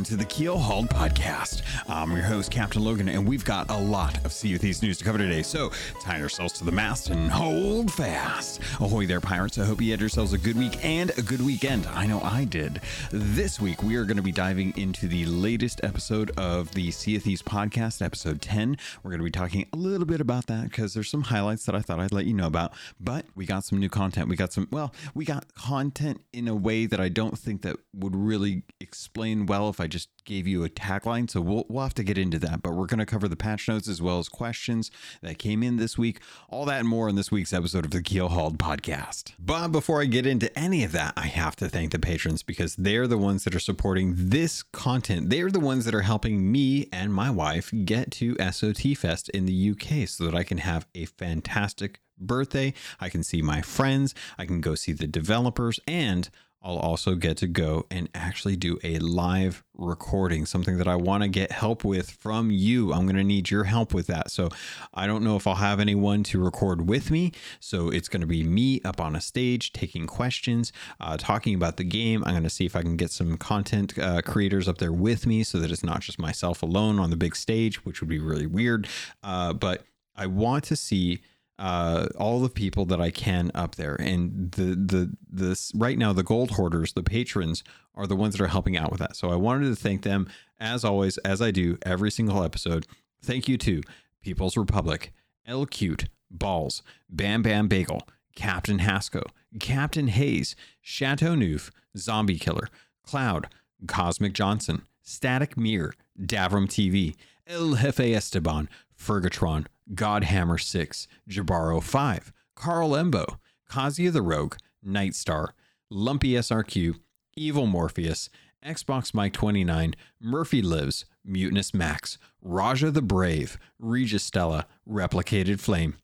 [0.00, 1.60] welcome to the Keel Hauled Podcast.
[1.86, 4.96] I'm your host, Captain Logan, and we've got a lot of Sea of Thieves news
[4.96, 5.42] to cover today.
[5.42, 8.60] So, tie yourselves to the mast and hold fast.
[8.80, 9.58] Ahoy there, pirates.
[9.58, 11.86] I hope you had yourselves a good week and a good weekend.
[11.88, 12.80] I know I did.
[13.12, 17.16] This week, we are going to be diving into the latest episode of the Sea
[17.16, 18.78] of Thieves podcast, episode 10.
[19.02, 21.74] We're going to be talking a little bit about that because there's some highlights that
[21.74, 22.72] I thought I'd let you know about.
[22.98, 24.28] But we got some new content.
[24.28, 27.76] We got some, well, we got content in a way that I don't think that
[27.94, 31.28] would really explain well if I just gave you a tagline.
[31.30, 32.62] So we'll, we'll have to get into that.
[32.62, 34.90] But we're going to cover the patch notes as well as questions
[35.22, 36.20] that came in this week.
[36.48, 39.32] All that and more in this week's episode of the Keel Hauled podcast.
[39.38, 42.76] But before I get into any of that, I have to thank the patrons because
[42.76, 45.30] they're the ones that are supporting this content.
[45.30, 49.46] They're the ones that are helping me and my wife get to SOT Fest in
[49.46, 52.74] the UK so that I can have a fantastic birthday.
[53.00, 56.28] I can see my friends, I can go see the developers, and
[56.62, 61.22] I'll also get to go and actually do a live recording, something that I want
[61.22, 62.92] to get help with from you.
[62.92, 64.30] I'm going to need your help with that.
[64.30, 64.50] So
[64.92, 67.32] I don't know if I'll have anyone to record with me.
[67.60, 71.78] So it's going to be me up on a stage taking questions, uh, talking about
[71.78, 72.22] the game.
[72.24, 75.26] I'm going to see if I can get some content uh, creators up there with
[75.26, 78.18] me so that it's not just myself alone on the big stage, which would be
[78.18, 78.86] really weird.
[79.22, 81.20] Uh, but I want to see
[81.60, 83.94] uh, all the people that I can up there.
[83.94, 87.62] And the the this right now the gold hoarders, the patrons,
[87.94, 89.14] are the ones that are helping out with that.
[89.14, 92.86] So I wanted to thank them as always, as I do every single episode.
[93.22, 93.82] Thank you to
[94.22, 95.12] People's Republic,
[95.46, 99.22] El Cute, Balls, Bam Bam Bagel, Captain Hasco,
[99.58, 102.68] Captain Hayes, Chateau Neuf, Zombie Killer,
[103.02, 103.48] Cloud,
[103.86, 107.16] Cosmic Johnson, Static Mirror, Davram TV,
[107.46, 108.68] El Jefe Esteban,
[108.98, 113.38] Fergatron, Godhammer 6, Jabaro 5, Carl Embo,
[113.70, 114.56] Kazia the Rogue,
[114.86, 115.48] Nightstar,
[115.90, 117.00] Lumpy SRQ,
[117.36, 118.28] Evil Morpheus,
[118.64, 125.96] Xbox Mike 29, Murphy Lives, Mutinous Max, Raja the Brave, Regis Stella, Replicated Flame,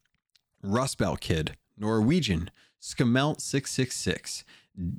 [0.65, 4.45] Rustbelt Kid, Norwegian, Skamelt 666,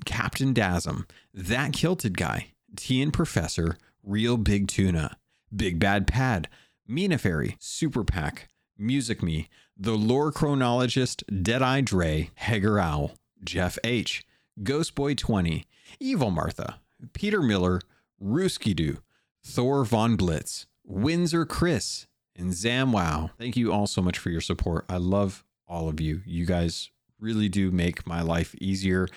[0.05, 5.17] Captain Dasm, That Kilted Guy, Tian Professor, Real Big Tuna,
[5.55, 6.47] Big Bad Pad,
[6.87, 8.47] Mina Fairy, Super Pack,
[8.77, 14.25] Music Me, The Lore Chronologist, Deadeye Dre, Hager Owl, Jeff H.,
[14.63, 15.65] Ghost Boy 20,
[15.99, 16.79] Evil Martha,
[17.13, 17.81] Peter Miller,
[18.23, 18.97] Ruski Doo,
[19.43, 23.31] Thor Von Blitz, Windsor Chris, and Zamwow.
[23.37, 24.85] Thank you all so much for your support.
[24.89, 26.21] I love all of you.
[26.25, 29.07] You guys really do make my life easier.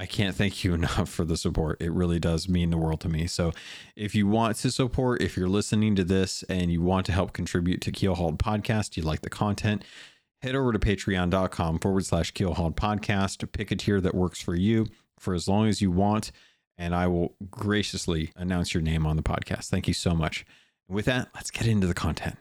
[0.00, 1.80] I can't thank you enough for the support.
[1.80, 3.26] It really does mean the world to me.
[3.26, 3.52] So,
[3.94, 7.34] if you want to support, if you're listening to this and you want to help
[7.34, 9.84] contribute to Keelhauled Podcast, you like the content,
[10.40, 13.52] head over to patreon.com forward slash Keelhauled Podcast.
[13.52, 14.86] Pick a tier that works for you
[15.18, 16.32] for as long as you want,
[16.78, 19.68] and I will graciously announce your name on the podcast.
[19.68, 20.46] Thank you so much.
[20.88, 22.36] With that, let's get into the content.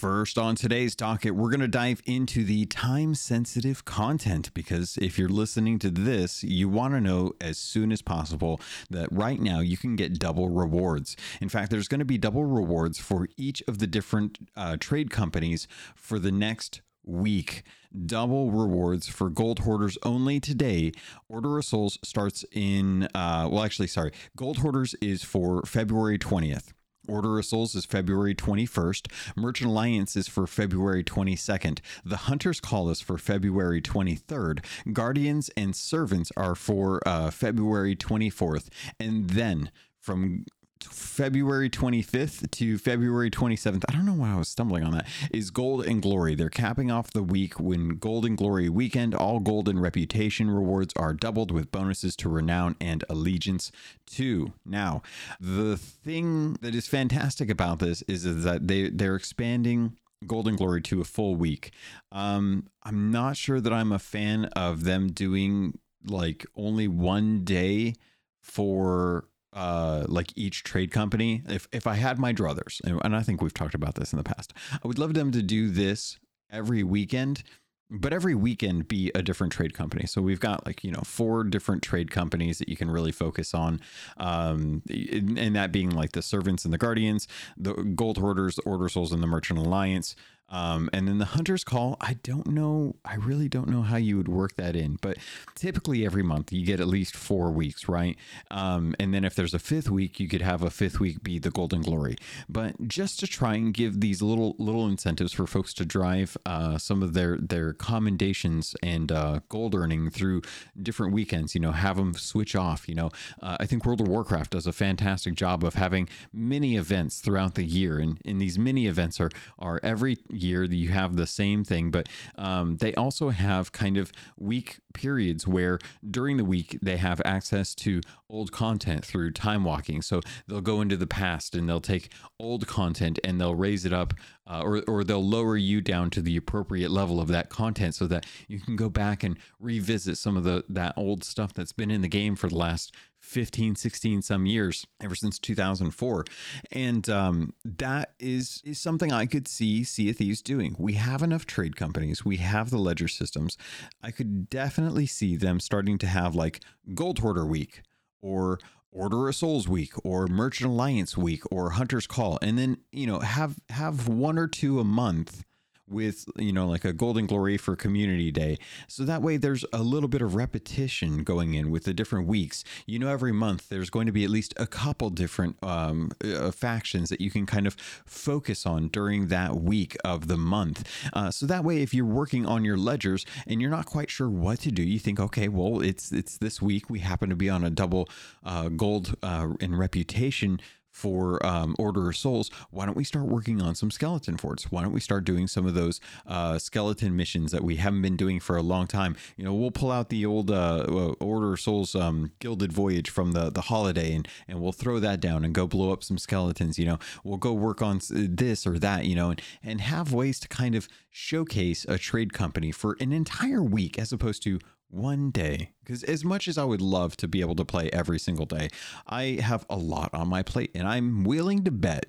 [0.00, 5.18] First, on today's docket, we're going to dive into the time sensitive content because if
[5.18, 9.60] you're listening to this, you want to know as soon as possible that right now
[9.60, 11.18] you can get double rewards.
[11.42, 15.10] In fact, there's going to be double rewards for each of the different uh, trade
[15.10, 17.62] companies for the next week.
[18.06, 20.92] Double rewards for gold hoarders only today.
[21.28, 26.72] Order of Souls starts in, uh, well, actually, sorry, gold hoarders is for February 20th.
[27.08, 29.10] Order of Souls is February 21st.
[29.36, 31.80] Merchant Alliance is for February 22nd.
[32.04, 34.64] The Hunter's Call is for February 23rd.
[34.92, 38.68] Guardians and Servants are for uh, February 24th.
[38.98, 40.44] And then from
[40.84, 43.84] February 25th to February 27th.
[43.88, 45.06] I don't know why I was stumbling on that.
[45.32, 46.34] Is Gold and Glory.
[46.34, 49.14] They're capping off the week when Gold and Glory weekend.
[49.14, 53.70] All Gold and Reputation rewards are doubled with bonuses to Renown and Allegiance
[54.06, 54.52] too.
[54.64, 55.02] Now,
[55.38, 59.96] the thing that is fantastic about this is, is that they they're expanding
[60.26, 61.72] Golden Glory to a full week.
[62.12, 67.94] Um, I'm not sure that I'm a fan of them doing like only one day
[68.42, 73.22] for uh like each trade company if if i had my druthers and, and i
[73.22, 76.18] think we've talked about this in the past i would love them to do this
[76.50, 77.42] every weekend
[77.90, 80.06] but every weekend be a different trade company.
[80.06, 83.52] So we've got like you know four different trade companies that you can really focus
[83.52, 83.80] on
[84.18, 87.26] um and that being like the servants and the guardians
[87.56, 90.14] the gold hoarders the order souls and the merchant alliance
[90.50, 94.16] Um, and then the hunter's call, I don't know, I really don't know how you
[94.16, 95.18] would work that in, but
[95.54, 98.16] typically every month you get at least four weeks, right?
[98.50, 101.38] Um, and then if there's a fifth week, you could have a fifth week be
[101.38, 102.16] the Golden Glory.
[102.48, 106.78] But just to try and give these little little incentives for folks to drive uh,
[106.78, 110.42] some of their their commendations and uh, gold earning through
[110.80, 112.88] different weekends, you know, have them switch off.
[112.88, 113.10] You know,
[113.42, 117.54] uh, I think World of Warcraft does a fantastic job of having many events throughout
[117.54, 121.26] the year, and in these mini events are are every year that you have the
[121.26, 125.78] same thing, but um, they also have kind of week periods where
[126.08, 130.02] during the week they have access to old content through time walking.
[130.02, 133.92] So they'll go into the past and they'll take old content and they'll raise it
[133.92, 134.14] up
[134.46, 138.06] uh, or, or they'll lower you down to the appropriate level of that content so
[138.06, 141.90] that you can go back and revisit some of the that old stuff that's been
[141.90, 146.24] in the game for the last 15 16 some years ever since 2004
[146.72, 150.74] and um, that is is something i could see sea of thieves doing.
[150.78, 152.24] We have enough trade companies.
[152.24, 153.56] We have the ledger systems.
[154.02, 156.60] I could definitely see them starting to have like
[156.94, 157.82] gold hoarder week
[158.22, 158.58] or
[158.92, 162.38] Order of Souls week or Merchant Alliance week or Hunter's Call.
[162.42, 165.44] And then you know have have one or two a month
[165.90, 168.58] with you know like a golden glory for community day.
[168.88, 172.64] So that way there's a little bit of repetition going in with the different weeks.
[172.86, 176.50] You know every month there's going to be at least a couple different um, uh,
[176.50, 177.74] factions that you can kind of
[178.06, 180.88] focus on during that week of the month.
[181.12, 184.28] Uh, so that way if you're working on your ledgers and you're not quite sure
[184.28, 186.90] what to do you think okay well it's it's this week.
[186.90, 188.08] We happen to be on a double
[188.44, 190.60] uh, gold uh, in reputation
[191.00, 194.70] for um, Order of Souls, why don't we start working on some skeleton forts?
[194.70, 198.16] Why don't we start doing some of those uh, skeleton missions that we haven't been
[198.16, 199.16] doing for a long time?
[199.38, 203.08] You know, we'll pull out the old uh, uh, Order of Souls um, Gilded Voyage
[203.08, 206.18] from the the holiday, and and we'll throw that down and go blow up some
[206.18, 206.78] skeletons.
[206.78, 209.06] You know, we'll go work on this or that.
[209.06, 213.12] You know, and and have ways to kind of showcase a trade company for an
[213.12, 214.58] entire week as opposed to
[214.90, 218.18] one day because as much as i would love to be able to play every
[218.18, 218.68] single day
[219.06, 222.06] i have a lot on my plate and i'm willing to bet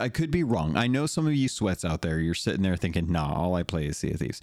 [0.00, 0.76] I could be wrong.
[0.76, 2.20] I know some of you sweats out there.
[2.20, 4.40] You're sitting there thinking, "Nah, all I play is Sea of Thieves."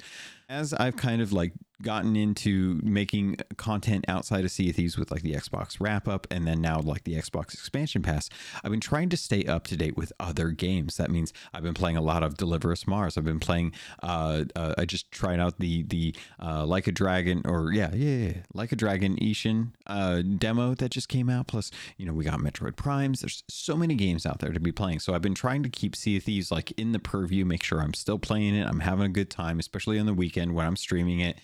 [0.52, 5.12] As I've kind of like gotten into making content outside of Sea of Thieves with
[5.12, 8.30] like the Xbox wrap up and then now like the Xbox expansion pass,
[8.64, 10.98] I've been trying to stay up to date with other games.
[10.98, 13.18] That means I've been playing a lot of Deliver Us Mars.
[13.18, 13.74] I've been playing.
[14.02, 18.28] Uh, uh, I just tried out the the uh, Like a Dragon or yeah yeah,
[18.28, 21.48] yeah Like a Dragon Ishin uh, demo that just came out.
[21.48, 23.22] Plus you know we got Metroid Primes.
[23.22, 25.00] There's so many games out there to be playing.
[25.00, 27.46] So I've been trying to keep Sea of Thieves like in the purview.
[27.46, 28.68] Make sure I'm still playing it.
[28.68, 31.38] I'm having a good time, especially on the weekend when I'm streaming it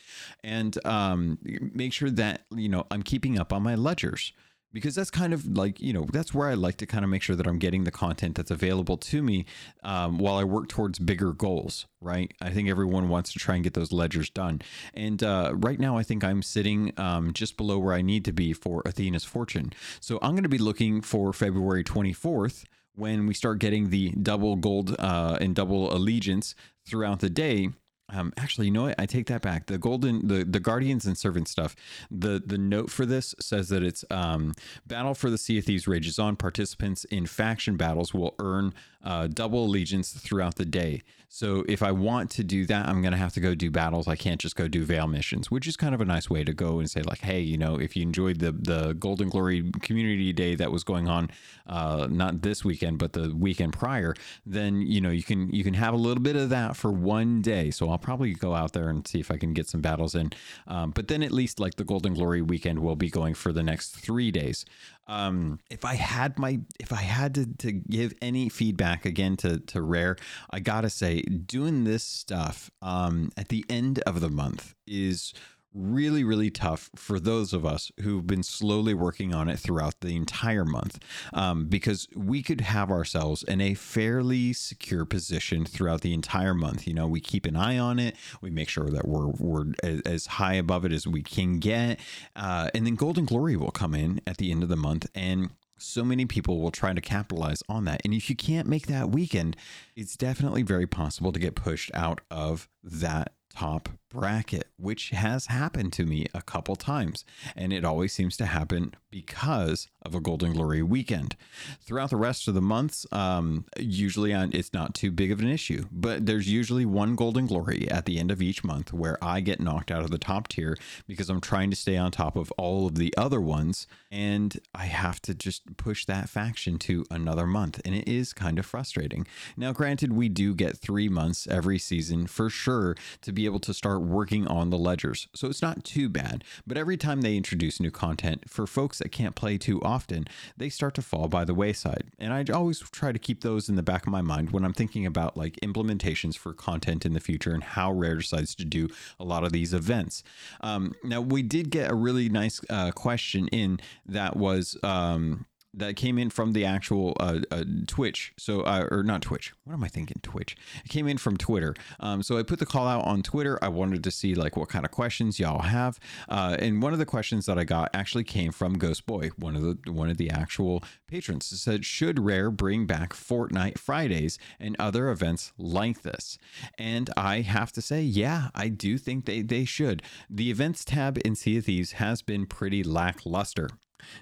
[0.44, 1.38] and um,
[1.74, 4.34] make sure that you know I'm keeping up on my ledgers
[4.74, 7.22] because that's kind of like you know that's where I like to kind of make
[7.22, 9.46] sure that I'm getting the content that's available to me
[9.84, 11.88] um, while I work towards bigger goals.
[12.02, 12.34] Right?
[12.42, 14.62] I think everyone wants to try and get those ledgers done,
[14.94, 18.34] and uh, right now I think I'm sitting um, just below where I need to
[18.34, 19.74] be for Athena's Fortune.
[20.00, 22.66] So I'm going to be looking for February 24th
[22.96, 26.56] when we start getting the double gold uh, and double allegiance
[26.86, 27.70] throughout the day
[28.10, 28.96] um, actually, you know what?
[28.98, 29.66] I take that back.
[29.66, 31.76] The golden, the the guardians and servant stuff.
[32.10, 34.54] The the note for this says that it's um,
[34.86, 36.38] battle for the Sea of Thieves rages on.
[36.38, 38.74] Participants in faction battles will earn
[39.04, 41.04] uh, double allegiance throughout the day.
[41.30, 44.08] So if I want to do that, I'm going to have to go do battles.
[44.08, 46.54] I can't just go do veil missions, which is kind of a nice way to
[46.54, 50.32] go and say like, hey, you know, if you enjoyed the the Golden Glory Community
[50.32, 51.30] Day that was going on,
[51.68, 55.74] uh, not this weekend but the weekend prior, then you know you can you can
[55.74, 57.72] have a little bit of that for one day.
[57.72, 60.32] So I'll probably go out there and see if I can get some battles in.
[60.66, 63.64] Um, but then at least like the Golden Glory weekend will be going for the
[63.64, 64.66] next three days.
[65.08, 69.60] Um, if I had my, if I had to, to give any feedback again to,
[69.60, 70.18] to Rare,
[70.50, 75.34] I gotta say, doing this stuff um, at the end of the month is
[75.74, 80.16] really, really tough for those of us who've been slowly working on it throughout the
[80.16, 81.00] entire month
[81.34, 86.88] um, because we could have ourselves in a fairly secure position throughout the entire month.
[86.88, 89.74] You know, we keep an eye on it, we make sure that we're, we're
[90.06, 92.00] as high above it as we can get.
[92.36, 95.52] Uh, and then Golden Glory will come in at the end of the month and
[95.80, 98.02] so many people will try to capitalize on that.
[98.04, 99.56] And if you can't make that weekend,
[99.96, 105.92] it's definitely very possible to get pushed out of that top bracket, which has happened
[105.92, 107.26] to me a couple times.
[107.56, 111.36] And it always seems to happen because of a Golden Glory weekend.
[111.82, 115.86] Throughout the rest of the months, um, usually it's not too big of an issue,
[115.92, 119.60] but there's usually one Golden Glory at the end of each month where I get
[119.60, 122.86] knocked out of the top tier because I'm trying to stay on top of all
[122.86, 123.88] of the other ones.
[124.12, 127.82] And I have to just push that faction to another month.
[127.84, 129.26] And it is kind of frustrating.
[129.58, 133.74] Now, granted, we do get three months every season for sure to be able to
[133.74, 135.28] start working on the ledgers.
[135.36, 136.44] So it's not too bad.
[136.68, 140.26] But every time they introduce new content for folks that can't play too often,
[140.58, 142.12] they start to fall by the wayside.
[142.20, 144.74] And I always try to keep those in the back of my mind when I'm
[144.74, 148.90] thinking about like implementations for content in the future and how Rare decides to do
[149.20, 150.24] a lot of these events.
[150.62, 154.78] Um, now, we did get a really nice uh, question in that was.
[154.84, 158.34] Um, that came in from the actual uh, uh, Twitch.
[158.38, 159.54] So, uh, or not Twitch.
[159.64, 160.20] What am I thinking?
[160.24, 160.56] Twitch.
[160.84, 161.76] It came in from Twitter.
[162.00, 163.60] Um, so I put the call out on Twitter.
[163.62, 166.00] I wanted to see like what kind of questions y'all have.
[166.28, 169.56] Uh, and one of the questions that I got actually came from Ghost Boy, one
[169.56, 171.52] of the one of the actual patrons.
[171.52, 176.38] It said, "Should Rare bring back Fortnite Fridays and other events like this?"
[176.78, 180.02] And I have to say, yeah, I do think they they should.
[180.30, 183.70] The events tab in Sea of Thieves has been pretty lackluster.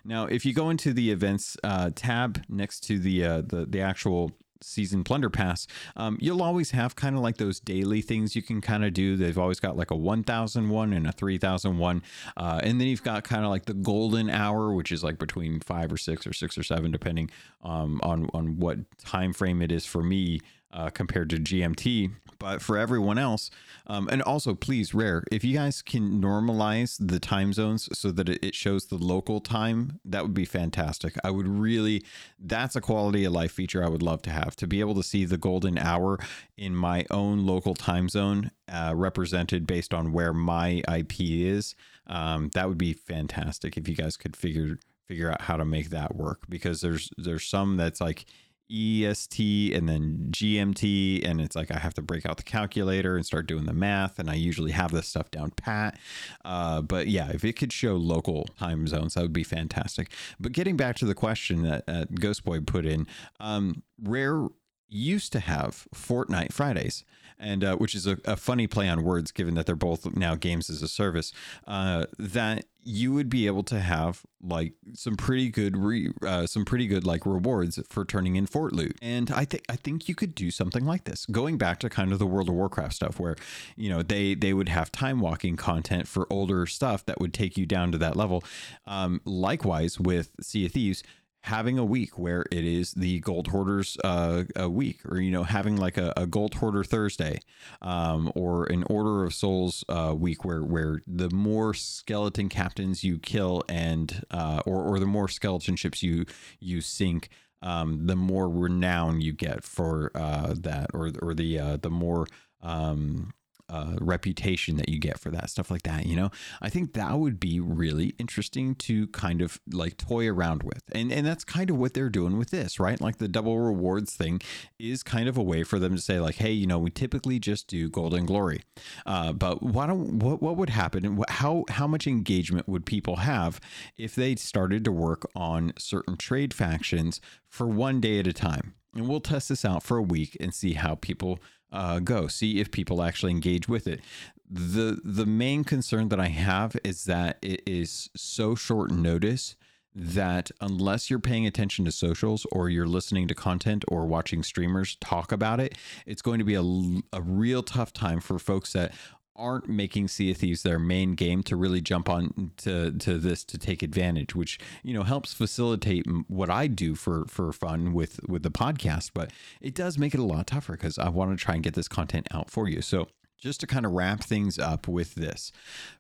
[0.04, 3.82] Now, if you go into the events uh, tab next to the uh, the the
[3.82, 8.42] actual season plunder pass um, you'll always have kind of like those daily things you
[8.42, 12.02] can kind of do they've always got like a 1001 and a 3001
[12.38, 15.60] uh, and then you've got kind of like the golden hour which is like between
[15.60, 17.30] five or six or six or seven depending
[17.64, 20.40] um, on on what time frame it is for me
[20.76, 22.12] uh, compared to GMT.
[22.46, 23.50] But for everyone else,
[23.88, 28.30] um, and also please, rare, if you guys can normalize the time zones so that
[28.30, 31.16] it shows the local time, that would be fantastic.
[31.24, 32.04] I would really,
[32.40, 35.02] that's a quality of life feature I would love to have to be able to
[35.02, 36.20] see the golden hour
[36.56, 41.74] in my own local time zone uh, represented based on where my IP is.
[42.06, 45.90] Um, that would be fantastic if you guys could figure figure out how to make
[45.92, 48.26] that work because there's there's some that's like
[48.72, 51.28] EST and then GMT.
[51.28, 54.20] And it's like I have to break out the calculator and start doing the math.
[54.20, 55.98] And I usually have this stuff down pat.
[56.44, 60.12] Uh, but yeah, if it could show local time zones, that would be fantastic.
[60.40, 63.08] But getting back to the question that, Ghost Boy put in,
[63.40, 64.48] um, Rare
[64.88, 67.04] used to have Fortnite Fridays
[67.40, 70.36] and uh, which is a, a, funny play on words, given that they're both now
[70.36, 71.34] games as a service.
[71.68, 76.64] Uh, that you would be able to have like some pretty good re, uh, some
[76.64, 80.14] pretty good like rewards for turning in fort loot and i think i think you
[80.14, 83.20] could do something like this going back to kind of the world of warcraft stuff
[83.20, 83.36] where
[83.76, 87.58] you know they they would have time walking content for older stuff that would take
[87.58, 88.44] you down to that level
[88.86, 91.02] um, likewise with sea of thieves
[91.46, 95.44] having a week where it is the gold hoarders uh, a week or you know
[95.44, 97.40] having like a, a gold hoarder thursday
[97.84, 103.20] um, or an order of souls uh, week where where the more skeleton captains you
[103.20, 106.26] kill and uh, or, or the more skeleton ships you
[106.60, 107.30] you sink
[107.62, 112.26] um, the more renown you get for uh, that or or the uh, the more
[112.64, 113.34] um,
[113.70, 116.30] uh, reputation that you get for that stuff like that you know?
[116.62, 120.84] I think that would be really interesting to kind of like toy around with.
[120.92, 123.00] And and that's kind of what they're doing with this right?
[123.00, 124.42] Like the double rewards thing
[124.80, 127.40] is kind of a way for them to say like hey you know we typically
[127.40, 128.62] just do golden glory.
[129.06, 133.18] Uh, but why don't what, what would happen and how how much engagement would people
[133.18, 133.60] have
[133.98, 138.76] if they started to work on certain trade factions for one day at a time?
[138.94, 141.40] And we'll test this out for a week and see how people
[141.76, 142.28] uh, go.
[142.28, 144.02] See if people actually engage with it.
[144.50, 149.56] the The main concern that I have is that it is so short notice
[149.96, 154.98] that unless you're paying attention to socials or you're listening to content or watching streamers
[155.00, 158.94] talk about it, it's going to be a, a real tough time for folks that
[159.36, 163.44] aren't making Sea of Thieves their main game to really jump on to, to this
[163.46, 168.20] to take advantage, which you know helps facilitate what I do for for fun with
[168.28, 169.12] with the podcast.
[169.14, 171.74] But it does make it a lot tougher because I want to try and get
[171.74, 172.82] this content out for you.
[172.82, 175.52] So just to kind of wrap things up with this,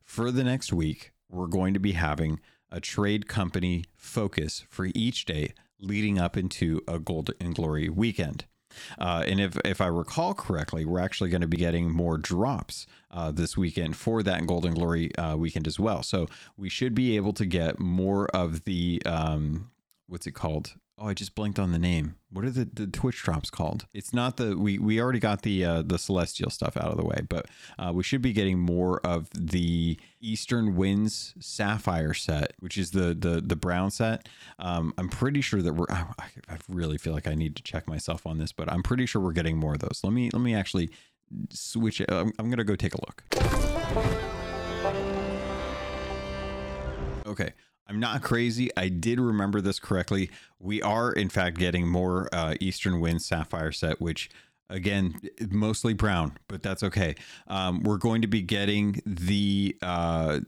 [0.04, 2.40] for the next week, we're going to be having
[2.72, 8.46] a trade company focus for each day leading up into a Gold and Glory weekend.
[9.00, 12.88] Uh, and if, if I recall correctly, we're actually going to be getting more drops
[13.12, 16.04] uh, this weekend for that Golden Glory uh, weekend as well.
[16.04, 16.28] So
[16.58, 19.72] we should be able to get more of the, um,
[20.08, 20.74] what's it called?
[20.98, 22.16] Oh, I just blinked on the name.
[22.30, 23.86] What are the, the Twitch drops called?
[23.94, 27.04] It's not the we we already got the uh, the celestial stuff out of the
[27.04, 27.48] way, but
[27.78, 33.14] uh, we should be getting more of the Eastern Winds Sapphire set, which is the
[33.14, 34.30] the the brown set.
[34.58, 35.88] Um, I'm pretty sure that we're.
[35.90, 36.06] I,
[36.48, 39.22] I really feel like I need to check myself on this, but I'm pretty sure
[39.22, 40.00] we're getting more of those.
[40.02, 40.92] Let me let me actually
[41.50, 42.10] switch it.
[42.10, 43.24] I'm, I'm gonna go take a look.
[47.28, 47.52] Okay.
[47.88, 48.70] I'm not crazy.
[48.76, 50.32] I did remember this correctly.
[50.60, 54.30] We are, in fact, getting more uh, Eastern Wind Sapphire set, which,
[54.70, 57.16] again, mostly brown, but that's okay.
[57.48, 60.40] Um, we're going to be getting the uh,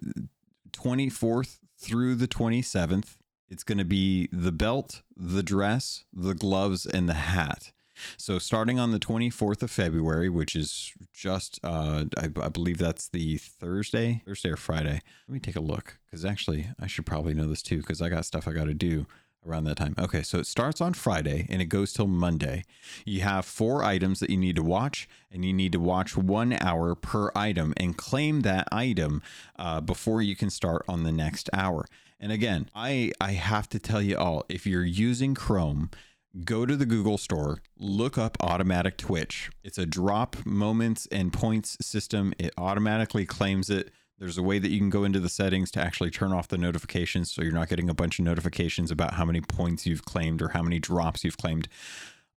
[0.72, 3.18] 24th through the 27th.
[3.50, 7.72] It's going to be the belt, the dress, the gloves, and the hat.
[8.18, 13.08] So starting on the 24th of February, which is just, uh, I, I believe that's
[13.08, 15.02] the Thursday, Thursday or Friday.
[15.28, 18.10] Let me take a look because actually I should probably know this too because I
[18.10, 19.06] got stuff I got to do
[19.48, 19.96] around that time.
[19.98, 22.64] Okay, so it starts on Friday and it goes till Monday.
[23.06, 26.58] You have four items that you need to watch, and you need to watch one
[26.60, 29.22] hour per item and claim that item
[29.58, 31.86] uh, before you can start on the next hour.
[32.20, 35.92] And again, I I have to tell you all, if you're using Chrome
[36.44, 39.50] go to the Google store, look up automatic Twitch.
[39.64, 42.34] It's a drop moments and points system.
[42.38, 43.92] It automatically claims it.
[44.20, 46.58] There's a way that you can go into the settings to actually turn off the
[46.58, 50.42] notifications so you're not getting a bunch of notifications about how many points you've claimed
[50.42, 51.68] or how many drops you've claimed.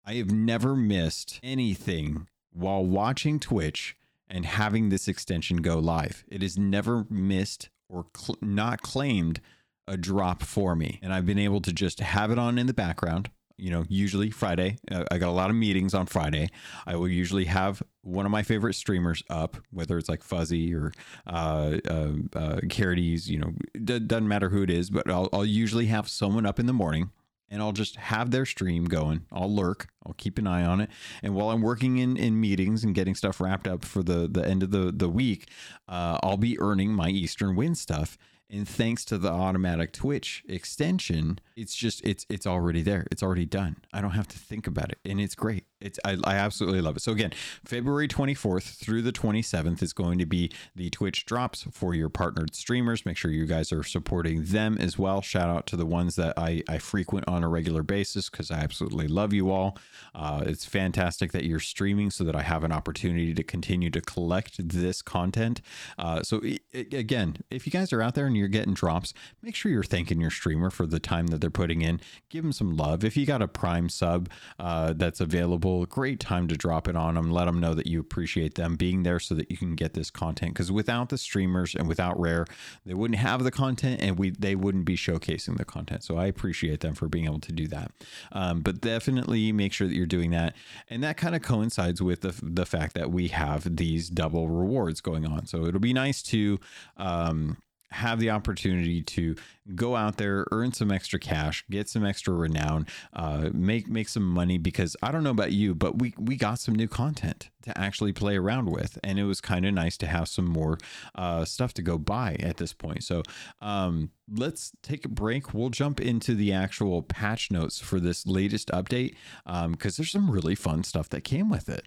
[0.05, 3.97] I have never missed anything while watching Twitch
[4.29, 6.25] and having this extension go live.
[6.29, 9.41] It has never missed or cl- not claimed
[9.87, 10.99] a drop for me.
[11.01, 14.31] And I've been able to just have it on in the background you know, usually
[14.31, 14.79] Friday.
[14.91, 16.49] Uh, I got a lot of meetings on Friday.
[16.87, 20.93] I will usually have one of my favorite streamers up, whether it's like Fuzzy or
[21.27, 23.53] uh, uh, uh Carities, You know,
[23.85, 26.73] d- doesn't matter who it is, but I'll, I'll usually have someone up in the
[26.73, 27.11] morning
[27.51, 29.25] and I'll just have their stream going.
[29.33, 29.89] I'll lurk.
[30.07, 30.91] I'll keep an eye on it.
[31.23, 34.47] And while I'm working in, in meetings and getting stuff wrapped up for the, the
[34.47, 35.49] end of the, the week,
[35.89, 38.19] uh, I'll be earning my Eastern Wind stuff
[38.51, 43.07] and thanks to the automatic twitch extension it's just it's it's already there.
[43.11, 43.77] It's already done.
[43.93, 44.99] I don't have to think about it.
[45.05, 47.03] And it's great it's I, I absolutely love it.
[47.03, 47.33] So again
[47.65, 52.55] february 24th through the 27th is going to be the twitch drops for your partnered
[52.55, 53.07] streamers.
[53.07, 55.21] Make sure you guys are supporting them as well.
[55.23, 58.59] Shout out to the ones that i i frequent on a regular basis because i
[58.59, 59.79] absolutely love you all.
[60.15, 64.01] Uh, it's fantastic that you're streaming so that i have an opportunity to continue to
[64.01, 65.61] collect this content.
[65.99, 66.41] Uh, so
[66.73, 69.83] it, again if you guys are out there and you're getting drops make sure you're
[69.83, 72.01] thanking your streamer for the time that they're putting in.
[72.29, 73.05] Give them some love.
[73.05, 77.15] If you got a prime sub uh, that's available Great time to drop it on
[77.15, 77.31] them.
[77.31, 80.11] Let them know that you appreciate them being there so that you can get this
[80.11, 80.55] content.
[80.55, 82.47] Because without the streamers and without Rare,
[82.85, 86.03] they wouldn't have the content and we they wouldn't be showcasing the content.
[86.03, 87.93] So I appreciate them for being able to do that.
[88.33, 90.55] Um, but definitely make sure that you're doing that.
[90.89, 95.01] And that kind of coincides with the, the fact that we have these double rewards
[95.01, 95.47] going on.
[95.47, 96.59] So it'll be nice to
[96.97, 97.59] um,
[97.91, 99.35] have the opportunity to
[99.75, 104.25] go out there, earn some extra cash, get some extra renown, uh, make make some
[104.25, 104.59] money.
[104.59, 108.13] Because I don't know about you, but we we got some new content to actually
[108.13, 110.79] play around with, and it was kind of nice to have some more
[111.15, 113.05] uh, stuff to go buy at this point.
[113.05, 113.23] So
[113.61, 115.53] um, let's take a break.
[115.53, 120.13] We'll jump into the actual patch notes for this latest update Um, because um, there's
[120.13, 121.87] some really fun stuff that came with it.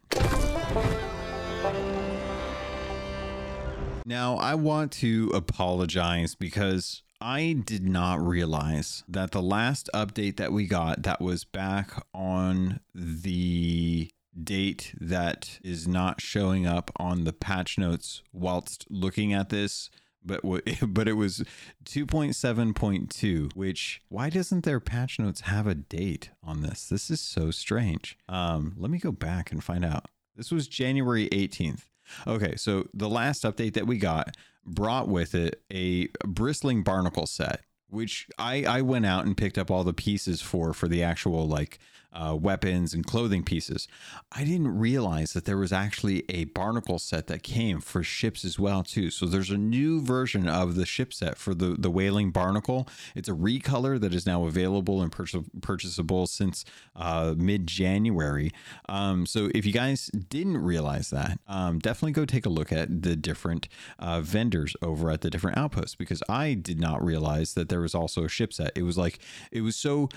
[4.05, 10.51] Now, I want to apologize because I did not realize that the last update that
[10.51, 14.09] we got that was back on the
[14.43, 19.89] date that is not showing up on the patch notes whilst looking at this
[20.23, 20.41] but
[20.87, 21.43] but it was
[21.85, 26.87] 2.7.2 which why doesn't their patch notes have a date on this?
[26.87, 28.17] This is so strange.
[28.27, 30.05] Um let me go back and find out.
[30.35, 31.83] This was January 18th
[32.27, 37.61] Okay, so the last update that we got brought with it a bristling barnacle set,
[37.89, 41.47] which I I went out and picked up all the pieces for for the actual
[41.47, 41.79] like
[42.13, 43.87] uh, weapons and clothing pieces.
[44.31, 48.59] I didn't realize that there was actually a barnacle set that came for ships as
[48.59, 49.09] well too.
[49.09, 52.87] So there's a new version of the ship set for the the whaling barnacle.
[53.15, 58.51] It's a recolor that is now available and purchasable since uh, mid January.
[58.89, 63.03] Um, so if you guys didn't realize that, um, definitely go take a look at
[63.03, 63.67] the different
[63.99, 67.95] uh, vendors over at the different outposts because I did not realize that there was
[67.95, 68.71] also a ship set.
[68.75, 69.19] It was like
[69.51, 70.09] it was so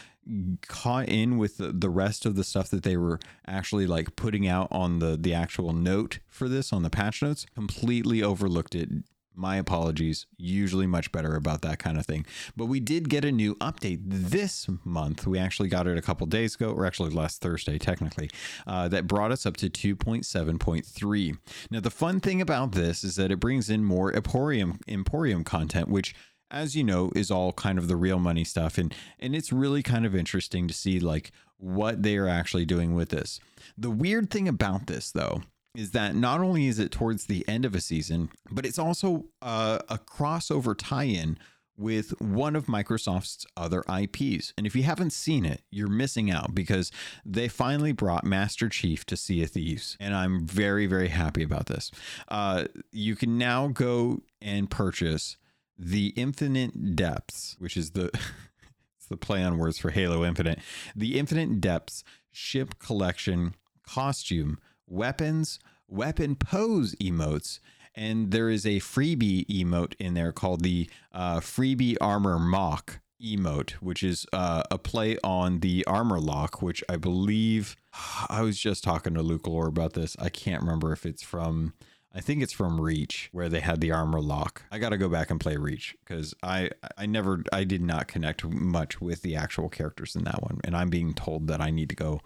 [0.67, 4.69] caught in with the, rest of the stuff that they were actually like putting out
[4.71, 8.89] on the the actual note for this on the patch notes completely overlooked it.
[9.37, 10.27] My apologies.
[10.37, 12.25] Usually much better about that kind of thing.
[12.57, 15.27] But we did get a new update this month.
[15.27, 18.31] We actually got it a couple days ago or actually last thursday technically
[18.67, 21.39] uh, that brought us up to 2.7.3
[21.71, 25.89] now the fun thing about this is that it brings in more emporium emporium content
[25.89, 26.15] which
[26.51, 28.79] as you know, is all kind of the real money stuff.
[28.79, 32.95] And and it's really kind of interesting to see like what they are actually doing
[32.95, 33.41] with this.
[33.77, 35.43] The weird thing about this though
[35.75, 39.25] is that not only is it towards the end of a season, but it's also
[39.43, 41.37] uh, a crossover tie-in
[41.77, 44.53] with one of Microsoft's other IPs.
[44.57, 46.93] And if you haven't seen it, you're missing out because
[47.25, 49.97] they finally brought Master Chief to Sea of Thieves.
[49.99, 51.91] And I'm very, very happy about this.
[52.29, 55.37] Uh, you can now go and purchase
[55.79, 58.07] the Infinite Depths, which is the.
[58.97, 60.59] it's the play on words for Halo Infinite.
[60.95, 63.55] The Infinite Depths ship collection
[63.87, 65.59] costume, weapons,
[65.89, 67.61] weapon pose emotes,
[67.95, 73.73] and there is a freebie emote in there called the uh, freebie armor mock emote,
[73.73, 77.77] which is uh, a play on the armor lock, which I believe
[78.29, 80.17] I was just talking to Luke Lore about this.
[80.19, 81.75] I can't remember if it's from.
[82.15, 84.63] I think it's from Reach where they had the armor lock.
[84.71, 88.07] I got to go back and play Reach because I I never I did not
[88.07, 91.71] connect much with the actual characters in that one, and I'm being told that I
[91.71, 92.21] need to go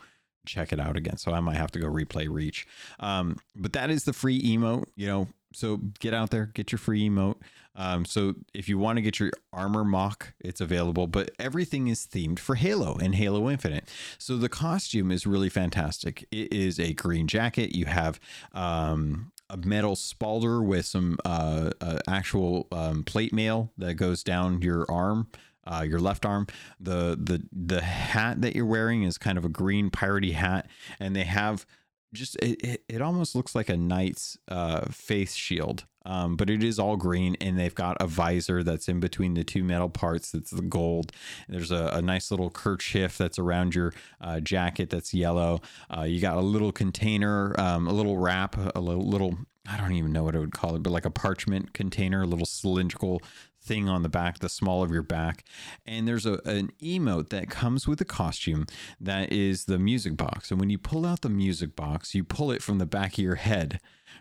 [0.46, 1.16] check it out again.
[1.16, 2.66] So I might have to go replay Reach.
[3.00, 4.86] Um, but that is the free emote.
[4.94, 7.36] You know, so get out there, get your free emote.
[7.74, 12.06] Um, so if you want to get your armor mock, it's available, but everything is
[12.06, 13.88] themed for Halo and Halo Infinite.
[14.18, 16.26] So the costume is really fantastic.
[16.32, 17.76] It is a green jacket.
[17.76, 18.18] You have
[18.52, 24.62] um, a metal spaulder with some uh, uh, actual um, plate mail that goes down
[24.62, 25.28] your arm.
[25.66, 26.46] Uh, your left arm.
[26.80, 30.66] The the the hat that you're wearing is kind of a green piratey hat,
[30.98, 31.66] and they have
[32.12, 36.78] just it, it, almost looks like a knight's uh, face shield um, but it is
[36.78, 40.50] all green and they've got a visor that's in between the two metal parts that's
[40.50, 41.12] the gold.
[41.48, 45.60] There's a, a nice little kerchief that's around your uh, jacket that's yellow.
[45.94, 49.38] Uh, you got a little container um, a little wrap a little, little
[49.70, 52.26] I don't even know what I would call it, but like a parchment container, a
[52.26, 53.20] little cylindrical
[53.68, 55.44] thing on the back, the small of your back.
[55.86, 58.66] And there's a, an emote that comes with the costume
[59.00, 60.50] that is the music box.
[60.50, 63.18] And when you pull out the music box, you pull it from the back of
[63.18, 63.78] your head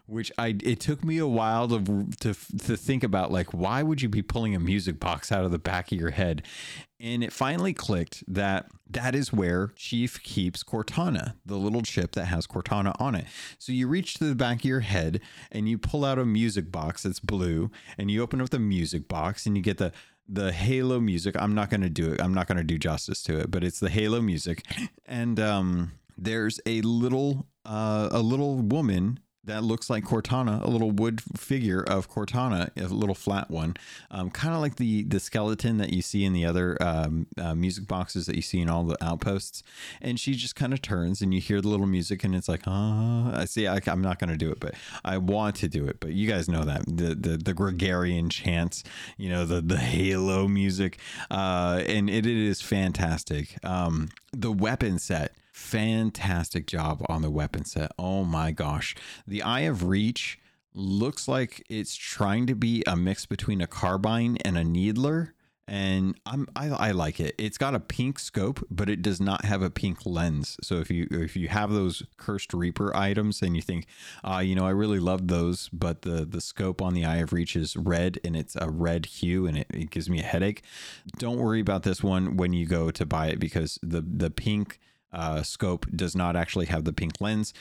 [0.08, 4.02] which I it took me a while to to to think about like why would
[4.02, 6.44] you be pulling a music box out of the back of your head
[7.00, 12.26] and it finally clicked that that is where Chief keeps Cortana, the little chip that
[12.26, 13.26] has Cortana on it.
[13.60, 15.20] So you reach to the back of your head
[15.52, 19.08] and you pull out a music box that's blue and you open up the music
[19.08, 19.92] box and you get the
[20.30, 21.36] the Halo music.
[21.40, 22.22] I'm not going to do it.
[22.22, 24.64] I'm not going to do justice to it, but it's the Halo music.
[25.06, 30.92] And um there's a little uh, a little woman that looks like Cortana, a little
[30.92, 33.76] wood figure of Cortana, a little flat one,
[34.12, 37.56] um, kind of like the the skeleton that you see in the other um, uh,
[37.56, 39.64] music boxes that you see in all the outposts.
[40.02, 42.62] And she just kind of turns, and you hear the little music, and it's like,
[42.68, 43.68] ah, I see.
[43.68, 46.00] I, am not going to do it, but I want to do it.
[46.00, 48.84] But you guys know that the the, the chants,
[49.18, 51.00] you know, the the Halo music,
[51.32, 53.58] uh, and it, it is fantastic.
[53.64, 57.92] Um, the weapon set fantastic job on the weapon set.
[57.98, 58.96] Oh my gosh.
[59.26, 60.40] The Eye of Reach
[60.74, 65.34] looks like it's trying to be a mix between a carbine and a needler
[65.68, 67.36] and I'm I, I, like it.
[67.38, 70.56] It's got a pink scope, but it does not have a pink lens.
[70.62, 73.86] So if you if you have those cursed reaper items and you think,
[74.24, 77.34] uh, you know, I really love those, but the the scope on the Eye of
[77.34, 80.64] Reach is red and it's a red hue and it, it gives me a headache.
[81.18, 84.80] Don't worry about this one when you go to buy it because the the pink
[85.18, 87.54] uh, scope does not actually have the pink lens.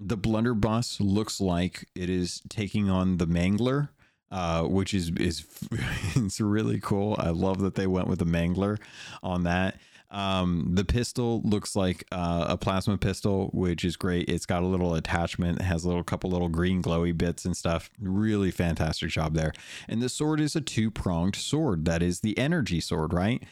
[0.00, 3.90] The blunderbuss looks like it is taking on the mangler,
[4.30, 5.46] uh, which is is
[6.16, 7.14] it's really cool.
[7.18, 8.78] I love that they went with the mangler
[9.22, 9.76] on that.
[10.10, 14.28] Um, the pistol looks like uh, a plasma pistol, which is great.
[14.28, 17.90] It's got a little attachment, has a little couple little green glowy bits and stuff.
[18.00, 19.52] Really fantastic job there.
[19.88, 21.84] And the sword is a two pronged sword.
[21.84, 23.42] That is the energy sword, right?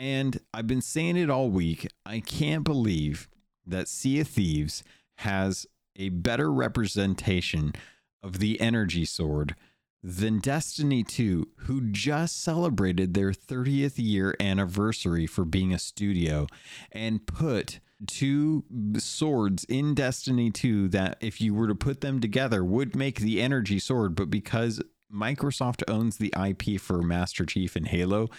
[0.00, 1.86] And I've been saying it all week.
[2.06, 3.28] I can't believe
[3.66, 4.82] that Sea of Thieves
[5.18, 7.74] has a better representation
[8.22, 9.54] of the energy sword
[10.02, 16.46] than Destiny 2, who just celebrated their 30th year anniversary for being a studio
[16.90, 18.64] and put two
[18.96, 23.42] swords in Destiny 2 that, if you were to put them together, would make the
[23.42, 24.14] energy sword.
[24.14, 24.80] But because
[25.12, 28.30] Microsoft owns the IP for Master Chief and Halo,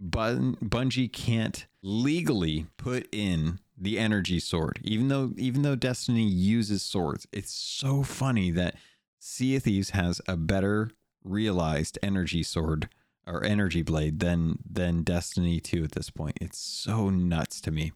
[0.00, 6.82] Bun- Bungie can't legally put in the energy sword, even though even though Destiny uses
[6.82, 7.26] swords.
[7.32, 8.76] It's so funny that
[9.18, 10.90] Sea of Thieves has a better
[11.22, 12.88] realized energy sword
[13.26, 16.38] or energy blade than than Destiny 2 at this point.
[16.40, 17.92] It's so nuts to me.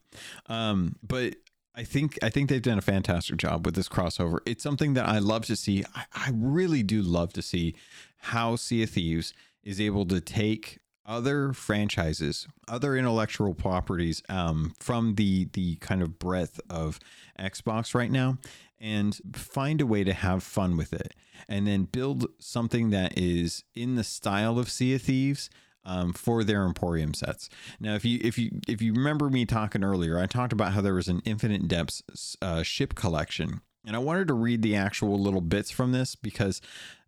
[0.47, 1.37] Um, but
[1.75, 4.39] I think I think they've done a fantastic job with this crossover.
[4.47, 5.85] It's something that I love to see.
[5.95, 7.75] I, I really do love to see
[8.19, 15.15] how Sea of Thieves is able to take other franchises, other intellectual properties um, from
[15.17, 16.99] the the kind of breadth of
[17.39, 18.39] Xbox right now,
[18.81, 21.15] and find a way to have fun with it,
[21.49, 25.51] and then build something that is in the style of Sea of Thieves.
[25.87, 27.51] Um, for their Emporium sets.
[27.79, 30.81] Now, if you if you if you remember me talking earlier, I talked about how
[30.81, 35.21] there was an Infinite Depths uh, ship collection, and I wanted to read the actual
[35.21, 36.63] little bits from this because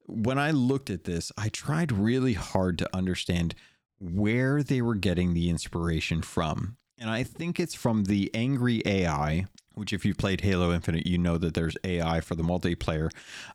[0.07, 3.55] when I looked at this, I tried really hard to understand
[3.99, 6.77] where they were getting the inspiration from.
[6.99, 11.19] And I think it's from the angry AI, which, if you've played Halo Infinite, you
[11.19, 13.11] know that there's AI for the multiplayer.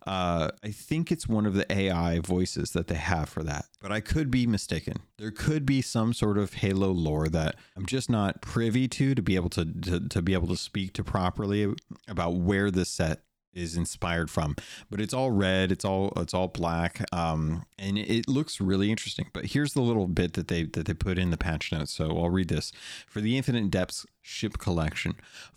[0.05, 3.91] Uh, I think it's one of the AI voices that they have for that, but
[3.91, 4.97] I could be mistaken.
[5.17, 9.21] There could be some sort of Halo lore that I'm just not privy to to
[9.23, 11.73] be able to, to, to be able to speak to properly
[12.07, 13.21] about where this set
[13.53, 14.55] is inspired from.
[14.89, 19.27] But it's all red it's all it's all black um, and it looks really interesting.
[19.33, 21.91] But here's the little bit that they that they put in the patch notes.
[21.91, 22.71] So i'll read this.
[23.07, 25.15] For the infinite depths ship collection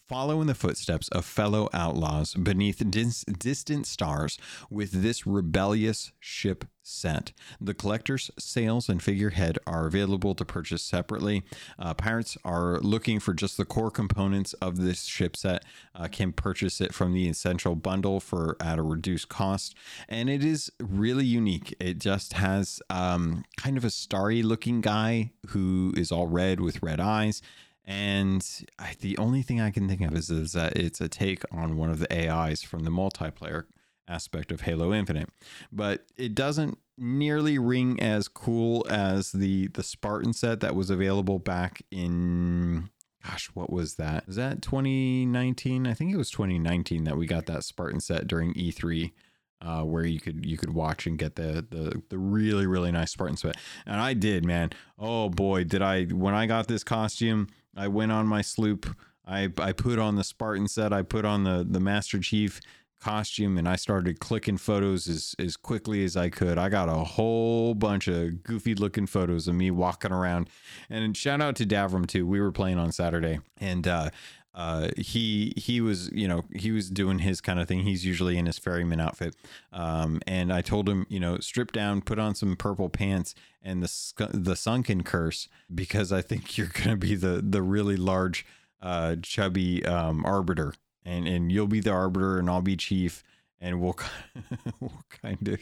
[0.09, 4.39] follow in the footsteps of fellow outlaws beneath dis- distant stars
[4.71, 7.33] with this rebellious ship set.
[7.59, 11.43] The collector's sails and figurehead are available to purchase separately.
[11.79, 16.33] Uh, pirates are looking for just the core components of this ship set, uh, can
[16.33, 19.75] purchase it from the essential bundle for at a reduced cost,
[20.09, 21.75] and it is really unique.
[21.81, 26.83] It just has um, kind of a starry looking guy who is all red with
[26.83, 27.41] red eyes
[27.85, 28.47] and
[28.79, 31.77] I, the only thing I can think of is, is that it's a take on
[31.77, 33.65] one of the AIs from the multiplayer
[34.09, 35.29] aspect of Halo Infinite,
[35.73, 41.39] but it doesn't nearly ring as cool as the the Spartan set that was available
[41.39, 42.91] back in
[43.25, 44.27] gosh, what was that?
[44.27, 45.87] Was that 2019?
[45.87, 49.13] I think it was 2019 that we got that Spartan set during E3.
[49.61, 53.13] Uh, where you could you could watch and get the the the really really nice
[53.13, 54.71] Spartan set, and I did, man.
[54.99, 58.87] Oh boy, did I when I got this costume, I went on my sloop.
[59.27, 60.93] I, I put on the Spartan set.
[60.93, 62.61] I put on the, the Master Chief
[63.01, 66.57] costume and I started clicking photos as, as quickly as I could.
[66.57, 70.49] I got a whole bunch of goofy looking photos of me walking around.
[70.89, 72.27] And shout out to Davram too.
[72.27, 74.11] We were playing on Saturday and uh,
[74.55, 77.81] uh, he he was you know he was doing his kind of thing.
[77.81, 79.35] He's usually in his ferryman outfit,
[79.73, 83.83] um, and I told him you know strip down, put on some purple pants and
[83.83, 88.47] the the sunken curse because I think you're gonna be the the really large,
[88.81, 93.25] uh, chubby um, arbiter, and and you'll be the arbiter, and I'll be chief,
[93.61, 93.99] and we'll
[94.81, 95.61] we'll kind of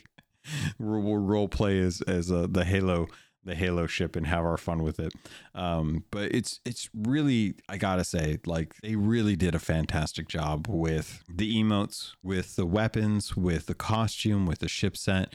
[0.78, 3.08] we'll role play as as uh, the Halo
[3.44, 5.12] the Halo ship and have our fun with it.
[5.54, 10.66] Um, but it's it's really I gotta say, like they really did a fantastic job
[10.68, 15.34] with the emotes, with the weapons, with the costume, with the ship set.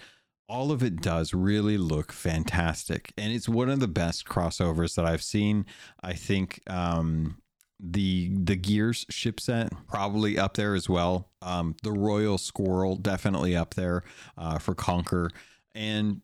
[0.50, 5.06] All of it does really look fantastic, and it's one of the best crossovers that
[5.06, 5.66] I've seen.
[6.02, 7.42] I think um,
[7.80, 11.30] the the Gears ship set probably up there as well.
[11.42, 14.04] Um, the Royal Squirrel definitely up there
[14.38, 15.30] uh, for Conker,
[15.76, 16.22] and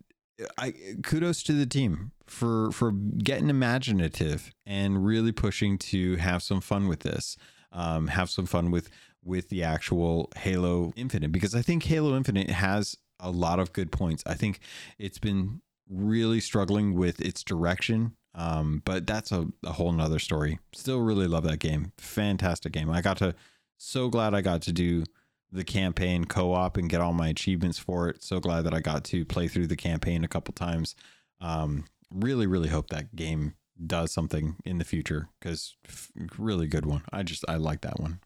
[0.58, 6.62] I kudos to the team for for getting imaginative and really pushing to have some
[6.62, 7.38] fun with this.
[7.72, 8.90] Um, have some fun with
[9.24, 13.92] with the actual Halo Infinite because I think Halo Infinite has a lot of good
[13.92, 14.24] points.
[14.26, 14.60] I think
[15.00, 18.16] it's been really struggling with its direction.
[18.36, 20.60] Um, but that's a, a whole nother story.
[20.74, 21.92] Still really love that game.
[21.98, 22.90] Fantastic game.
[22.90, 23.36] I got to
[23.78, 25.04] so glad I got to do
[25.54, 28.24] the campaign co-op and get all my achievements for it.
[28.24, 30.96] So glad that I got to play through the campaign a couple times.
[31.40, 33.54] Um, really, really hope that game
[33.86, 35.76] does something in the future because
[36.38, 37.04] really good one.
[37.12, 38.20] I just I like that one.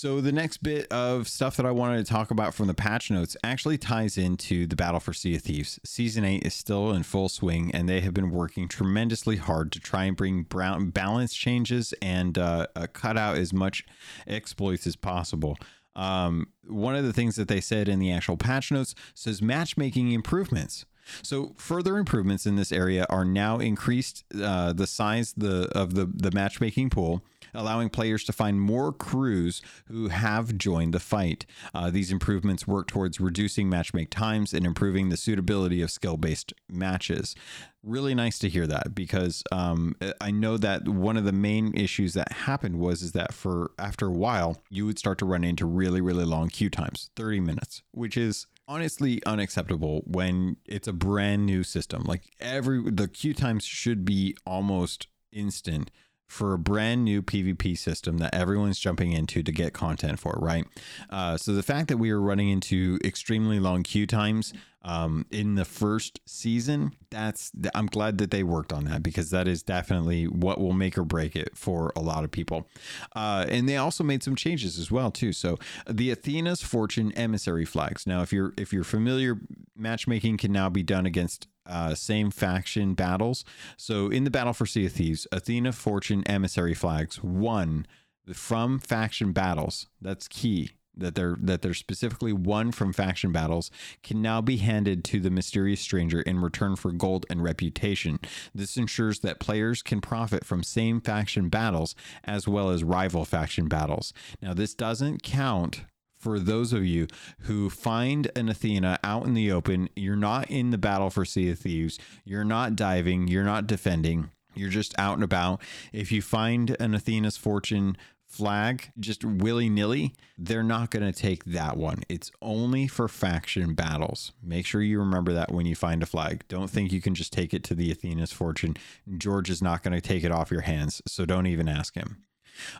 [0.00, 3.10] So the next bit of stuff that I wanted to talk about from the patch
[3.10, 5.78] notes actually ties into the Battle for Sea of Thieves.
[5.84, 9.78] Season 8 is still in full swing and they have been working tremendously hard to
[9.78, 13.84] try and bring brown balance changes and uh, cut out as much
[14.26, 15.58] exploits as possible.
[15.94, 20.12] Um, one of the things that they said in the actual patch notes says matchmaking
[20.12, 20.86] improvements.
[21.22, 26.06] So further improvements in this area are now increased uh, the size the of the
[26.06, 27.22] the matchmaking pool
[27.54, 31.46] allowing players to find more crews who have joined the fight.
[31.74, 36.52] Uh, these improvements work towards reducing matchmake times and improving the suitability of skill based
[36.68, 37.34] matches.
[37.82, 42.12] Really nice to hear that because um, I know that one of the main issues
[42.14, 45.64] that happened was is that for after a while you would start to run into
[45.64, 51.44] really really long queue times, 30 minutes, which is honestly unacceptable when it's a brand
[51.44, 52.04] new system.
[52.04, 55.90] Like every the queue times should be almost instant
[56.30, 60.64] for a brand new PvP system that everyone's jumping into to get content for, right?
[61.10, 65.56] Uh, so the fact that we are running into extremely long queue times um, in
[65.56, 70.24] the first season, that's I'm glad that they worked on that because that is definitely
[70.26, 72.66] what will make or break it for a lot of people.
[73.14, 75.32] Uh, and they also made some changes as well too.
[75.32, 78.06] So the Athena's Fortune emissary flags.
[78.06, 79.38] Now, if you're if you're familiar,
[79.76, 83.44] matchmaking can now be done against uh, same faction battles.
[83.76, 87.86] So in the battle for Sea of Thieves, Athena Fortune emissary flags won
[88.32, 89.86] from faction battles.
[90.00, 93.70] That's key that they're that they're specifically won from faction battles
[94.02, 98.18] can now be handed to the mysterious stranger in return for gold and reputation.
[98.54, 103.68] This ensures that players can profit from same faction battles as well as rival faction
[103.68, 104.12] battles.
[104.42, 105.82] Now this doesn't count
[106.20, 107.08] for those of you
[107.40, 111.50] who find an Athena out in the open, you're not in the battle for Sea
[111.50, 115.62] of Thieves, you're not diving, you're not defending, you're just out and about.
[115.92, 121.44] If you find an Athena's Fortune flag just willy nilly, they're not going to take
[121.46, 122.02] that one.
[122.08, 124.32] It's only for faction battles.
[124.42, 126.44] Make sure you remember that when you find a flag.
[126.48, 128.76] Don't think you can just take it to the Athena's Fortune.
[129.16, 132.18] George is not going to take it off your hands, so don't even ask him.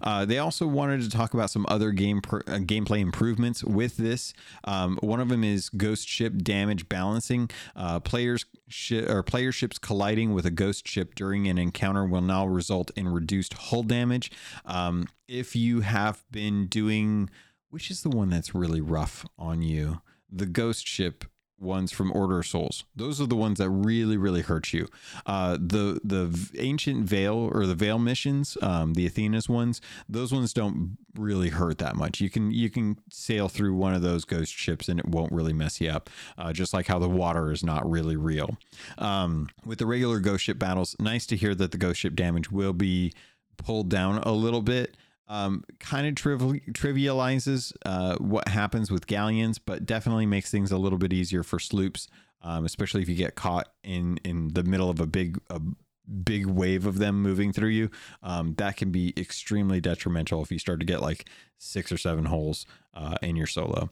[0.03, 4.33] Uh, they also wanted to talk about some other game uh, gameplay improvements with this.
[4.65, 7.51] Um, one of them is ghost ship damage balancing.
[7.77, 8.45] Uh, players
[9.09, 13.09] or player ships colliding with a ghost ship during an encounter will now result in
[13.09, 14.31] reduced hull damage.
[14.65, 17.31] Um, if you have been doing,
[17.71, 21.25] which is the one that's really rough on you, the ghost ship
[21.61, 22.85] ones from Order of Souls.
[22.97, 24.89] Those are the ones that really, really hurt you.
[25.27, 30.53] Uh, the the ancient Veil or the Veil missions, um, the Athena's ones, those ones
[30.53, 32.21] don't really hurt that much.
[32.21, 35.53] You can you can sail through one of those ghost ships and it won't really
[35.53, 36.09] mess you up.
[36.39, 38.57] Uh, just like how the water is not really real.
[38.99, 42.51] Um, with the regular ghost ship battles, nice to hear that the ghost ship damage
[42.51, 43.13] will be
[43.57, 44.97] pulled down a little bit
[45.31, 50.77] um, kind of triv- trivializes uh, what happens with galleons, but definitely makes things a
[50.77, 52.09] little bit easier for sloops,
[52.43, 55.61] um, especially if you get caught in in the middle of a big a
[56.25, 57.89] big wave of them moving through you.
[58.25, 62.25] Um, that can be extremely detrimental if you start to get like six or seven
[62.25, 63.91] holes uh, in your solo.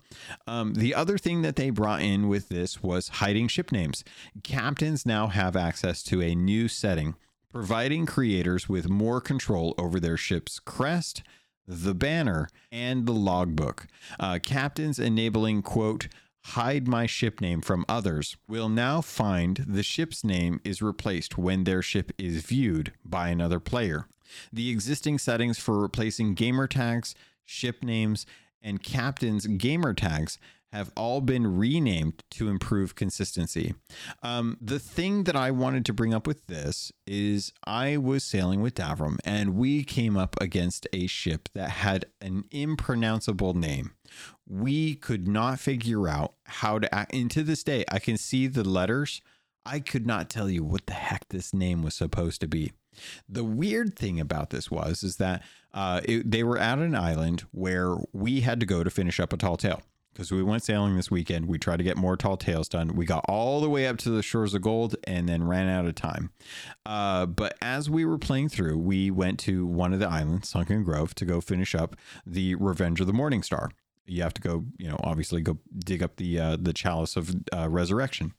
[0.48, 4.02] Um, the other thing that they brought in with this was hiding ship names.
[4.42, 7.14] Captains now have access to a new setting
[7.52, 11.22] providing creators with more control over their ship's crest,
[11.66, 13.86] the banner, and the logbook.
[14.18, 16.08] Uh, captains enabling, quote,
[16.44, 21.64] hide my ship name from others will now find the ship's name is replaced when
[21.64, 24.06] their ship is viewed by another player.
[24.52, 28.26] The existing settings for replacing gamer tags, ship names,
[28.62, 30.38] and captain's gamer tags
[30.72, 33.74] have all been renamed to improve consistency.
[34.22, 38.60] Um, the thing that I wanted to bring up with this is I was sailing
[38.60, 43.92] with Davram and we came up against a ship that had an impronounceable name.
[44.46, 47.14] We could not figure out how to act.
[47.14, 49.20] And to this day, I can see the letters.
[49.64, 52.72] I could not tell you what the heck this name was supposed to be.
[53.28, 57.42] The weird thing about this was is that uh, it, they were at an island
[57.52, 59.82] where we had to go to finish up a tall tale
[60.18, 61.46] because we went sailing this weekend.
[61.46, 62.96] We tried to get more tall tales done.
[62.96, 65.86] We got all the way up to the shores of gold and then ran out
[65.86, 66.30] of time.
[66.84, 70.82] Uh, but as we were playing through, we went to one of the islands, Sunken
[70.82, 71.94] Grove, to go finish up
[72.26, 73.70] the Revenge of the Morning Star.
[74.06, 77.32] You have to go, you know, obviously go dig up the uh, the chalice of
[77.54, 78.32] uh, resurrection.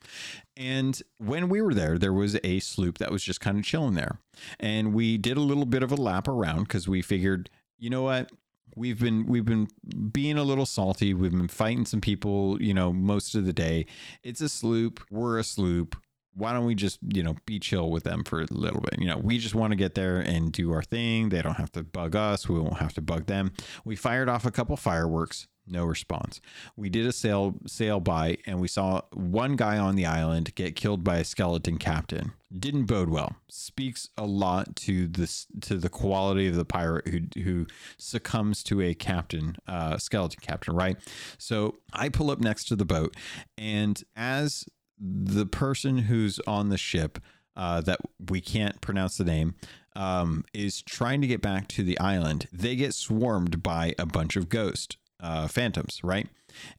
[0.58, 3.94] And when we were there, there was a sloop that was just kind of chilling
[3.94, 4.20] there,
[4.60, 8.02] and we did a little bit of a lap around because we figured, you know
[8.02, 8.32] what,
[8.80, 9.68] we've been we've been
[10.12, 11.14] being a little salty.
[11.14, 13.86] We've been fighting some people, you know, most of the day.
[14.24, 15.02] It's a sloop.
[15.12, 15.98] We're a sloop.
[16.34, 19.00] Why don't we just, you know, be chill with them for a little bit?
[19.00, 21.30] You know, we just want to get there and do our thing.
[21.30, 22.48] They don't have to bug us.
[22.48, 23.52] We won't have to bug them.
[23.84, 26.42] We fired off a couple fireworks no response.
[26.76, 30.76] We did a sail sail by and we saw one guy on the island get
[30.76, 32.34] killed by a skeleton captain.
[32.58, 33.36] Didn't bode well.
[33.50, 38.82] Speaks a lot to this to the quality of the pirate who who succumbs to
[38.82, 40.98] a captain, uh, skeleton captain, right?
[41.38, 43.16] So I pull up next to the boat,
[43.58, 44.66] and as
[45.00, 47.20] the person who's on the ship
[47.56, 49.56] uh, that we can't pronounce the name
[49.96, 54.36] um, is trying to get back to the island, they get swarmed by a bunch
[54.36, 56.28] of ghosts uh, phantoms, right?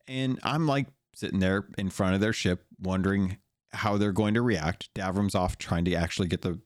[0.09, 3.39] And I'm like sitting there in front of their ship, wondering
[3.73, 4.93] how they're going to react.
[4.95, 6.61] Davram's off trying to actually get the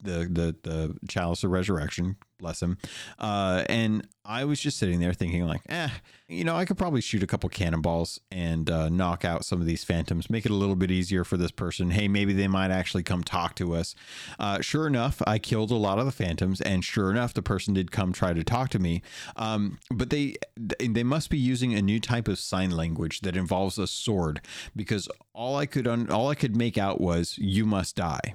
[0.00, 2.76] the the the chalice of resurrection bless him.
[3.18, 5.88] Uh and i was just sitting there thinking like eh
[6.28, 9.66] you know i could probably shoot a couple cannonballs and uh, knock out some of
[9.66, 11.90] these phantoms make it a little bit easier for this person.
[11.90, 13.94] Hey maybe they might actually come talk to us.
[14.38, 17.74] Uh sure enough i killed a lot of the phantoms and sure enough the person
[17.74, 19.02] did come try to talk to me.
[19.36, 20.34] Um but they
[20.78, 24.40] they must be using a new type of sign language that involves a sword
[24.74, 28.34] because all i could un- all i could make out was you must die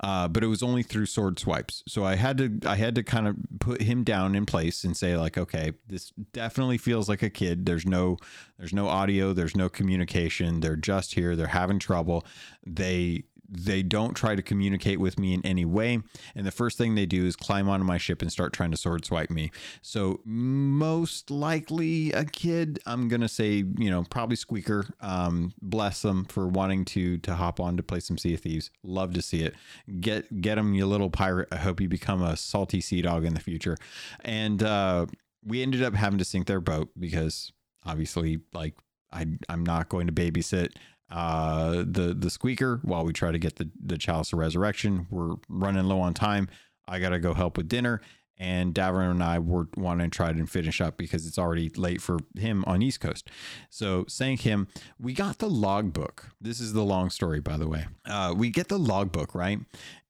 [0.00, 1.82] uh, but it was only through sword swipes.
[1.86, 4.96] So I had to I had to kind of put him down in place and
[4.96, 7.66] say like, okay, this definitely feels like a kid.
[7.66, 8.18] There's no
[8.58, 10.60] there's no audio, there's no communication.
[10.60, 11.36] They're just here.
[11.36, 12.24] They're having trouble.
[12.64, 16.00] They they don't try to communicate with me in any way.
[16.34, 18.76] And the first thing they do is climb onto my ship and start trying to
[18.76, 19.50] sword swipe me.
[19.82, 22.78] So, most likely a kid.
[22.86, 24.86] I'm going to say, you know, probably Squeaker.
[25.00, 28.70] Um, bless them for wanting to to hop on to play some Sea of Thieves.
[28.82, 29.54] Love to see it.
[30.00, 31.48] Get get them, you little pirate.
[31.52, 33.76] I hope you become a salty sea dog in the future.
[34.24, 35.06] And uh,
[35.44, 37.52] we ended up having to sink their boat because
[37.84, 38.74] obviously, like,
[39.12, 40.72] I, I'm not going to babysit
[41.10, 45.06] uh, the the squeaker while we try to get the the chalice of resurrection.
[45.10, 46.48] We're running low on time.
[46.88, 48.00] I gotta go help with dinner,
[48.38, 52.00] and Davram and I were wanting to try and finish up because it's already late
[52.00, 53.30] for him on East Coast.
[53.70, 54.68] So sank him.
[55.00, 56.30] We got the logbook.
[56.40, 57.86] This is the long story, by the way.
[58.04, 59.60] Uh, we get the logbook right,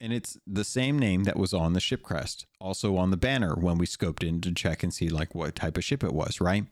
[0.00, 3.54] and it's the same name that was on the ship crest, also on the banner
[3.54, 6.40] when we scoped in to check and see like what type of ship it was,
[6.40, 6.64] right?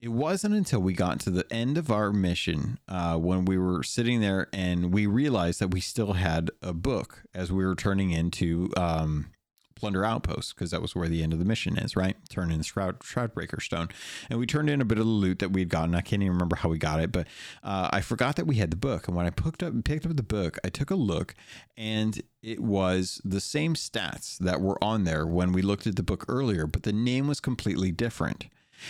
[0.00, 3.82] It wasn't until we got to the end of our mission uh, when we were
[3.82, 8.10] sitting there and we realized that we still had a book as we were turning
[8.10, 9.26] into um,
[9.74, 12.16] Plunder Outpost because that was where the end of the mission is, right?
[12.30, 13.88] Turn in the Shroud, Shroudbreaker Stone.
[14.30, 15.94] And we turned in a bit of the loot that we'd gotten.
[15.94, 17.26] I can't even remember how we got it, but
[17.62, 19.06] uh, I forgot that we had the book.
[19.06, 21.34] And when I picked up, picked up the book, I took a look
[21.76, 26.02] and it was the same stats that were on there when we looked at the
[26.02, 28.46] book earlier, but the name was completely different.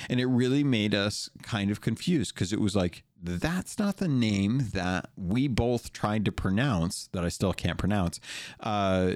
[0.09, 4.09] And it really made us kind of confused because it was like, that's not the
[4.09, 8.21] name that we both tried to pronounce, that I still can't pronounce,
[8.61, 9.15] uh,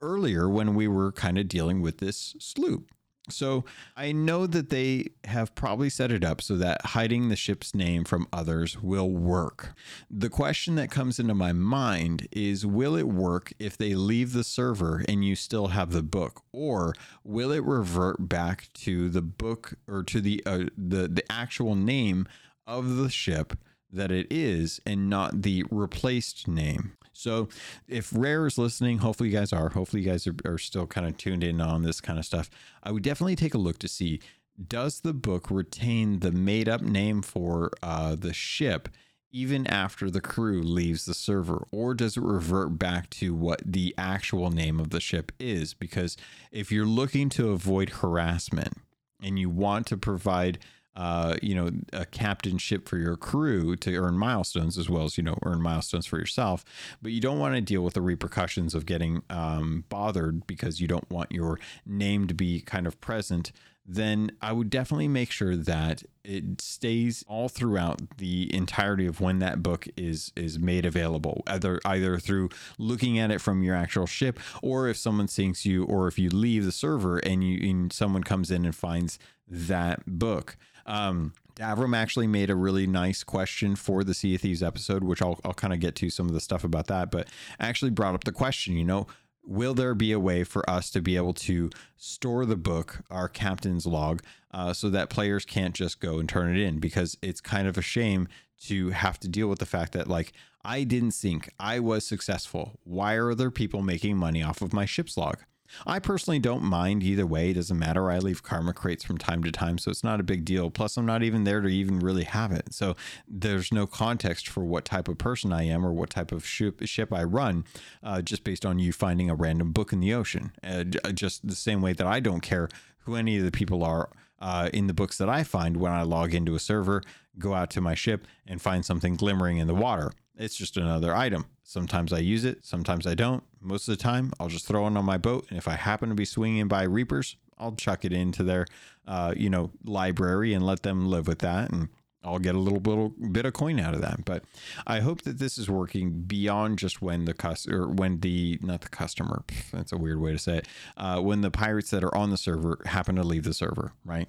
[0.00, 2.90] earlier when we were kind of dealing with this sloop.
[3.30, 3.64] So
[3.96, 8.04] I know that they have probably set it up so that hiding the ship's name
[8.04, 9.74] from others will work.
[10.10, 14.44] The question that comes into my mind is will it work if they leave the
[14.44, 19.74] server and you still have the book or will it revert back to the book
[19.88, 22.28] or to the uh, the the actual name
[22.66, 23.56] of the ship
[23.90, 26.92] that it is and not the replaced name?
[27.14, 27.48] So
[27.88, 29.70] if Rare is listening, hopefully you guys are.
[29.70, 32.50] Hopefully you guys are, are still kind of tuned in on this kind of stuff.
[32.82, 34.20] I would definitely take a look to see
[34.68, 38.88] does the book retain the made up name for uh, the ship
[39.34, 43.92] even after the crew leaves the server, or does it revert back to what the
[43.98, 45.74] actual name of the ship is?
[45.74, 46.16] Because
[46.52, 48.74] if you're looking to avoid harassment
[49.20, 50.60] and you want to provide
[50.96, 55.24] uh, you know, a captainship for your crew to earn milestones as well as, you
[55.24, 56.64] know, earn milestones for yourself.
[57.02, 60.86] But you don't want to deal with the repercussions of getting um, bothered because you
[60.86, 63.50] don't want your name to be kind of present.
[63.86, 69.40] Then I would definitely make sure that it stays all throughout the entirety of when
[69.40, 74.06] that book is is made available, either either through looking at it from your actual
[74.06, 77.92] ship, or if someone sinks you, or if you leave the server and you and
[77.92, 80.56] someone comes in and finds that book.
[80.86, 85.22] Um, Davram actually made a really nice question for the Sea of Thieves episode, which
[85.22, 87.28] I'll, I'll kind of get to some of the stuff about that, but
[87.60, 89.06] actually brought up the question, you know,
[89.46, 93.28] will there be a way for us to be able to store the book, our
[93.28, 94.22] captain's log,
[94.52, 96.78] uh, so that players can't just go and turn it in?
[96.78, 98.28] Because it's kind of a shame
[98.62, 100.32] to have to deal with the fact that, like,
[100.64, 102.78] I didn't sink, I was successful.
[102.84, 105.40] Why are other people making money off of my ship's log?
[105.86, 107.50] I personally don't mind either way.
[107.50, 108.10] It doesn't matter.
[108.10, 110.70] I leave karma crates from time to time, so it's not a big deal.
[110.70, 112.74] Plus, I'm not even there to even really have it.
[112.74, 112.96] So
[113.28, 116.84] there's no context for what type of person I am or what type of ship,
[116.86, 117.64] ship I run,
[118.02, 120.52] uh, just based on you finding a random book in the ocean.
[120.62, 122.68] Uh, just the same way that I don't care
[123.00, 124.10] who any of the people are
[124.44, 127.02] uh, in the books that I find when I log into a server,
[127.38, 130.12] go out to my ship, and find something glimmering in the water.
[130.36, 131.46] It's just another item.
[131.62, 133.42] Sometimes I use it, sometimes I don't.
[133.62, 136.10] Most of the time, I'll just throw it on my boat, and if I happen
[136.10, 138.66] to be swinging by reapers, I'll chuck it into their,
[139.08, 141.88] uh, you know, library and let them live with that, and
[142.24, 144.24] I'll get a little, little bit of coin out of that.
[144.24, 144.44] But
[144.86, 148.88] I hope that this is working beyond just when the customer, when the not the
[148.88, 152.30] customer, that's a weird way to say it, uh, when the pirates that are on
[152.30, 154.28] the server happen to leave the server, right?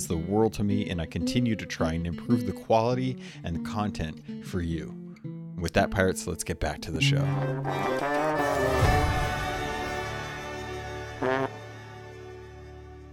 [0.07, 4.45] the world to me, and I continue to try and improve the quality and content
[4.45, 4.95] for you.
[5.57, 7.23] With that, Pirates, let's get back to the show.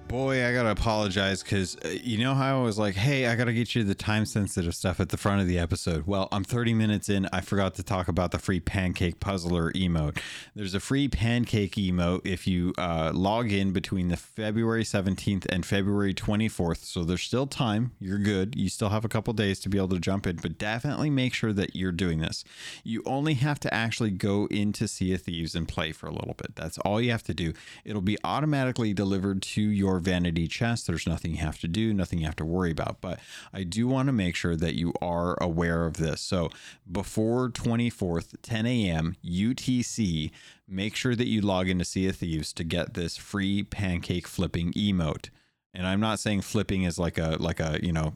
[0.09, 3.53] Boy, I gotta apologize because uh, you know how I was like, "Hey, I gotta
[3.53, 6.73] get you the time sensitive stuff at the front of the episode." Well, I'm 30
[6.73, 7.29] minutes in.
[7.31, 10.17] I forgot to talk about the free pancake puzzler emote.
[10.55, 15.67] There's a free pancake emote if you uh, log in between the February 17th and
[15.67, 16.85] February 24th.
[16.85, 17.93] So there's still time.
[18.01, 18.57] You're good.
[18.57, 21.35] You still have a couple days to be able to jump in, but definitely make
[21.35, 22.45] sure that you're doing this.
[22.83, 26.35] You only have to actually go into Sea of Thieves and play for a little
[26.35, 26.57] bit.
[26.57, 27.53] That's all you have to do.
[27.85, 30.86] It'll be automatically delivered to your vanity chest.
[30.86, 33.01] There's nothing you have to do, nothing you have to worry about.
[33.01, 33.20] But
[33.53, 36.20] I do want to make sure that you are aware of this.
[36.20, 36.51] So
[36.90, 39.16] before 24th, 10 a.m.
[39.24, 40.30] UTC,
[40.68, 44.72] make sure that you log into Sea of Thieves to get this free pancake flipping
[44.72, 45.30] emote.
[45.74, 48.14] And I'm not saying flipping is like a like a you know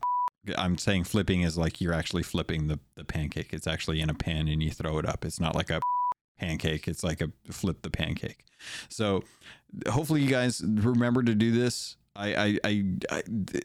[0.59, 3.53] I'm saying flipping is like you're actually flipping the, the pancake.
[3.53, 5.25] It's actually in a pan and you throw it up.
[5.25, 5.81] It's not like a
[6.39, 6.89] pancake.
[6.89, 8.45] It's like a flip the pancake.
[8.89, 9.23] So
[9.89, 11.97] hopefully you guys remember to do this.
[12.15, 13.23] I, I, I, I,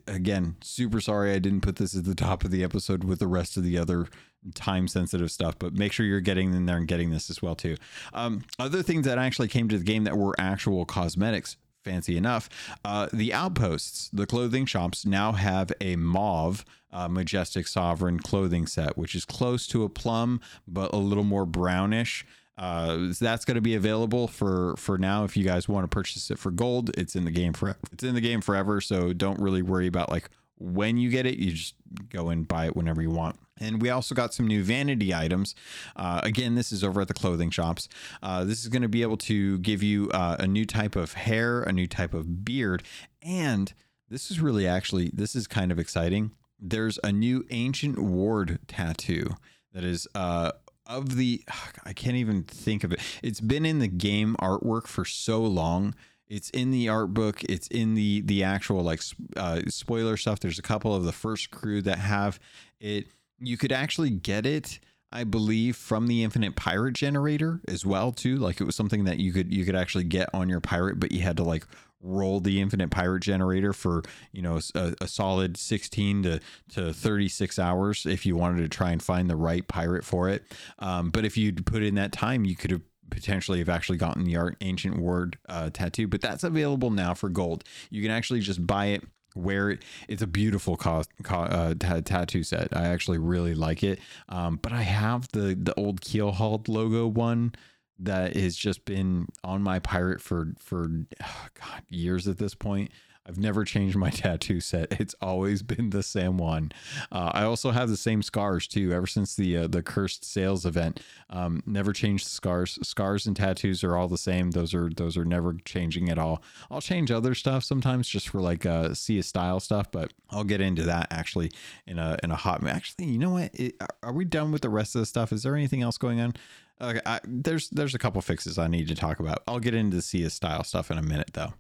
[0.07, 3.27] again, super sorry I didn't put this at the top of the episode with the
[3.27, 4.07] rest of the other
[4.55, 7.55] time sensitive stuff, but make sure you're getting in there and getting this as well
[7.55, 7.75] too.
[8.13, 12.49] Um, other things that actually came to the game that were actual cosmetics fancy enough.
[12.83, 18.97] Uh, the outposts, the clothing shops, now have a mauve uh, majestic sovereign clothing set,
[18.97, 22.25] which is close to a plum but a little more brownish.
[22.57, 25.23] Uh, so that's going to be available for for now.
[25.23, 28.03] If you guys want to purchase it for gold, it's in the game for it's
[28.03, 28.81] in the game forever.
[28.81, 31.37] So don't really worry about like when you get it.
[31.37, 31.75] You just
[32.09, 33.37] go and buy it whenever you want.
[33.59, 35.55] And we also got some new vanity items.
[35.95, 37.89] Uh, again, this is over at the clothing shops.
[38.21, 41.13] Uh, this is going to be able to give you uh, a new type of
[41.13, 42.83] hair, a new type of beard,
[43.21, 43.73] and
[44.09, 46.31] this is really actually this is kind of exciting.
[46.59, 49.35] There's a new ancient ward tattoo
[49.73, 50.53] that is uh,
[50.87, 51.43] of the
[51.85, 52.99] I can't even think of it.
[53.21, 55.95] It's been in the game artwork for so long.
[56.27, 57.43] It's in the art book.
[57.43, 59.01] It's in the the actual like
[59.35, 60.39] uh, spoiler stuff.
[60.39, 62.39] There's a couple of the first crew that have
[62.79, 63.07] it.
[63.39, 64.79] You could actually get it.
[65.09, 68.35] I believe from the Infinite Pirate generator as well too.
[68.37, 71.13] Like it was something that you could you could actually get on your pirate, but
[71.13, 71.65] you had to like
[72.01, 76.39] roll the infinite pirate generator for you know a, a, solid 16 to,
[76.69, 80.43] to 36 hours if you wanted to try and find the right pirate for it.
[80.79, 84.25] Um, but if you'd put in that time you could have potentially have actually gotten
[84.25, 87.63] the art ancient ward uh, tattoo but that's available now for gold.
[87.89, 89.03] You can actually just buy it
[89.37, 89.83] wear it.
[90.07, 92.75] It's a beautiful co- co- uh, t- tattoo set.
[92.75, 93.99] I actually really like it.
[94.29, 97.53] Um, but i have the the old keelhauled logo one
[97.99, 100.89] that has just been on my pirate for for
[101.23, 102.91] oh God years at this point.
[103.27, 104.99] I've never changed my tattoo set.
[104.99, 106.71] It's always been the same one.
[107.11, 108.93] Uh, I also have the same scars too.
[108.93, 112.79] Ever since the uh, the Cursed Sails event, um, never changed the scars.
[112.83, 114.51] Scars and tattoos are all the same.
[114.51, 116.41] Those are those are never changing at all.
[116.71, 120.45] I'll change other stuff sometimes just for like uh, see a style stuff, but I'll
[120.45, 121.51] get into that actually
[121.85, 122.65] in a in a hot.
[122.65, 123.51] Actually, you know what?
[123.53, 125.33] It, are we done with the rest of the stuff?
[125.33, 126.33] Is there anything else going on?
[126.79, 129.43] Okay, I, there's there's a couple fixes I need to talk about.
[129.47, 131.53] I'll get into the Sia style stuff in a minute though.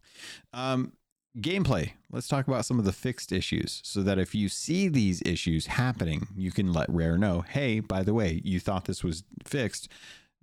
[0.53, 0.93] Um,
[1.39, 1.91] gameplay.
[2.11, 5.67] Let's talk about some of the fixed issues so that if you see these issues
[5.67, 9.87] happening, you can let Rare know, hey, by the way, you thought this was fixed.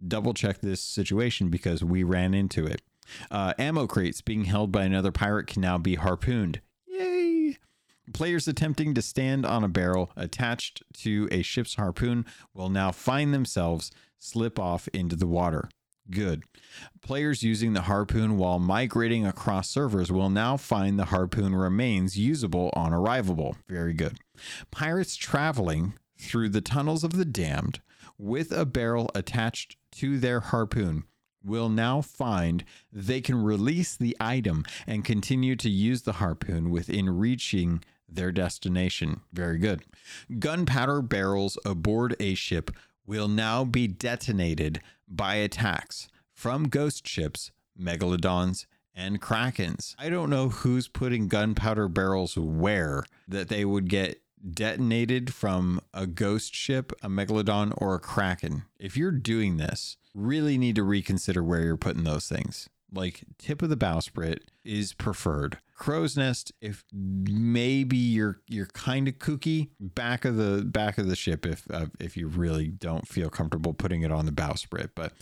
[0.07, 2.83] Double check this situation because we ran into it.
[3.31, 6.61] Uh, ammo crates being held by another pirate can now be harpooned.
[8.13, 13.33] Players attempting to stand on a barrel attached to a ship's harpoon will now find
[13.33, 15.69] themselves slip off into the water.
[16.11, 16.45] Good.
[17.01, 22.71] Players using the harpoon while migrating across servers will now find the harpoon remains usable
[22.75, 23.57] on arrival.
[23.69, 24.19] Very good.
[24.71, 27.81] Pirates traveling through the tunnels of the damned
[28.19, 31.05] with a barrel attached to their harpoon
[31.43, 37.11] will now find they can release the item and continue to use the harpoon within
[37.11, 39.21] reaching their destination.
[39.33, 39.83] Very good.
[40.39, 42.71] Gunpowder barrels aboard a ship
[43.07, 49.95] will now be detonated by attacks from ghost ships, megalodons, and krakens.
[49.99, 54.21] I don't know who's putting gunpowder barrels where that they would get
[54.53, 58.65] detonated from a ghost ship, a megalodon, or a kraken.
[58.79, 62.69] If you're doing this, really need to reconsider where you're putting those things.
[62.93, 65.59] Like tip of the bowsprit is preferred.
[65.75, 71.17] Crow's nest, if maybe you're you're kind of kooky, back of the back of the
[71.17, 75.13] ship if uh, if you really don't feel comfortable putting it on the bowsprit, but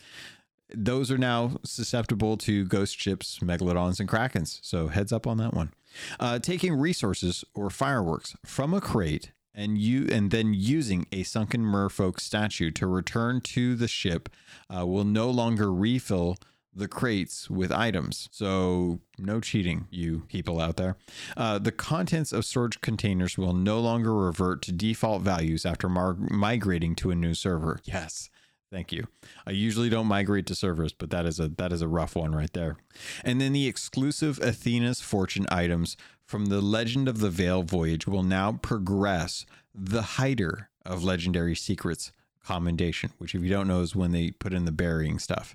[0.75, 4.59] those are now susceptible to ghost ships, megalodons, and krakens.
[4.63, 5.73] So heads up on that one.
[6.19, 11.63] Uh, taking resources or fireworks from a crate and you and then using a sunken
[11.63, 14.29] merfolk statue to return to the ship
[14.75, 16.37] uh, will no longer refill
[16.75, 18.29] the crates with items.
[18.33, 20.97] So, no cheating, you people out there.
[21.37, 26.17] Uh, the contents of storage containers will no longer revert to default values after mar-
[26.19, 27.81] migrating to a new server.
[27.93, 28.31] Yes.
[28.71, 29.07] Thank you.
[29.47, 32.35] I usually don't migrate to servers, but that is a that is a rough one
[32.35, 32.79] right there.
[33.23, 35.95] And then the exclusive Athena's fortune items
[36.25, 39.45] from the Legend of the Veil voyage will now progress
[39.75, 42.13] the hider of legendary secrets
[42.43, 45.55] commendation, which if you don't know is when they put in the burying stuff.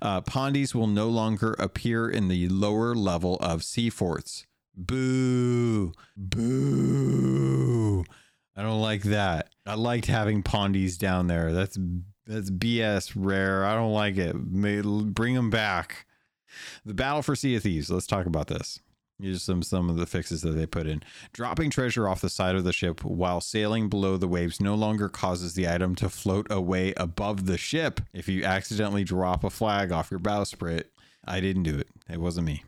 [0.00, 4.46] Uh, Pondies will no longer appear in the lower level of sea forts.
[4.76, 8.04] Boo, boo.
[8.54, 9.50] I don't like that.
[9.66, 11.52] I liked having Pondies down there.
[11.52, 11.78] That's
[12.26, 13.64] that's BS rare.
[13.64, 14.34] I don't like it.
[14.34, 16.06] May, bring them back.
[16.84, 17.90] The battle for Sea of Thieves.
[17.90, 18.80] Let's talk about this.
[19.20, 21.02] Here's some some of the fixes that they put in.
[21.32, 25.08] Dropping treasure off the side of the ship while sailing below the waves no longer
[25.08, 28.00] causes the item to float away above the ship.
[28.12, 30.84] If you accidentally drop a flag off your bowsprit,
[31.24, 31.88] I didn't do it.
[32.10, 32.64] It wasn't me.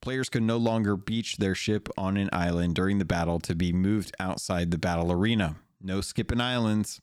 [0.00, 3.72] Players can no longer beach their ship on an island during the battle to be
[3.72, 5.56] moved outside the battle arena.
[5.80, 7.00] No skipping islands.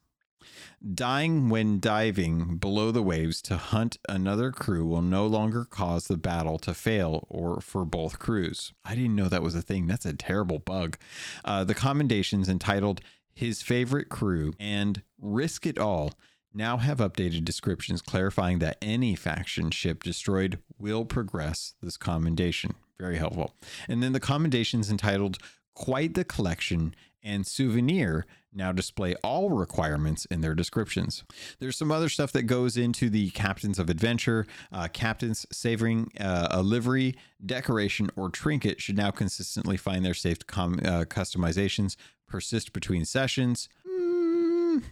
[0.93, 6.17] Dying when diving below the waves to hunt another crew will no longer cause the
[6.17, 8.73] battle to fail or for both crews.
[8.83, 9.87] I didn't know that was a thing.
[9.87, 10.97] That's a terrible bug.
[11.45, 13.01] Uh, the commendations entitled
[13.33, 16.13] His Favorite Crew and Risk It All
[16.53, 22.75] now have updated descriptions clarifying that any faction ship destroyed will progress this commendation.
[22.99, 23.55] Very helpful.
[23.87, 25.37] And then the commendations entitled
[25.73, 26.93] Quite the Collection
[27.23, 31.23] and Souvenir now display all requirements in their descriptions.
[31.59, 34.45] There's some other stuff that goes into the captains of adventure.
[34.71, 37.15] Uh, captains savoring uh, a livery,
[37.45, 41.95] decoration, or trinket should now consistently find their safe com- uh, customizations,
[42.27, 43.69] persist between sessions.
[43.87, 44.83] Mm,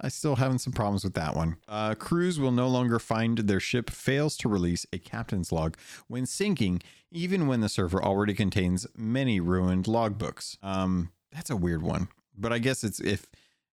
[0.00, 1.56] I still having some problems with that one.
[1.66, 5.76] Uh, crews will no longer find their ship fails to release a captain's log
[6.06, 10.56] when sinking, even when the server already contains many ruined logbooks.
[10.62, 12.08] Um, that's a weird one
[12.38, 13.26] but I guess it's if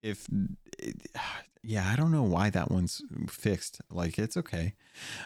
[0.03, 0.27] if
[1.63, 3.81] yeah, I don't know why that one's fixed.
[3.91, 4.75] Like it's okay.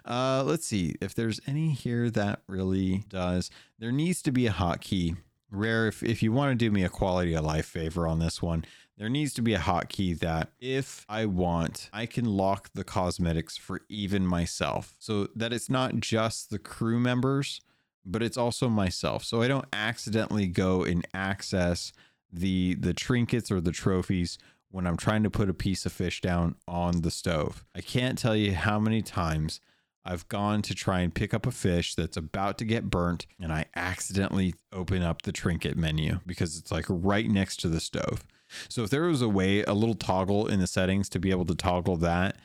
[0.04, 3.50] Uh, let's see if there's any here that really does.
[3.78, 5.16] There needs to be a hotkey.
[5.50, 8.40] Rare, if if you want to do me a quality of life favor on this
[8.40, 8.64] one,
[8.96, 13.56] there needs to be a hotkey that if I want, I can lock the cosmetics
[13.58, 17.60] for even myself, so that it's not just the crew members,
[18.04, 19.24] but it's also myself.
[19.24, 21.92] So I don't accidentally go and access
[22.32, 24.38] the the trinkets or the trophies
[24.70, 27.64] when I'm trying to put a piece of fish down on the stove.
[27.74, 29.60] I can't tell you how many times
[30.04, 33.52] I've gone to try and pick up a fish that's about to get burnt and
[33.52, 38.24] I accidentally open up the trinket menu because it's like right next to the stove.
[38.68, 41.46] So if there was a way, a little toggle in the settings to be able
[41.46, 42.36] to toggle that,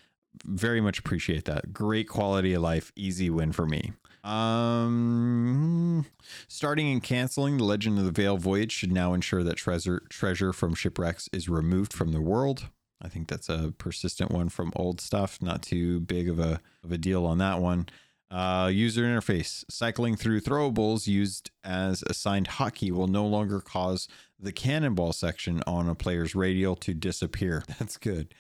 [0.46, 1.74] very much appreciate that.
[1.74, 3.94] Great quality of life, easy win for me.
[4.28, 6.06] Um,
[6.50, 10.52] starting and canceling the Legend of the Veil voyage should now ensure that treasure treasure
[10.52, 12.70] from shipwrecks is removed from the world.
[13.02, 15.42] I think that's a persistent one from old stuff.
[15.42, 17.88] Not too big of a of a deal on that one.
[18.30, 24.10] Uh, user interface cycling through throwables used as assigned hotkey will no longer cause
[24.40, 27.64] the cannonball section on a player's radial to disappear.
[27.80, 28.34] That's good.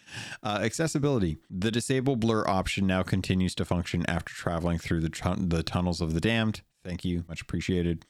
[0.43, 1.37] Uh, accessibility.
[1.49, 6.13] The disable blur option now continues to function after traveling through the, the tunnels of
[6.13, 6.61] the damned.
[6.83, 7.25] Thank you.
[7.27, 8.05] Much appreciated.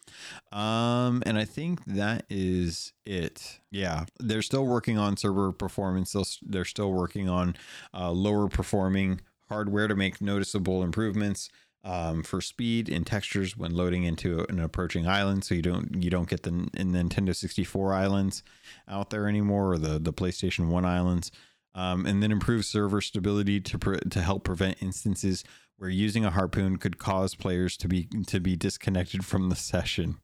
[0.51, 3.59] Um, and I think that is it.
[3.71, 4.05] Yeah.
[4.19, 6.15] They're still working on server performance.
[6.43, 7.55] They're still working on
[7.93, 11.49] uh, lower performing hardware to make noticeable improvements
[11.87, 16.09] um, for speed and textures when loading into an approaching island, so you don't you
[16.09, 18.43] don't get the Nintendo 64 islands
[18.89, 21.31] out there anymore, or the the PlayStation One islands.
[21.73, 25.43] Um, and then improve server stability to pre- to help prevent instances
[25.77, 30.17] where using a harpoon could cause players to be to be disconnected from the session.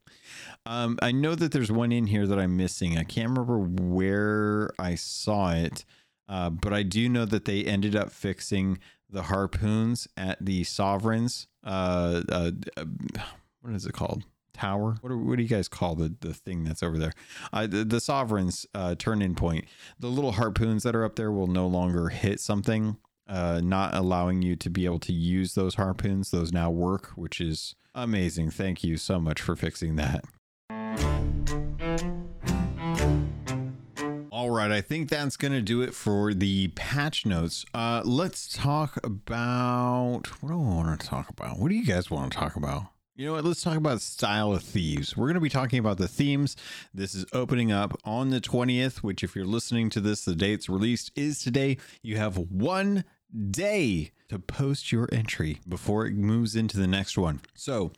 [0.66, 2.97] Um, I know that there's one in here that I'm missing.
[2.97, 5.86] I can't remember where I saw it,
[6.28, 11.47] uh, but I do know that they ended up fixing the harpoons at the sovereigns.
[11.64, 12.51] Uh, uh,
[13.61, 14.24] what is it called?
[14.53, 14.97] Tower.
[15.01, 17.14] What do, what do you guys call the, the thing that's over there?
[17.51, 19.66] Uh, the, the sovereigns uh, turn in point.
[19.99, 22.97] The little harpoons that are up there will no longer hit something,
[23.28, 26.30] uh, not allowing you to be able to use those harpoons.
[26.30, 28.51] Those now work, which is amazing.
[28.51, 30.24] Thank you so much for fixing that.
[34.53, 37.65] Right, I think that's going to do it for the patch notes.
[37.73, 41.57] Uh, let's talk about what do I want to talk about?
[41.57, 42.83] What do you guys want to talk about?
[43.15, 43.45] You know what?
[43.45, 45.17] Let's talk about Style of Thieves.
[45.17, 46.55] We're going to be talking about the themes.
[46.93, 50.69] This is opening up on the 20th, which, if you're listening to this, the date's
[50.69, 51.77] released is today.
[52.03, 53.05] You have one
[53.49, 57.41] day to post your entry before it moves into the next one.
[57.55, 57.91] So,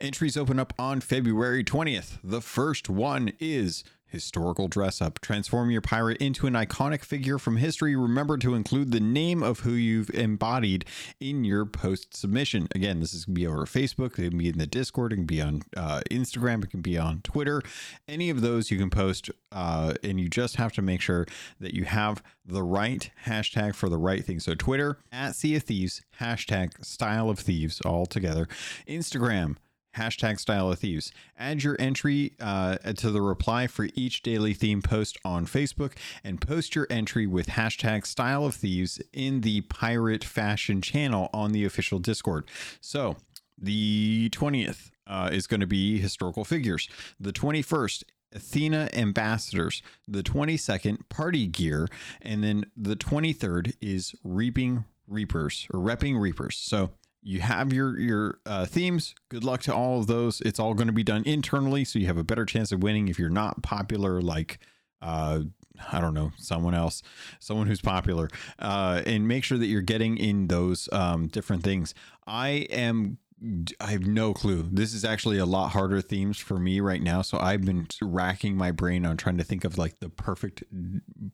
[0.00, 2.18] entries open up on February 20th.
[2.24, 5.20] The first one is Historical dress up.
[5.20, 7.94] Transform your pirate into an iconic figure from history.
[7.94, 10.86] Remember to include the name of who you've embodied
[11.20, 12.68] in your post submission.
[12.74, 14.18] Again, this is going to be over Facebook.
[14.18, 15.12] It can be in the Discord.
[15.12, 16.64] It can be on uh, Instagram.
[16.64, 17.60] It can be on Twitter.
[18.08, 19.30] Any of those you can post.
[19.52, 21.26] Uh, and you just have to make sure
[21.60, 24.40] that you have the right hashtag for the right thing.
[24.40, 28.48] So Twitter at Sea of Thieves, hashtag Style of Thieves all together.
[28.86, 29.56] Instagram
[29.96, 31.12] hashtag style of thieves.
[31.38, 36.40] Add your entry uh, to the reply for each daily theme post on facebook and
[36.40, 41.64] post your entry with hashtag style of thieves in the pirate fashion channel on the
[41.64, 42.48] official discord.
[42.80, 43.16] So
[43.56, 46.88] the 20th uh, is going to be historical figures.
[47.18, 51.88] The 21st Athena ambassadors, the 22nd party gear,
[52.20, 56.56] and then the 23rd is reaping reapers or repping reapers.
[56.56, 56.90] So
[57.22, 59.14] you have your your uh, themes.
[59.28, 60.40] Good luck to all of those.
[60.42, 63.08] It's all going to be done internally so you have a better chance of winning
[63.08, 64.58] if you're not popular like
[65.00, 65.40] uh
[65.92, 67.02] i don't know someone else
[67.38, 68.28] someone who's popular.
[68.58, 71.94] Uh and make sure that you're getting in those um different things.
[72.26, 73.18] I am
[73.80, 74.68] I have no clue.
[74.70, 77.22] This is actually a lot harder themes for me right now.
[77.22, 80.64] So I've been racking my brain on trying to think of like the perfect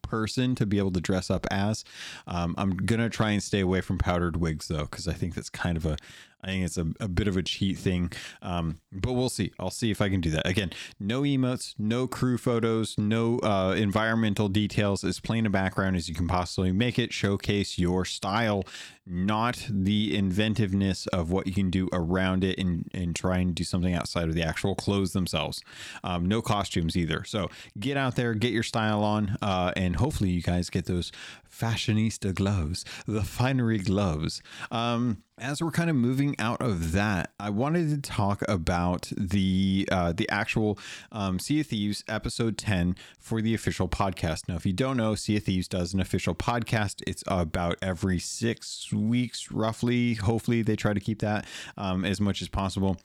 [0.03, 1.83] person to be able to dress up as.
[2.27, 5.51] Um, I'm gonna try and stay away from powdered wigs though, because I think that's
[5.51, 5.97] kind of a
[6.45, 9.53] I think it's a, a bit of a cheat thing, um, but we'll see.
[9.59, 10.47] I'll see if I can do that.
[10.47, 10.71] Again,
[11.01, 16.15] no emotes, no crew photos, no uh, environmental details, as plain a background as you
[16.15, 17.13] can possibly make it.
[17.13, 18.65] Showcase your style,
[19.07, 23.65] not the inventiveness of what you can do around it and, and try and do
[23.65, 25.63] something outside of the actual clothes themselves.
[26.03, 27.25] Um, no costumes either.
[27.25, 31.11] So get out there, get your style on, uh, and hopefully you guys get those
[31.51, 34.43] fashionista gloves, the finery gloves.
[34.71, 39.89] Um, as we're kind of moving out of that, I wanted to talk about the
[39.91, 40.79] uh, the actual
[41.11, 44.49] um, Sea of Thieves episode ten for the official podcast.
[44.49, 47.03] Now, if you don't know, Sea of Thieves does an official podcast.
[47.07, 50.15] It's about every six weeks, roughly.
[50.15, 52.97] Hopefully, they try to keep that um, as much as possible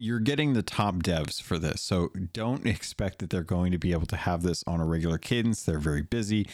[0.00, 1.82] you're getting the top devs for this.
[1.82, 5.18] So don't expect that they're going to be able to have this on a regular
[5.18, 5.64] cadence.
[5.64, 6.46] They're very busy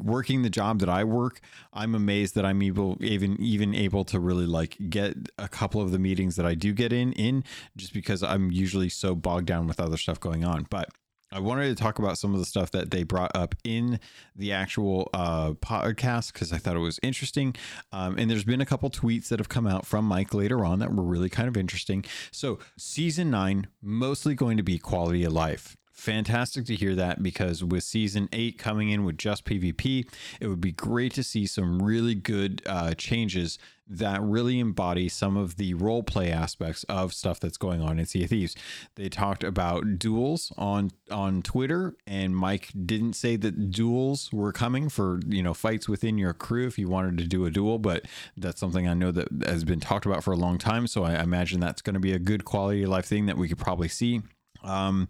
[0.00, 1.40] working the job that I work,
[1.72, 5.90] I'm amazed that I'm able even even able to really like get a couple of
[5.90, 7.44] the meetings that I do get in in
[7.76, 10.66] just because I'm usually so bogged down with other stuff going on.
[10.70, 10.88] But
[11.32, 13.98] I wanted to talk about some of the stuff that they brought up in
[14.36, 17.56] the actual uh, podcast because I thought it was interesting.
[17.90, 20.78] Um, and there's been a couple tweets that have come out from Mike later on
[20.80, 22.04] that were really kind of interesting.
[22.30, 27.62] So, season nine, mostly going to be quality of life fantastic to hear that because
[27.62, 30.08] with season eight coming in with just PvP,
[30.40, 35.36] it would be great to see some really good uh, changes that really embody some
[35.36, 38.56] of the role play aspects of stuff that's going on in Sea of Thieves.
[38.96, 44.88] They talked about duels on on Twitter, and Mike didn't say that duels were coming
[44.88, 48.06] for you know fights within your crew if you wanted to do a duel, but
[48.36, 50.86] that's something I know that has been talked about for a long time.
[50.86, 53.46] So I imagine that's going to be a good quality of life thing that we
[53.46, 54.22] could probably see.
[54.62, 55.08] Um,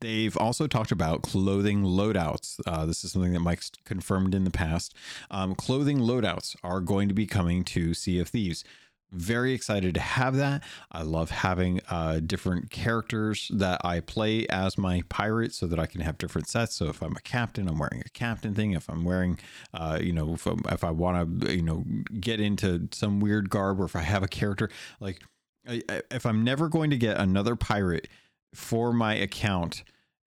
[0.00, 2.60] they've also talked about clothing loadouts.
[2.66, 4.94] Uh, this is something that Mike's confirmed in the past.
[5.30, 8.64] Um, clothing loadouts are going to be coming to Sea of Thieves.
[9.12, 10.62] very excited to have that.
[10.90, 15.86] I love having uh, different characters that I play as my pirate so that I
[15.86, 16.74] can have different sets.
[16.74, 18.72] So if I'm a captain, I'm wearing a captain thing.
[18.72, 19.38] If I'm wearing,
[19.74, 21.84] uh, you know, if, if I want to, you know,
[22.18, 25.20] get into some weird garb or if I have a character, like
[25.68, 28.08] I, if I'm never going to get another pirate
[28.54, 29.84] for my account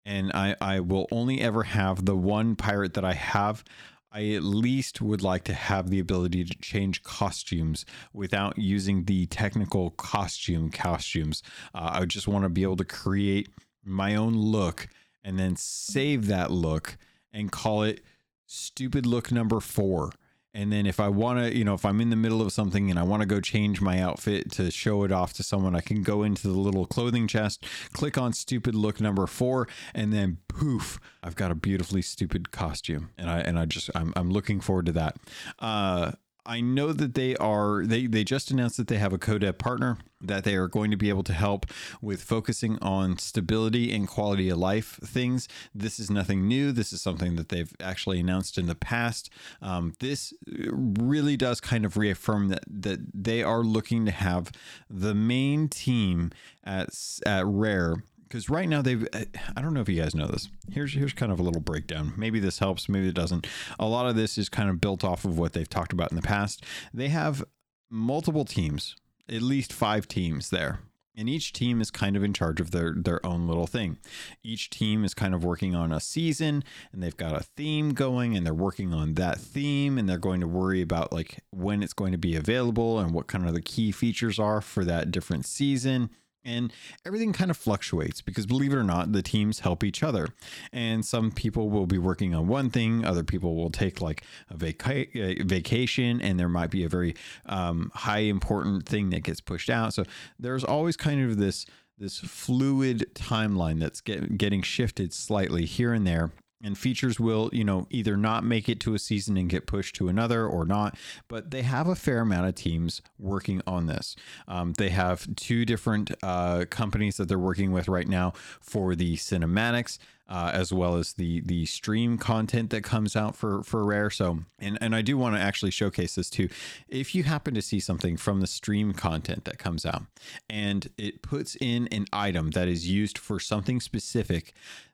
[0.06, 3.64] and I, I will only ever have the one pirate that I have,
[4.12, 9.26] I at least would like to have the ability to change costumes without using the
[9.28, 11.42] technical costume costumes.
[11.74, 13.50] Uh, I just want to be able to create
[13.84, 14.88] my own look
[15.24, 16.98] and then save that look
[17.32, 18.02] and call it
[18.46, 20.12] stupid look number four
[20.54, 22.92] and then if I want to, you know, if I'm in the middle of something
[22.92, 25.82] and I want to go change my outfit to show it off to someone, I
[25.82, 30.38] can go into the little clothing chest, click on stupid look number 4 and then
[30.48, 33.10] poof, I've got a beautifully stupid costume.
[33.18, 35.18] And I and I just I'm I'm looking forward to that.
[35.58, 36.12] Uh
[36.46, 39.98] I know that they are they they just announced that they have a CoDev partner
[40.24, 41.66] that they are going to be able to help
[42.02, 45.48] with focusing on stability and quality of life things.
[45.76, 46.72] This is nothing new.
[46.72, 49.30] This is something that they've actually announced in the past.
[49.62, 54.52] Um, this really does kind of reaffirm that that they are looking to have
[54.90, 56.32] the main team
[56.64, 56.90] at
[57.26, 58.04] at Rare
[58.34, 59.08] because right now they've
[59.56, 60.50] I don't know if you guys know this.
[60.72, 62.14] Here's here's kind of a little breakdown.
[62.18, 63.46] Maybe this helps, maybe it doesn't.
[63.80, 66.16] A lot of this is kind of built off of what they've talked about in
[66.16, 66.66] the past.
[66.92, 67.46] They have
[67.92, 68.96] multiple teams,
[69.30, 70.80] at least 5 teams there.
[71.16, 74.00] And each team is kind of in charge of their their own little thing.
[74.42, 78.36] Each team is kind of working on a season and they've got a theme going
[78.36, 81.94] and they're working on that theme and they're going to worry about like when it's
[81.94, 85.46] going to be available and what kind of the key features are for that different
[85.46, 86.10] season
[86.46, 86.74] and
[87.06, 90.28] everything kind of fluctuates because believe it or not, the teams help each other.
[90.72, 94.58] And some people will be working on one thing, other people will take like a
[94.58, 97.16] vaca- vacation, and there might be a very
[97.46, 99.94] um, high important thing that gets pushed out.
[99.94, 100.04] So
[100.40, 101.66] there's always kind of this
[102.00, 106.32] this fluid timeline that's get, getting shifted slightly here and there
[106.64, 109.96] and features will you know either not make it to a season and get pushed
[109.96, 110.98] to another or not
[111.28, 114.16] but they have a fair amount of teams working on this.
[114.48, 119.16] Um, they have two different uh, companies that they're working with right now for the
[119.16, 119.98] cinematics
[120.30, 124.10] uh, as well as the the stream content that comes out for for rare.
[124.10, 126.50] So and and i do want to actually showcase this too.
[126.88, 130.04] If you happen to see something from the stream content that comes out
[130.50, 134.54] and it puts in an item that is used for something specific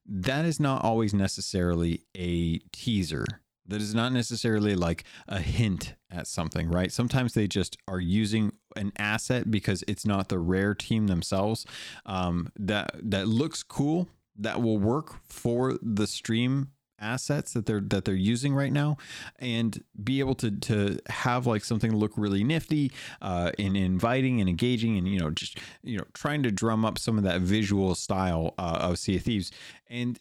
[0.10, 3.26] that is not always necessarily a teaser.
[3.68, 6.92] That is not necessarily like a hint at something, right?
[6.92, 11.68] Sometimes they just are using an asset because it's not the rare team themselves
[12.06, 16.70] um, that that looks cool that will work for the stream
[17.02, 18.98] assets that they're that they're using right now
[19.40, 22.92] and be able to to have like something look really nifty
[23.22, 26.98] uh and inviting and engaging and you know just you know trying to drum up
[26.98, 29.52] some of that visual style uh, of Sea of Thieves.
[29.92, 30.20] And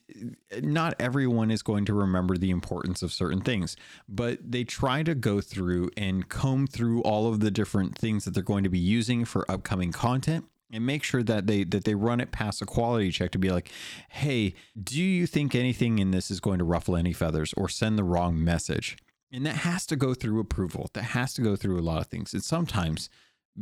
[0.62, 3.76] not everyone is going to remember the importance of certain things
[4.08, 8.32] but they try to go through and comb through all of the different things that
[8.32, 11.94] they're going to be using for upcoming content and make sure that they that they
[11.94, 13.70] run it past a quality check to be like
[14.10, 17.98] hey do you think anything in this is going to ruffle any feathers or send
[17.98, 18.96] the wrong message?
[19.32, 20.88] And that has to go through approval.
[20.94, 22.32] That has to go through a lot of things.
[22.32, 23.10] And sometimes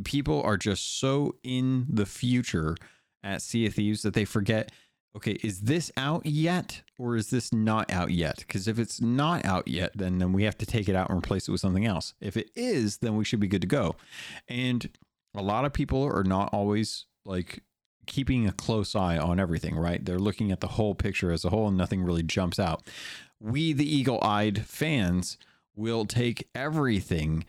[0.05, 2.75] people are just so in the future
[3.23, 4.71] at sea of thieves that they forget
[5.15, 8.37] okay is this out yet or is this not out yet?
[8.39, 11.17] Because if it's not out yet then then we have to take it out and
[11.17, 12.13] replace it with something else.
[12.21, 13.95] If it is then we should be good to go.
[14.47, 14.89] And
[15.37, 17.63] a lot of people are not always like
[18.05, 20.03] keeping a close eye on everything, right?
[20.03, 22.83] They're looking at the whole picture as a whole and nothing really jumps out.
[23.39, 25.37] We, the eagle eyed fans,
[25.77, 27.45] will take everything.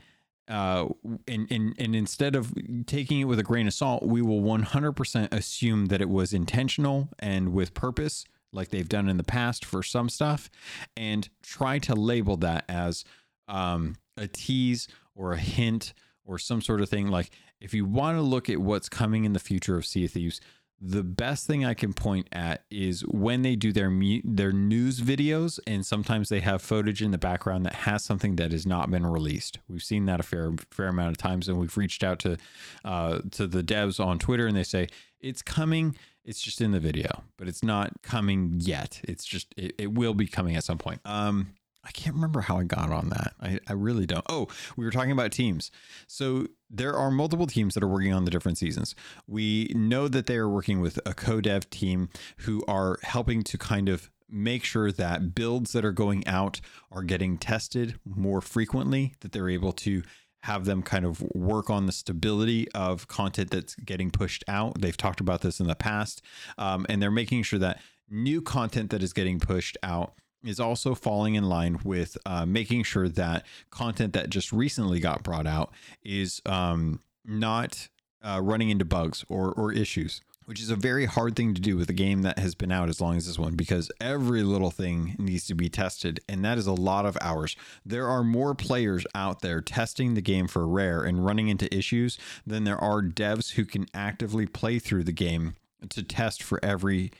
[0.46, 0.88] Uh,
[1.26, 2.54] and, and, and instead of
[2.86, 7.08] taking it with a grain of salt, we will 100% assume that it was intentional
[7.18, 10.48] and with purpose, like they've done in the past for some stuff,
[10.96, 13.04] and try to label that as
[13.48, 15.92] um, a tease or a hint
[16.24, 17.08] or some sort of thing.
[17.08, 17.30] Like
[17.60, 20.40] if you want to look at what's coming in the future of Sea of Thieves,
[20.80, 23.90] the best thing I can point at is when they do their
[24.24, 28.52] their news videos, and sometimes they have footage in the background that has something that
[28.52, 29.58] has not been released.
[29.68, 32.36] We've seen that a fair fair amount of times, and we've reached out to
[32.84, 34.88] uh, to the devs on Twitter, and they say
[35.20, 35.96] it's coming.
[36.24, 39.00] It's just in the video, but it's not coming yet.
[39.04, 41.00] It's just it, it will be coming at some point.
[41.04, 41.54] Um,
[41.84, 43.34] I can't remember how I got on that.
[43.40, 44.24] I, I really don't.
[44.28, 45.70] Oh, we were talking about teams.
[46.06, 48.94] So there are multiple teams that are working on the different seasons.
[49.26, 53.88] We know that they are working with a co-dev team who are helping to kind
[53.88, 56.60] of make sure that builds that are going out
[56.92, 60.02] are getting tested more frequently, that they're able to
[60.42, 64.80] have them kind of work on the stability of content that's getting pushed out.
[64.80, 66.22] They've talked about this in the past,
[66.58, 70.14] um, and they're making sure that new content that is getting pushed out
[70.48, 75.22] is also falling in line with uh, making sure that content that just recently got
[75.22, 75.72] brought out
[76.02, 77.88] is um, not
[78.22, 81.76] uh, running into bugs or, or issues which is a very hard thing to do
[81.76, 84.70] with a game that has been out as long as this one because every little
[84.70, 87.54] thing needs to be tested and that is a lot of hours.
[87.84, 92.16] There are more players out there testing the game for rare and running into issues
[92.46, 95.54] than there are devs who can actively play through the game
[95.90, 97.12] to test for every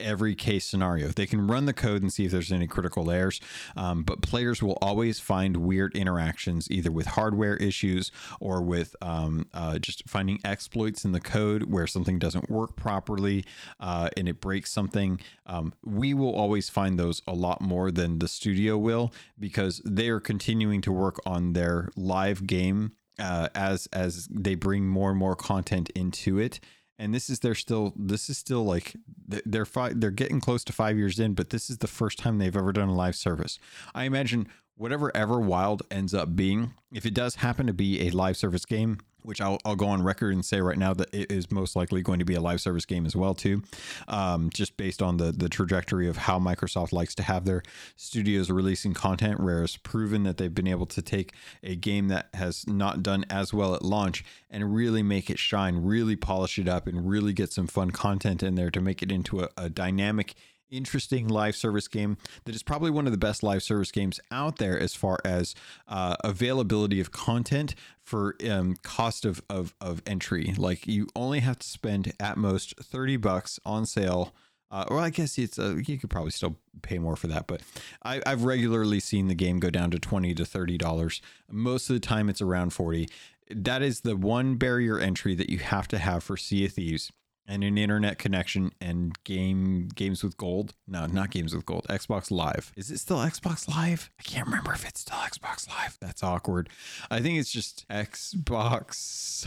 [0.00, 1.08] every case scenario.
[1.08, 3.40] They can run the code and see if there's any critical errors,
[3.76, 9.46] um, but players will always find weird interactions either with hardware issues or with um,
[9.52, 13.44] uh, just finding exploits in the code where something doesn't work properly
[13.80, 15.20] uh, and it breaks something.
[15.46, 20.08] Um, we will always find those a lot more than the studio will because they
[20.08, 25.18] are continuing to work on their live game uh, as as they bring more and
[25.18, 26.60] more content into it
[27.02, 28.94] and this is they're still this is still like
[29.26, 32.38] they're five they're getting close to five years in but this is the first time
[32.38, 33.58] they've ever done a live service.
[33.92, 34.46] I imagine
[34.76, 38.98] whatever Everwild ends up being if it does happen to be a live service game
[39.22, 42.02] which I'll, I'll go on record and say right now that it is most likely
[42.02, 43.62] going to be a live service game as well too.
[44.08, 47.62] Um, just based on the the trajectory of how microsoft likes to have their
[47.96, 52.66] studios releasing content whereas proven that they've been able to take a game that has
[52.66, 56.86] not done as well at launch and really make it shine really polish it up
[56.86, 60.34] and really get some fun content in there to make it into a, a dynamic
[60.72, 64.56] interesting live service game that is probably one of the best live service games out
[64.58, 65.54] there as far as
[65.86, 70.54] uh, availability of content for um, cost of, of, of entry.
[70.56, 74.34] Like you only have to spend at most 30 bucks on sale.
[74.70, 77.60] Uh, or I guess it's uh, you could probably still pay more for that, but
[78.02, 81.20] I, I've regularly seen the game go down to twenty to thirty dollars.
[81.50, 83.06] Most of the time, it's around forty.
[83.50, 87.12] That is the one barrier entry that you have to have for Sea of Thieves
[87.46, 90.74] and an internet connection and game games with gold.
[90.86, 91.86] No, not games with gold.
[91.88, 92.72] Xbox Live.
[92.76, 94.10] Is it still Xbox Live?
[94.18, 95.98] I can't remember if it's still Xbox Live.
[96.00, 96.68] That's awkward.
[97.10, 99.46] I think it's just Xbox.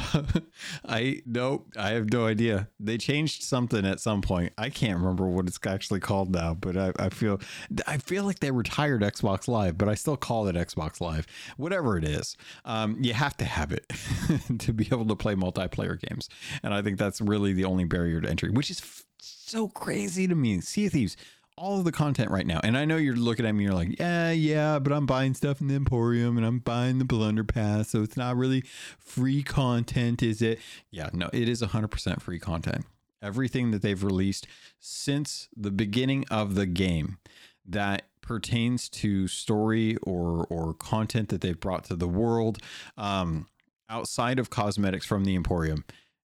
[0.86, 1.68] I nope.
[1.78, 2.68] I have no idea.
[2.80, 4.54] They changed something at some point.
[4.58, 6.54] I can't remember what it's actually called now.
[6.54, 7.40] But I, I feel
[7.88, 11.26] I feel like they retired Xbox Live, but I still call it Xbox Live.
[11.58, 12.36] Whatever it is,
[12.66, 13.86] um, you have to have it
[14.60, 16.30] to be able to play multiplayer games,
[16.62, 20.28] and I think that's really the only barrier to entry, which is f- so crazy
[20.28, 20.62] to me.
[20.62, 21.18] Sea Thieves,
[21.58, 22.60] all of the content right now.
[22.64, 25.62] And I know you're looking at me, you're like, yeah, yeah, but I'm buying stuff
[25.62, 27.90] in the Emporium and I'm buying the Plunder Pass.
[27.90, 28.64] So it's not really
[29.00, 30.60] free content, is it?
[30.92, 32.86] Yeah, no, it is 100% free content.
[33.22, 34.48] Everything that they've released
[34.80, 37.18] since the beginning of the game
[37.66, 42.58] that pertains to story or or content that they've brought to the world
[42.98, 43.48] um,
[43.88, 45.86] outside of cosmetics from the Emporium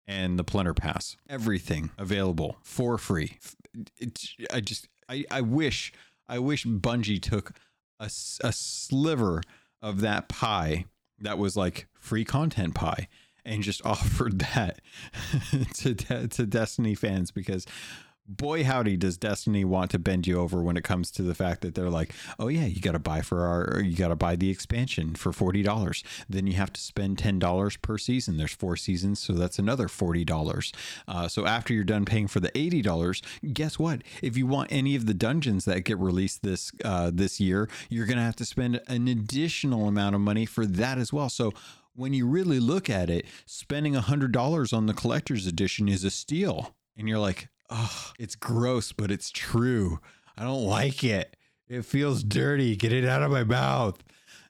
[0.07, 1.17] and the Plunder Pass.
[1.29, 3.37] Everything available for free.
[3.99, 4.19] It,
[4.51, 5.91] I just, I, I wish,
[6.27, 7.51] I wish Bungie took
[7.99, 9.41] a, a sliver
[9.81, 10.85] of that pie
[11.19, 13.07] that was like free content pie
[13.45, 14.81] and just offered that
[15.75, 17.65] to to Destiny fans because
[18.27, 21.61] boy howdy does destiny want to bend you over when it comes to the fact
[21.61, 24.35] that they're like oh yeah you got to buy for our you got to buy
[24.35, 28.37] the expansion for $40 then you have to spend $10 per season.
[28.37, 30.73] There's four seasons so that's another $40
[31.07, 33.21] uh, so after you're done paying for the $80
[33.53, 34.01] guess what?
[34.21, 38.05] If you want any of the dungeons that get released this uh, this year you're
[38.05, 41.29] gonna have to spend an additional amount of money for that as well.
[41.29, 41.53] So
[41.95, 46.75] when you really look at it spending $100 on the collector's edition is a steal.
[46.99, 49.99] And you're like oh, it's gross, but it's true.
[50.37, 51.35] I don't like it.
[51.67, 52.75] It feels dirty.
[52.75, 54.01] Get it out of my mouth.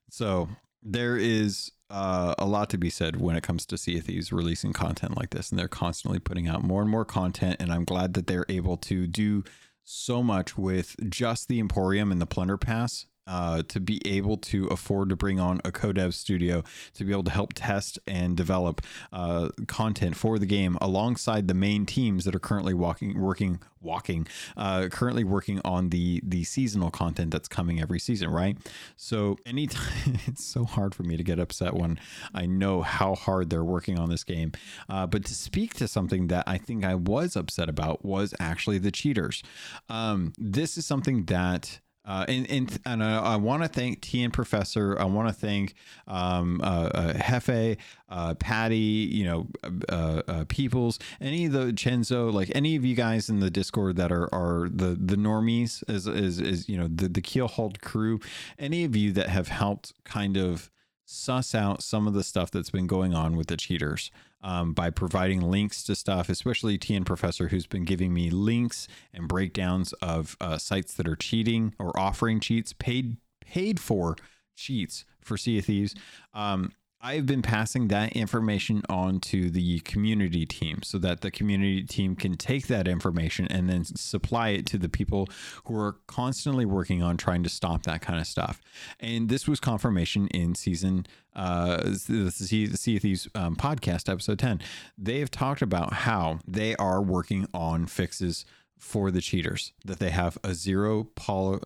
[0.09, 0.49] So
[0.83, 4.31] there is uh, a lot to be said when it comes to Sea of Thieves
[4.31, 7.57] releasing content like this, and they're constantly putting out more and more content.
[7.59, 9.43] And I'm glad that they're able to do
[9.83, 14.67] so much with just the Emporium and the Plunder Pass uh, to be able to
[14.67, 16.63] afford to bring on a codev studio
[16.93, 21.53] to be able to help test and develop uh, content for the game alongside the
[21.53, 26.89] main teams that are currently walking, working, walking, uh, currently working on the the seasonal
[26.89, 28.29] content that's coming every season.
[28.29, 28.57] Right.
[28.95, 31.99] So anytime it's so hard for me to get upset when
[32.33, 34.51] I know how hard they're working on this game.
[34.89, 38.77] Uh, but to speak to something that I think I was upset about was actually
[38.77, 39.43] the cheaters.
[39.89, 44.31] Um, this is something that uh, and and, and I, I want to thank Tian
[44.31, 44.97] Professor.
[44.97, 45.75] I want to thank
[46.07, 47.77] um, uh, uh, Hefe,
[48.09, 49.47] uh, Patty, you know,
[49.89, 53.97] uh, uh, Peoples, any of the Chenzo, like any of you guys in the Discord
[53.97, 58.19] that are are the the normies, is is, is you know the the Keelhauled crew.
[58.57, 60.71] Any of you that have helped kind of
[61.09, 64.89] suss out some of the stuff that's been going on with the cheaters um, by
[64.89, 70.35] providing links to stuff, especially TN Professor, who's been giving me links and breakdowns of
[70.41, 74.17] uh, sites that are cheating or offering cheats, paid paid for
[74.55, 75.95] cheats for Sea of Thieves.
[76.33, 81.83] Um, I've been passing that information on to the community team so that the community
[81.83, 85.29] team can take that information and then supply it to the people
[85.65, 88.61] who are constantly working on trying to stop that kind of stuff.
[88.99, 94.59] And this was confirmation in season uh, the Sea Thieves um, podcast, episode 10.
[94.97, 98.43] They have talked about how they are working on fixes
[98.79, 101.07] for the cheaters that they have a zero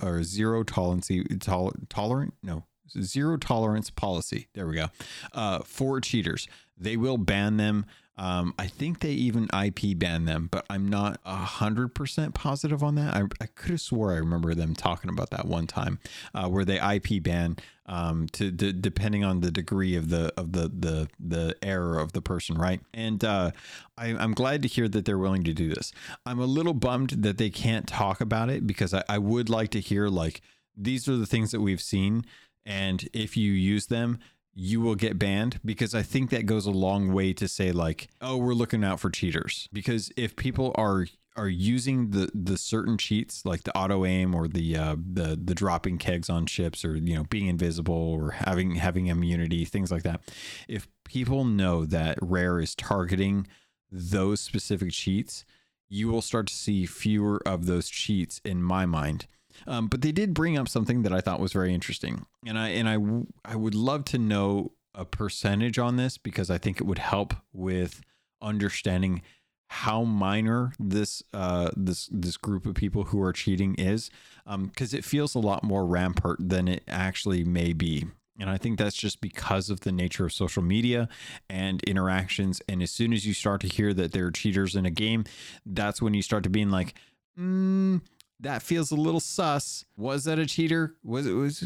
[0.02, 1.10] or zero tolerance
[1.40, 2.64] tol- tolerant no
[3.00, 4.48] zero tolerance policy.
[4.54, 4.88] There we go.
[5.34, 7.86] Uh, for cheaters, they will ban them.
[8.18, 12.84] Um, I think they even IP ban them, but I'm not a hundred percent positive
[12.84, 13.16] on that.
[13.16, 15.98] I, I could have swore I remember them talking about that one time,
[16.36, 20.70] uh, where they IP ban um, to depending on the degree of the of the
[20.70, 22.82] the the error of the person, right?
[22.94, 23.52] And uh,
[23.98, 25.92] I, I'm glad to hear that they're willing to do this.
[26.26, 29.70] I'm a little bummed that they can't talk about it because I, I would like
[29.72, 30.42] to hear like
[30.78, 32.26] these are the things that we've seen
[32.66, 34.20] and if you use them
[34.54, 38.10] you will get banned because I think that goes a long way to say like,
[38.22, 39.70] oh, we're looking out for cheaters.
[39.72, 41.06] Because if people are
[41.38, 45.56] are using the the certain cheats like the auto aim or the uh, the the
[45.56, 50.04] dropping kegs on ships or you know being invisible or having having immunity things like
[50.04, 50.22] that,
[50.68, 53.48] if people know that Rare is targeting
[53.90, 55.46] those specific cheats,
[55.88, 59.28] you will start to see fewer of those cheats in my mind
[59.68, 62.70] um, but they did bring up something that I thought was very interesting, and I
[62.70, 66.86] and I I would love to know a percentage on this because I think it
[66.86, 68.02] would help with
[68.42, 69.22] understanding
[69.68, 74.12] how minor this uh, this this group of people who are cheating is,
[74.46, 78.06] because um, it feels a lot more rampart than it actually may be.
[78.40, 81.08] And I think that's just because of the nature of social media
[81.50, 82.62] and interactions.
[82.68, 85.26] And as soon as you start to hear that there are cheaters in a game,
[85.66, 86.96] that's when you start to being like,
[87.40, 88.02] mm,
[88.42, 89.86] that feels a little sus.
[89.98, 90.96] Was that a cheater?
[91.04, 91.62] Was it was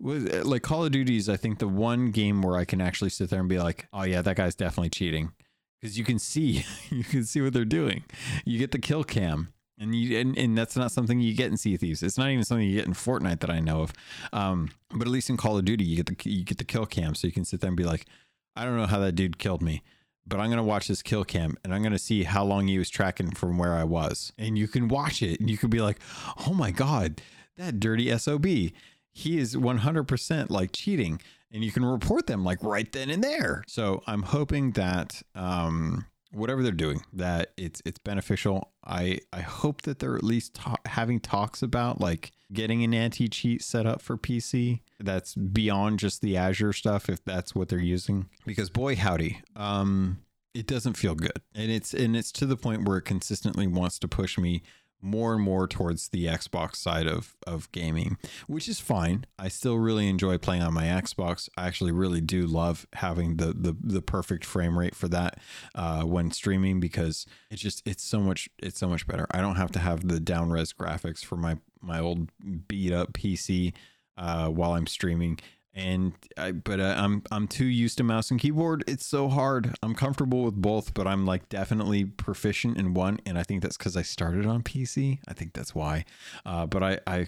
[0.00, 3.10] was like Call of Duty is I think the one game where I can actually
[3.10, 5.32] sit there and be like, oh yeah, that guy's definitely cheating
[5.80, 8.04] because you can see you can see what they're doing.
[8.44, 9.52] You get the kill cam.
[9.78, 12.02] And you and, and that's not something you get in Sea Thieves.
[12.02, 13.92] It's not even something you get in Fortnite that I know of.
[14.32, 16.86] Um, but at least in Call of Duty, you get the you get the kill
[16.86, 18.06] cam, so you can sit there and be like,
[18.54, 19.82] I don't know how that dude killed me
[20.26, 22.66] but I'm going to watch this kill cam and I'm going to see how long
[22.66, 24.32] he was tracking from where I was.
[24.38, 25.98] And you can watch it and you can be like,
[26.46, 27.20] oh my God,
[27.56, 28.46] that dirty SOB.
[28.46, 31.20] He is 100% like cheating.
[31.52, 33.64] And you can report them like right then and there.
[33.68, 38.72] So I'm hoping that um, whatever they're doing, that it's it's beneficial.
[38.84, 43.28] I I hope that they're at least ta- having talks about like getting an anti
[43.28, 47.78] cheat set up for PC that's beyond just the Azure stuff if that's what they're
[47.78, 48.28] using.
[48.44, 50.18] Because boy howdy, um,
[50.54, 53.98] it doesn't feel good, and it's and it's to the point where it consistently wants
[54.00, 54.62] to push me
[55.00, 58.16] more and more towards the Xbox side of of gaming,
[58.46, 59.24] which is fine.
[59.38, 61.48] I still really enjoy playing on my Xbox.
[61.56, 65.38] I actually really do love having the the, the perfect frame rate for that
[65.74, 69.26] uh, when streaming because it's just it's so much it's so much better.
[69.30, 72.30] I don't have to have the down res graphics for my my old
[72.68, 73.72] beat up PC
[74.18, 75.38] uh, while I'm streaming.
[75.76, 78.82] And I, but uh, I'm I'm too used to mouse and keyboard.
[78.86, 79.76] It's so hard.
[79.82, 83.76] I'm comfortable with both, but I'm like definitely proficient in one, and I think that's
[83.76, 85.18] because I started on PC.
[85.28, 86.06] I think that's why.
[86.46, 87.26] Uh, but I I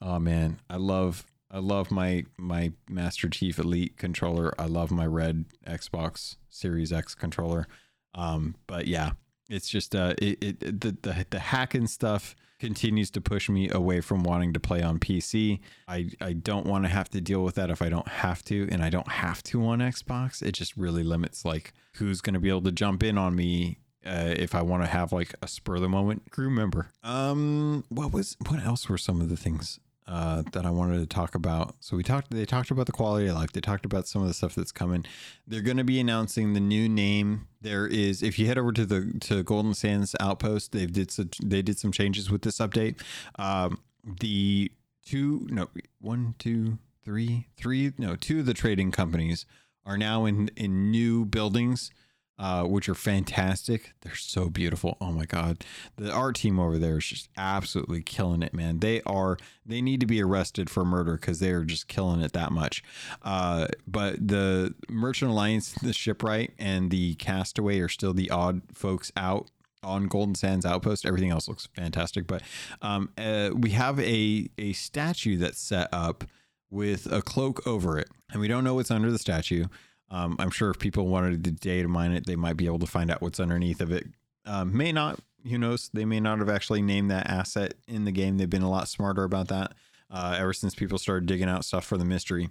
[0.00, 4.54] oh man, I love I love my my Master Chief Elite controller.
[4.60, 7.66] I love my red Xbox Series X controller.
[8.14, 9.12] Um, but yeah,
[9.48, 14.00] it's just uh, it, it the the the hacking stuff continues to push me away
[14.00, 15.60] from wanting to play on PC.
[15.86, 18.68] I, I don't want to have to deal with that if I don't have to,
[18.70, 20.42] and I don't have to on Xbox.
[20.42, 23.78] It just really limits like who's going to be able to jump in on me
[24.04, 26.88] uh, if I want to have like a spur of the moment crew member.
[27.02, 29.78] Um, what was what else were some of the things
[30.08, 31.76] uh, that I wanted to talk about.
[31.80, 32.30] So we talked.
[32.30, 33.52] They talked about the quality of life.
[33.52, 35.04] They talked about some of the stuff that's coming.
[35.46, 37.46] They're going to be announcing the new name.
[37.60, 41.28] There is, if you head over to the to Golden Sands Outpost, they did some,
[41.44, 43.02] they did some changes with this update.
[43.38, 43.80] Um,
[44.20, 44.72] the
[45.04, 45.68] two, no,
[46.00, 49.44] one, two, three, three, no, two of the trading companies
[49.84, 51.90] are now in in new buildings
[52.38, 53.92] uh, which are fantastic.
[54.02, 54.96] They're so beautiful.
[55.00, 55.64] Oh my god,
[55.96, 58.78] the art team over there is just absolutely killing it, man.
[58.78, 59.38] They are.
[59.66, 62.82] They need to be arrested for murder because they are just killing it that much.
[63.22, 69.10] Uh, but the Merchant Alliance, the shipwright, and the Castaway are still the odd folks
[69.16, 69.50] out
[69.82, 71.06] on Golden Sands Outpost.
[71.06, 72.42] Everything else looks fantastic, but
[72.82, 76.24] um, uh, we have a a statue that's set up
[76.70, 79.64] with a cloak over it, and we don't know what's under the statue.
[80.10, 82.86] Um, I'm sure if people wanted to data mine it, they might be able to
[82.86, 84.06] find out what's underneath of it.
[84.46, 85.90] Um, may not, who knows?
[85.92, 88.38] They may not have actually named that asset in the game.
[88.38, 89.74] They've been a lot smarter about that
[90.10, 92.48] uh, ever since people started digging out stuff for the mystery.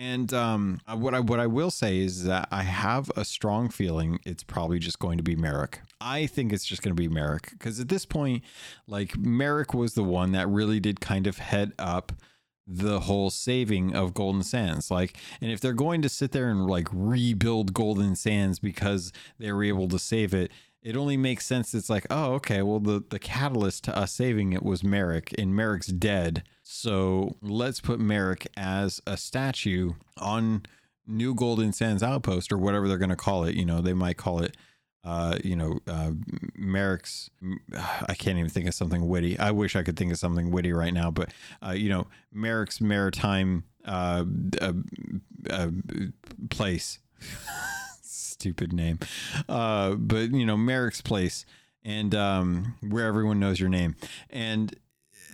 [0.00, 4.20] And um, what I what I will say is that I have a strong feeling
[4.24, 5.80] it's probably just going to be Merrick.
[6.00, 8.44] I think it's just going to be Merrick because at this point,
[8.86, 12.12] like Merrick was the one that really did kind of head up
[12.68, 14.90] the whole saving of Golden Sands.
[14.90, 19.50] Like, and if they're going to sit there and like rebuild Golden Sands because they
[19.50, 21.74] were able to save it, it only makes sense.
[21.74, 25.56] It's like, oh, okay, well, the, the catalyst to us saving it was Merrick, and
[25.56, 26.44] Merrick's dead.
[26.62, 30.62] So let's put Merrick as a statue on
[31.06, 33.54] New Golden Sands Outpost or whatever they're going to call it.
[33.54, 34.56] You know, they might call it
[35.08, 36.10] uh, you know, uh,
[36.54, 37.30] Merrick's,
[38.06, 39.38] I can't even think of something witty.
[39.38, 41.30] I wish I could think of something witty right now, but,
[41.66, 44.26] uh, you know, Merrick's maritime uh,
[44.60, 44.74] uh,
[45.48, 45.70] uh
[46.50, 46.98] place.
[48.02, 48.98] Stupid name.
[49.46, 51.46] But, you know, Merrick's place
[51.82, 53.96] and um, where everyone knows your name.
[54.28, 54.76] And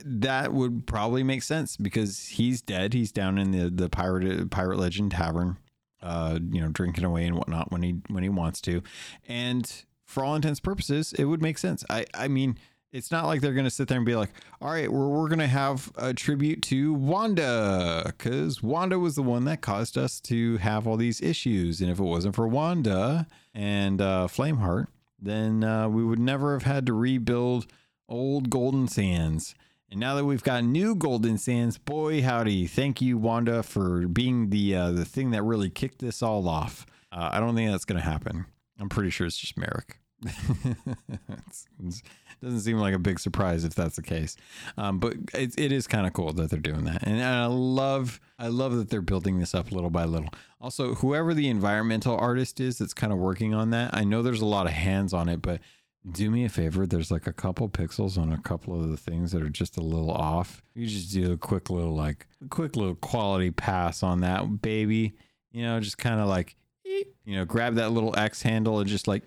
[0.04, 2.94] that would probably make sense because he's dead.
[2.94, 5.56] He's down in the, the pirate, pirate legend tavern
[6.04, 8.82] uh, you know, drinking away and whatnot when he when he wants to,
[9.26, 11.84] and for all intents purposes, it would make sense.
[11.88, 12.58] I I mean,
[12.92, 15.48] it's not like they're gonna sit there and be like, all right, we're we're gonna
[15.48, 20.86] have a tribute to Wanda because Wanda was the one that caused us to have
[20.86, 24.86] all these issues, and if it wasn't for Wanda and uh, Flameheart,
[25.18, 27.66] then uh, we would never have had to rebuild
[28.08, 29.54] old Golden Sands.
[29.94, 32.66] And now that we've got new Golden Sands, boy howdy!
[32.66, 36.84] Thank you, Wanda, for being the uh, the thing that really kicked this all off.
[37.12, 38.44] Uh, I don't think that's going to happen.
[38.80, 40.00] I'm pretty sure it's just Merrick.
[40.24, 42.02] it
[42.42, 44.36] doesn't seem like a big surprise if that's the case,
[44.76, 48.20] um, but it, it is kind of cool that they're doing that, and I love
[48.36, 50.30] I love that they're building this up little by little.
[50.60, 54.40] Also, whoever the environmental artist is that's kind of working on that, I know there's
[54.40, 55.60] a lot of hands on it, but
[56.10, 56.86] do me a favor.
[56.86, 59.82] There's like a couple pixels on a couple of the things that are just a
[59.82, 60.62] little off.
[60.74, 65.14] You just do a quick little like quick little quality pass on that baby.
[65.52, 69.08] You know, just kind of like you know, grab that little X handle and just
[69.08, 69.24] like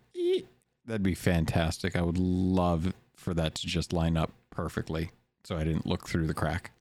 [0.86, 1.96] that'd be fantastic.
[1.96, 5.12] I would love for that to just line up perfectly
[5.44, 6.72] so I didn't look through the crack.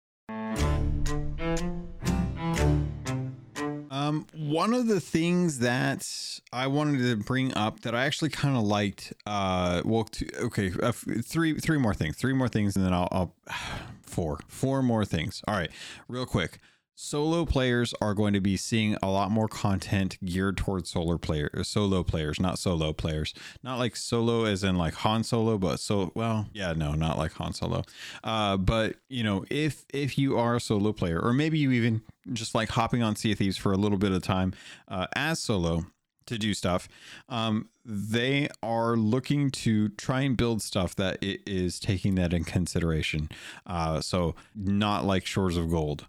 [4.06, 6.08] Um, one of the things that
[6.52, 10.72] I wanted to bring up that I actually kind of liked, uh, well, two, okay,
[10.80, 13.34] uh, three, three more things, three more things, and then I'll, I'll,
[14.02, 15.42] four, four more things.
[15.48, 15.70] All right,
[16.08, 16.60] real quick.
[16.98, 21.50] Solo players are going to be seeing a lot more content geared towards solar player
[21.62, 23.34] solo players not solo players.
[23.62, 27.34] Not like solo as in like han solo but so well yeah no not like
[27.34, 27.82] han solo.
[28.24, 32.00] Uh but you know if if you are a solo player or maybe you even
[32.32, 34.52] just like hopping on sea of thieves for a little bit of time
[34.88, 35.86] uh, as solo
[36.26, 36.88] to do stuff
[37.28, 42.42] um, they are looking to try and build stuff that it is taking that in
[42.42, 43.28] consideration
[43.66, 46.04] uh, so not like shores of gold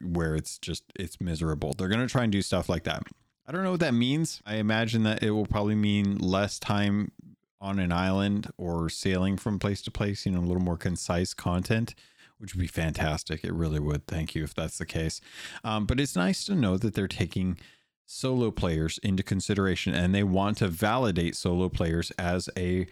[0.00, 1.74] where it's just it's miserable.
[1.76, 3.02] They're to try and do stuff like that.
[3.46, 4.42] I don't know what that means.
[4.44, 7.12] I imagine that it will probably mean less time
[7.60, 11.32] on an island or sailing from place to place, you know, a little more concise
[11.32, 11.94] content,
[12.38, 13.44] which would be fantastic.
[13.44, 14.06] It really would.
[14.06, 15.20] Thank you if that's the case.
[15.64, 17.58] Um, but it's nice to know that they're taking
[18.06, 22.86] solo players into consideration and they want to validate solo players as a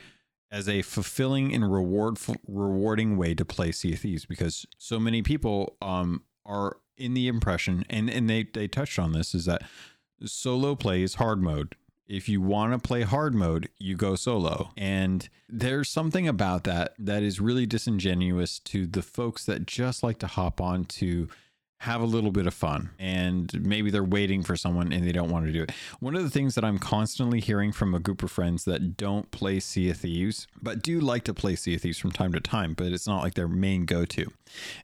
[0.51, 5.23] as a fulfilling and reward rewarding way to play Sea of Thieves because so many
[5.23, 9.63] people um are in the impression, and and they they touched on this, is that
[10.25, 11.75] solo play is hard mode.
[12.07, 14.71] If you want to play hard mode, you go solo.
[14.77, 20.19] And there's something about that that is really disingenuous to the folks that just like
[20.19, 21.29] to hop on to
[21.85, 25.29] have a little bit of fun and maybe they're waiting for someone and they don't
[25.29, 25.71] want to do it.
[26.01, 29.31] One of the things that I'm constantly hearing from a group of friends that don't
[29.31, 32.41] play Sea of Thieves, but do like to play Sea of Thieves from time to
[32.41, 34.33] time, but it's not like their main go to,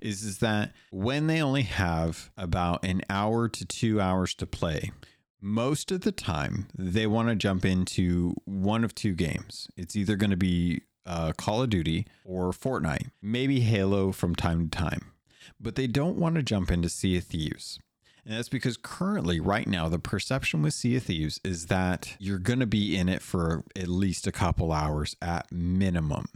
[0.03, 4.93] is, is that when they only have about an hour to two hours to play,
[5.41, 9.69] most of the time they want to jump into one of two games.
[9.77, 14.69] It's either going to be uh, Call of Duty or Fortnite, maybe Halo from time
[14.69, 15.13] to time
[15.61, 17.79] but they don't want to jump into Sea of Thieves.
[18.25, 22.39] And that's because currently, right now, the perception with Sea of Thieves is that you're
[22.39, 26.27] going to be in it for at least a couple hours at minimum.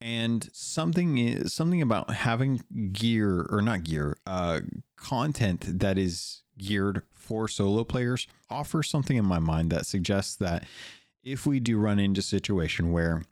[0.00, 2.62] And something is something about having
[2.92, 4.60] gear or not gear, uh,
[4.96, 10.64] content that is geared for solo players offers something in my mind that suggests that
[11.22, 13.22] if we do run into a situation where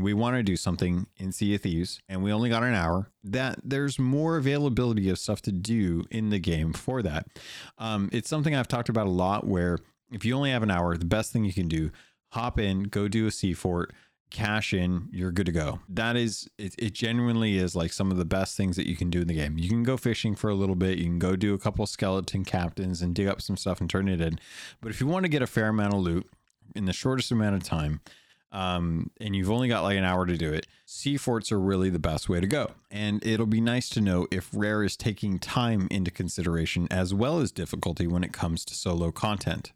[0.00, 3.10] we want to do something in Sea of Thieves and we only got an hour,
[3.22, 7.26] that there's more availability of stuff to do in the game for that.
[7.76, 9.76] Um, it's something I've talked about a lot where
[10.10, 11.90] if you only have an hour, the best thing you can do,
[12.30, 13.92] hop in, go do a sea fort,
[14.32, 15.80] cash in, you're good to go.
[15.88, 19.10] That is, it, it genuinely is like some of the best things that you can
[19.10, 19.58] do in the game.
[19.58, 22.44] You can go fishing for a little bit, you can go do a couple skeleton
[22.44, 24.38] captains and dig up some stuff and turn it in.
[24.80, 26.28] But if you want to get a fair amount of loot
[26.74, 28.00] in the shortest amount of time,
[28.52, 31.88] um, and you've only got like an hour to do it, sea forts are really
[31.88, 32.72] the best way to go.
[32.90, 37.40] And it'll be nice to know if Rare is taking time into consideration as well
[37.40, 39.72] as difficulty when it comes to solo content.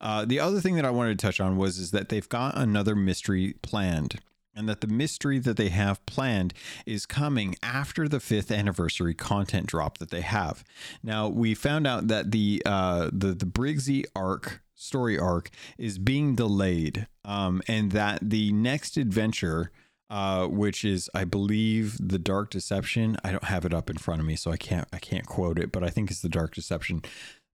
[0.00, 2.56] Uh, the other thing that I wanted to touch on was is that they've got
[2.56, 4.20] another mystery planned.
[4.52, 6.52] And that the mystery that they have planned
[6.84, 10.64] is coming after the fifth anniversary content drop that they have.
[11.04, 16.34] Now we found out that the uh, the the Briggsy arc story arc is being
[16.34, 19.70] delayed, um, and that the next adventure,
[20.08, 24.20] uh, which is I believe the Dark Deception, I don't have it up in front
[24.20, 26.54] of me, so I can't I can't quote it, but I think it's the Dark
[26.54, 27.02] Deception.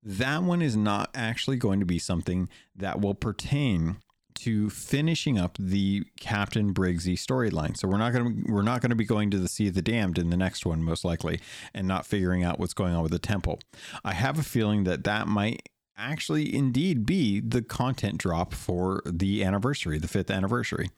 [0.03, 3.97] That one is not actually going to be something that will pertain
[4.37, 7.77] to finishing up the Captain Briggsy storyline.
[7.77, 9.75] So we're not going to we're not going to be going to the Sea of
[9.75, 11.41] the Damned in the next one most likely
[11.75, 13.61] and not figuring out what's going on with the temple.
[14.05, 19.45] I have a feeling that that might actually indeed be the content drop for the
[19.45, 20.91] anniversary, the 5th anniversary,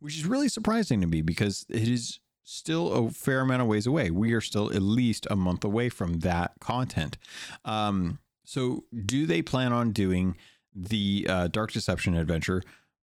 [0.00, 3.86] which is really surprising to me because it is still a fair amount of ways
[3.86, 4.10] away.
[4.10, 7.18] We are still at least a month away from that content.
[7.64, 10.36] Um, so do they plan on doing
[10.74, 12.62] the uh, Dark Deception adventure?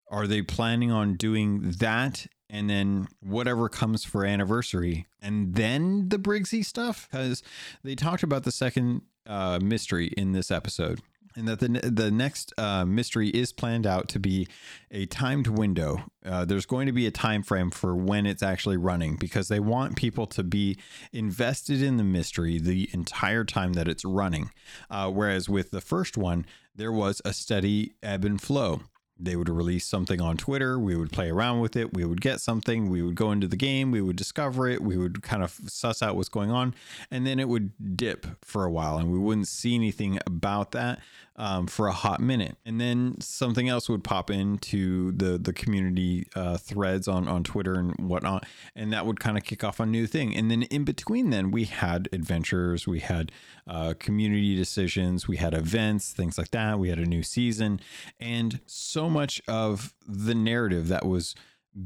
[0.10, 6.20] Are they planning on doing that and then whatever comes for anniversary and then the
[6.20, 7.10] Briggsy stuff?
[7.12, 7.44] Because
[7.84, 11.02] they talked about the second uh, mystery in this episode
[11.36, 14.48] and that the the next uh, mystery is planned out to be
[14.92, 16.04] a timed window.
[16.26, 19.60] Uh, there's going to be a time frame for when it's actually running because they
[19.60, 20.78] want people to be
[21.12, 24.52] invested in the mystery the entire time that it's running.
[24.90, 26.46] Uh, whereas with the first one,
[26.76, 28.82] there was a steady ebb and flow
[29.24, 30.78] they would release something on Twitter.
[30.80, 31.94] We would play around with it.
[31.94, 32.90] We would get something.
[32.90, 33.92] We would go into the game.
[33.92, 34.82] We would discover it.
[34.82, 36.76] We would kind of suss out what's going on.
[37.10, 41.00] And then it would dip for a while and we wouldn't see anything about that
[41.36, 42.58] um, for a hot minute.
[42.66, 47.74] And then something else would pop into the, the community uh, threads on, on Twitter
[47.74, 48.46] and whatnot.
[48.76, 50.36] And that would kind of kick off a new thing.
[50.36, 53.32] And then in between, then we had adventures, we had
[53.68, 56.78] uh, community decisions, we had events, things like that.
[56.78, 57.80] We had a new season.
[58.20, 61.34] And so much of the narrative that was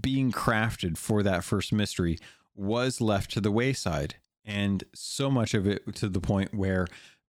[0.01, 2.17] being crafted for that first mystery
[2.53, 4.15] was left to the wayside.
[4.43, 6.87] And so much of it to the point where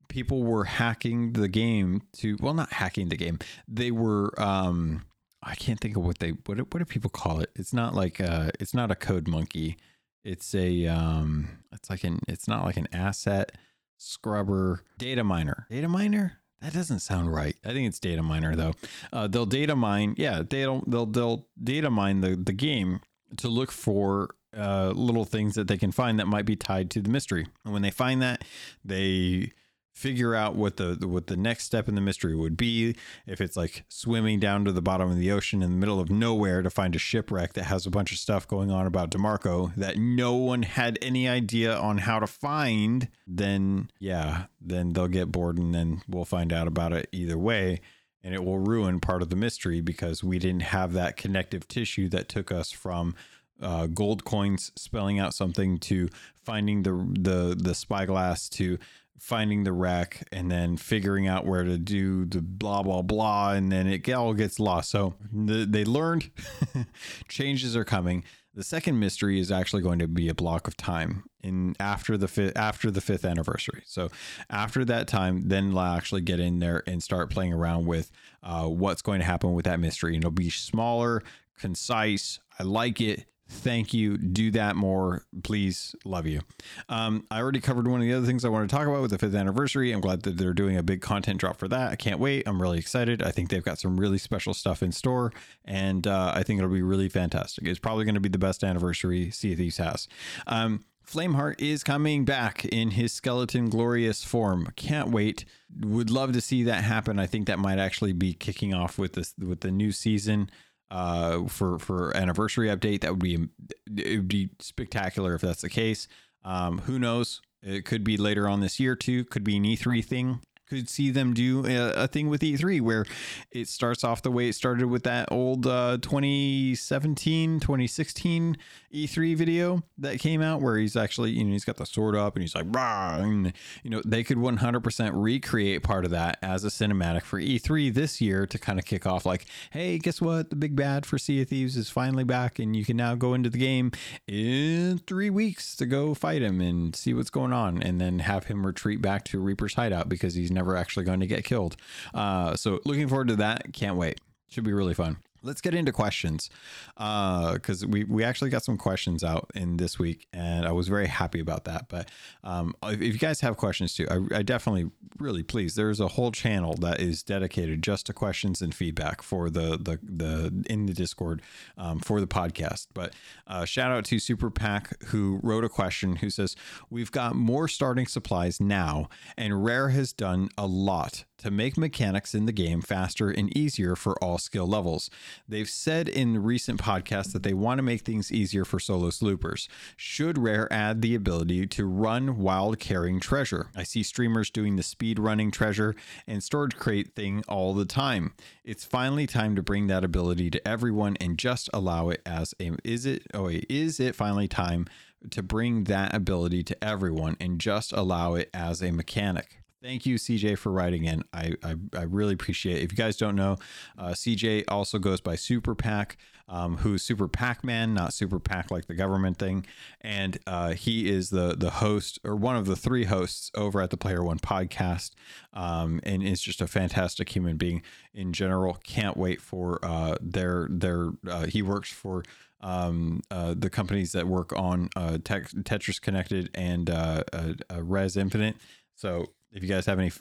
[0.09, 5.05] people were hacking the game to, well, not hacking the game, they were, um,
[5.43, 7.51] I can't think of what they, what, what do people call it?
[7.55, 9.77] It's not like, uh, it's not a code monkey.
[10.25, 13.53] It's a, um, it's like an, it's not like an asset
[13.99, 15.67] scrubber data miner.
[15.71, 16.41] Data miner?
[16.61, 17.57] That doesn't sound right.
[17.65, 18.75] I think it's data miner though.
[19.13, 20.15] Uh, they'll data mine.
[20.19, 23.01] Yeah, they'll they'll they'll data mine the the game
[23.37, 27.01] to look for uh, little things that they can find that might be tied to
[27.01, 27.47] the mystery.
[27.65, 28.43] And when they find that,
[28.85, 29.53] they
[29.99, 32.95] figure out what the what the next step in the mystery would be.
[33.27, 36.09] If it's like swimming down to the bottom of the ocean in the middle of
[36.09, 39.75] nowhere to find a shipwreck that has a bunch of stuff going on about DeMarco
[39.75, 45.33] that no one had any idea on how to find then yeah then they'll get
[45.33, 47.81] bored and then we'll find out about it either way.
[48.23, 52.09] And it will ruin part of the mystery because we didn't have that connective tissue
[52.11, 53.15] that took us from
[53.61, 56.09] uh, gold coins spelling out something to
[56.45, 58.79] finding the the the spyglass to
[59.19, 63.71] finding the wreck and then figuring out where to do the blah blah blah and
[63.71, 64.91] then it all gets lost.
[64.91, 66.31] So the, they learned
[67.29, 68.25] changes are coming.
[68.55, 72.27] The second mystery is actually going to be a block of time in after the
[72.27, 73.83] fifth after the fifth anniversary.
[73.87, 74.11] So
[74.51, 78.11] after that time then they'll actually get in there and start playing around with
[78.43, 80.15] uh, what's going to happen with that mystery.
[80.15, 81.23] And it'll be smaller
[81.59, 82.41] concise.
[82.59, 84.19] I like it Thank you.
[84.19, 85.95] Do that more, please.
[86.05, 86.43] Love you.
[86.91, 89.11] Um, I already covered one of the other things I want to talk about with
[89.11, 89.91] the fifth anniversary.
[89.91, 91.91] I'm glad that they're doing a big content drop for that.
[91.91, 92.47] I can't wait.
[92.47, 93.23] I'm really excited.
[93.23, 95.33] I think they've got some really special stuff in store,
[95.65, 97.67] and uh, I think it'll be really fantastic.
[97.67, 100.09] It's probably going to be the best anniversary Sea of Thieves has.
[100.47, 104.69] Um, Flameheart is coming back in his skeleton glorious form.
[104.77, 105.47] Can't wait.
[105.81, 107.19] Would love to see that happen.
[107.19, 110.51] I think that might actually be kicking off with this with the new season
[110.91, 113.01] uh, for for anniversary update.
[113.01, 113.49] That would be
[113.97, 116.09] it would be spectacular if that's the case.
[116.45, 117.41] Um, who knows?
[117.63, 119.25] It could be later on this year too.
[119.25, 120.41] Could be an E3 thing.
[120.69, 123.05] Could see them do a, a, thing with E3 where
[123.51, 128.57] it starts off the way it started with that old uh, 2017, 2016
[128.93, 132.35] E3 video that came out where he's actually, you know, he's got the sword up
[132.35, 136.69] and he's like, and, you know, they could 100% recreate part of that as a
[136.69, 140.51] cinematic for E3 this year to kind of kick off like, hey, guess what?
[140.51, 143.35] The big bad for Sea of Thieves is finally back and you can now go
[143.35, 143.91] into the game
[144.27, 148.45] in three weeks to go fight him and see what's going on and then have
[148.45, 151.77] him retreat back to Reaper's hideout because he's never actually going to get killed.
[152.13, 153.73] Uh, so looking forward to that.
[153.73, 154.21] Can't wait.
[154.51, 156.51] Should be really fun let's get into questions
[156.97, 160.89] because uh, we we actually got some questions out in this week and i was
[160.89, 162.11] very happy about that but
[162.45, 166.09] um, if, if, you guys have questions too I, I, definitely really please there's a
[166.09, 170.87] whole channel that is dedicated just to questions and feedback for the the the in
[170.87, 171.43] the discord
[171.77, 173.15] um, for the podcast but
[173.47, 176.57] uh, shout out to super pack who wrote a question who says
[176.91, 182.35] we've got more starting supplies now and rare has done a lot to make mechanics
[182.35, 185.09] in the game faster and easier for all skill levels.
[185.49, 189.69] They've said in recent podcasts that they want to make things easier for solo sloopers.
[189.97, 193.71] Should Rare add the ability to run while carrying treasure?
[193.75, 195.95] I see streamers doing the speed running treasure
[196.27, 198.35] and storage crate thing all the time.
[198.65, 202.73] It's finally time to bring that ability to everyone and just allow it as a
[202.85, 204.87] is it oh wait, is it finally time
[205.31, 209.58] to bring that ability to everyone and just allow it as a mechanic?
[209.81, 211.23] Thank you, CJ, for writing in.
[211.33, 212.83] I, I, I really appreciate it.
[212.83, 213.59] If you guys don't know,
[213.97, 216.17] uh, CJ also goes by Super Pack,
[216.49, 219.65] um, who's Super Pac Man, not Super Pack like the government thing.
[220.01, 223.91] And uh, he is the the host or one of the three hosts over at
[223.91, 225.13] the Player One podcast
[225.53, 227.83] um, and is just a fantastic human being
[228.13, 228.79] in general.
[228.83, 232.25] Can't wait for uh, their, their uh, he works for
[232.61, 238.17] um, uh, the companies that work on uh, Tetris Connected and uh, uh, uh, Rez
[238.17, 238.57] Infinite.
[238.97, 240.13] So if you guys have any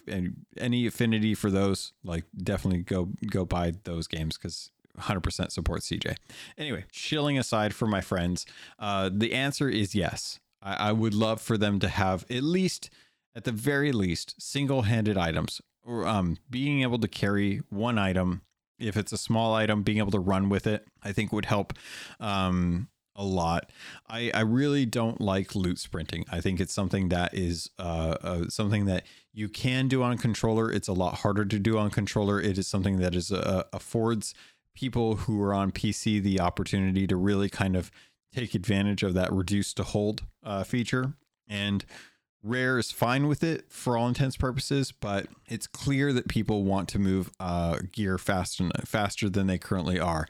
[0.58, 6.16] any, affinity for those, like definitely go go buy those games because 100% support CJ.
[6.58, 8.46] Anyway, chilling aside for my friends,
[8.80, 10.40] uh, the answer is yes.
[10.62, 12.90] I, I would love for them to have at least,
[13.36, 18.42] at the very least, single-handed items or um, being able to carry one item.
[18.80, 21.74] If it's a small item, being able to run with it, I think would help.
[22.20, 23.72] Um, a lot.
[24.08, 26.26] I, I really don't like loot sprinting.
[26.32, 30.72] I think it's something that is uh, uh, something that you can do on controller.
[30.72, 32.40] It's a lot harder to do on controller.
[32.40, 34.34] It is something that is uh, affords
[34.76, 37.92] people who are on PC the opportunity to really kind of
[38.34, 41.14] take advantage of that reduce to hold uh, feature.
[41.48, 41.84] And
[42.44, 46.88] Rare is fine with it for all intents purposes, but it's clear that people want
[46.90, 50.28] to move uh, gear faster faster than they currently are.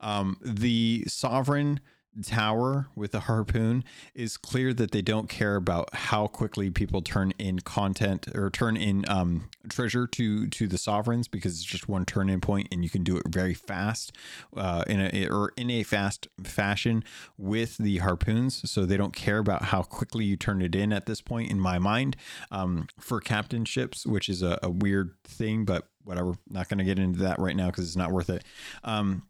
[0.00, 1.80] Um, the Sovereign
[2.22, 7.32] tower with a harpoon is clear that they don't care about how quickly people turn
[7.38, 12.04] in content or turn in um, treasure to to the sovereigns because it's just one
[12.04, 14.12] turn in point and you can do it very fast
[14.56, 17.04] uh, in a or in a fast fashion
[17.36, 18.68] with the harpoons.
[18.70, 21.60] So they don't care about how quickly you turn it in at this point in
[21.60, 22.16] my mind
[22.50, 26.34] um, for captainships which is a, a weird thing but whatever.
[26.48, 28.42] Not going to get into that right now because it's not worth it.
[28.82, 29.24] Um,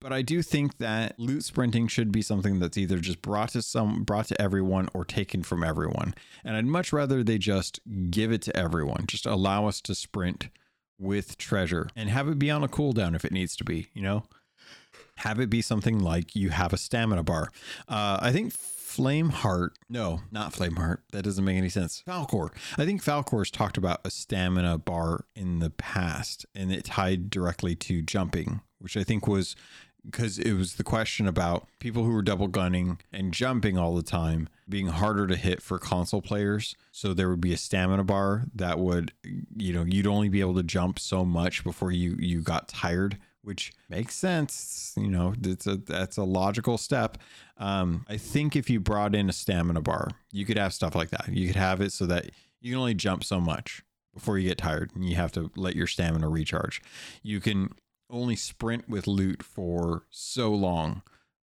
[0.00, 3.62] but I do think that loot sprinting should be something that's either just brought to
[3.62, 6.14] some brought to everyone or taken from everyone.
[6.44, 7.80] And I'd much rather they just
[8.10, 9.04] give it to everyone.
[9.06, 10.48] Just allow us to sprint
[10.98, 14.02] with treasure and have it be on a cooldown if it needs to be, you
[14.02, 14.24] know?
[15.18, 17.50] Have it be something like you have a stamina bar.
[17.88, 20.98] Uh, I think Flameheart, no, not Flameheart.
[21.12, 22.02] That doesn't make any sense.
[22.06, 22.50] Falcor.
[22.76, 27.74] I think Falcor's talked about a stamina bar in the past and it tied directly
[27.76, 29.54] to jumping, which I think was
[30.10, 34.02] because it was the question about people who were double gunning and jumping all the
[34.02, 36.74] time being harder to hit for console players.
[36.92, 39.12] So there would be a stamina bar that would,
[39.56, 43.18] you know, you'd only be able to jump so much before you you got tired,
[43.42, 44.94] which makes sense.
[44.96, 47.18] You know, it's a that's a logical step.
[47.58, 51.10] Um, I think if you brought in a stamina bar, you could have stuff like
[51.10, 51.28] that.
[51.28, 52.30] You could have it so that
[52.60, 53.82] you can only jump so much
[54.14, 56.82] before you get tired and you have to let your stamina recharge.
[57.22, 57.70] You can
[58.10, 61.02] only sprint with loot for so long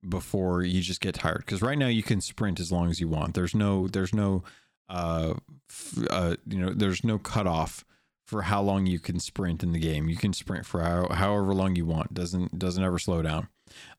[0.08, 1.44] before you just get tired.
[1.46, 3.34] Because right now you can sprint as long as you want.
[3.34, 4.44] There's no there's no
[4.90, 5.36] uh,
[5.70, 7.86] f- uh you know there's no cutoff
[8.26, 10.08] for how long you can sprint in the game.
[10.08, 12.14] You can sprint for how, however long you want.
[12.14, 13.48] Doesn't doesn't ever slow down.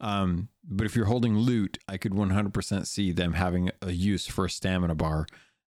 [0.00, 4.44] Um but if you're holding loot i could 100% see them having a use for
[4.44, 5.26] a stamina bar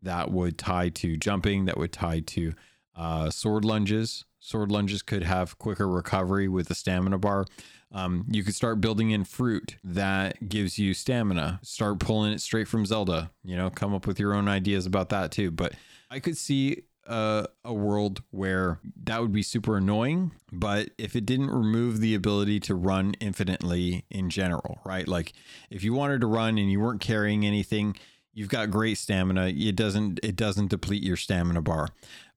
[0.03, 2.53] that would tie to jumping that would tie to
[2.97, 7.47] uh, sword lunges sword lunges could have quicker recovery with the stamina bar.
[7.91, 11.61] Um, you could start building in fruit that gives you stamina.
[11.63, 13.31] Start pulling it straight from Zelda.
[13.43, 15.51] You know, come up with your own ideas about that too.
[15.51, 15.75] But
[16.11, 21.25] I could see a, a world where that would be super annoying, but if it
[21.25, 25.09] didn't remove the ability to run infinitely in general, right?
[25.09, 25.33] Like
[25.71, 27.97] if you wanted to run and you weren't carrying anything,
[28.33, 29.49] you've got great stamina.
[29.49, 31.89] It doesn't it doesn't deplete your stamina bar.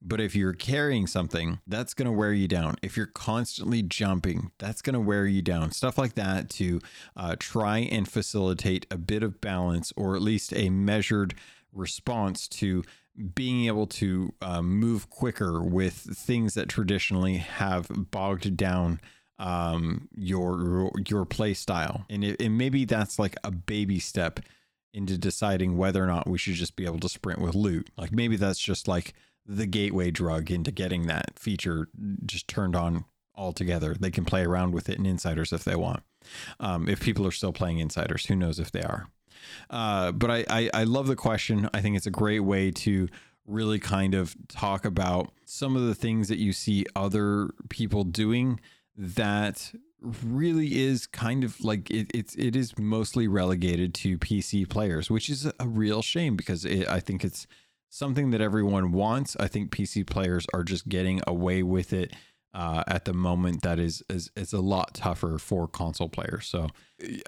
[0.01, 2.75] But if you're carrying something, that's going to wear you down.
[2.81, 5.71] If you're constantly jumping, that's going to wear you down.
[5.71, 6.81] Stuff like that to
[7.15, 11.35] uh, try and facilitate a bit of balance or at least a measured
[11.71, 12.83] response to
[13.35, 18.99] being able to uh, move quicker with things that traditionally have bogged down
[19.37, 24.39] um, your your play style, and, it, and maybe that's like a baby step
[24.93, 27.89] into deciding whether or not we should just be able to sprint with loot.
[27.97, 29.13] Like maybe that's just like
[29.45, 31.87] the gateway drug into getting that feature
[32.25, 33.05] just turned on
[33.35, 33.95] altogether.
[33.99, 36.03] They can play around with it in insiders if they want.
[36.59, 39.07] Um, if people are still playing insiders, who knows if they are.
[39.69, 41.69] Uh, but I, I, I love the question.
[41.73, 43.07] I think it's a great way to
[43.47, 48.59] really kind of talk about some of the things that you see other people doing
[48.95, 49.71] that
[50.01, 55.29] really is kind of like it, it's it is mostly relegated to PC players, which
[55.29, 57.47] is a real shame because it, I think it's
[57.89, 59.35] something that everyone wants.
[59.39, 62.13] I think PC players are just getting away with it
[62.53, 66.47] uh, at the moment that is, is is a lot tougher for console players.
[66.47, 66.67] So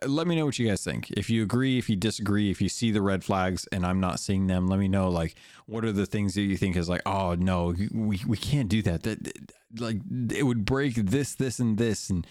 [0.06, 1.12] let me know what you guys think.
[1.12, 4.20] If you agree, if you disagree, if you see the red flags and I'm not
[4.20, 5.10] seeing them, let me know.
[5.10, 5.36] Like,
[5.66, 8.82] what are the things that you think is like, oh no, we we can't do
[8.82, 9.04] that.
[9.04, 9.38] That, that
[9.80, 9.98] like
[10.32, 12.28] it would break this, this, and this, and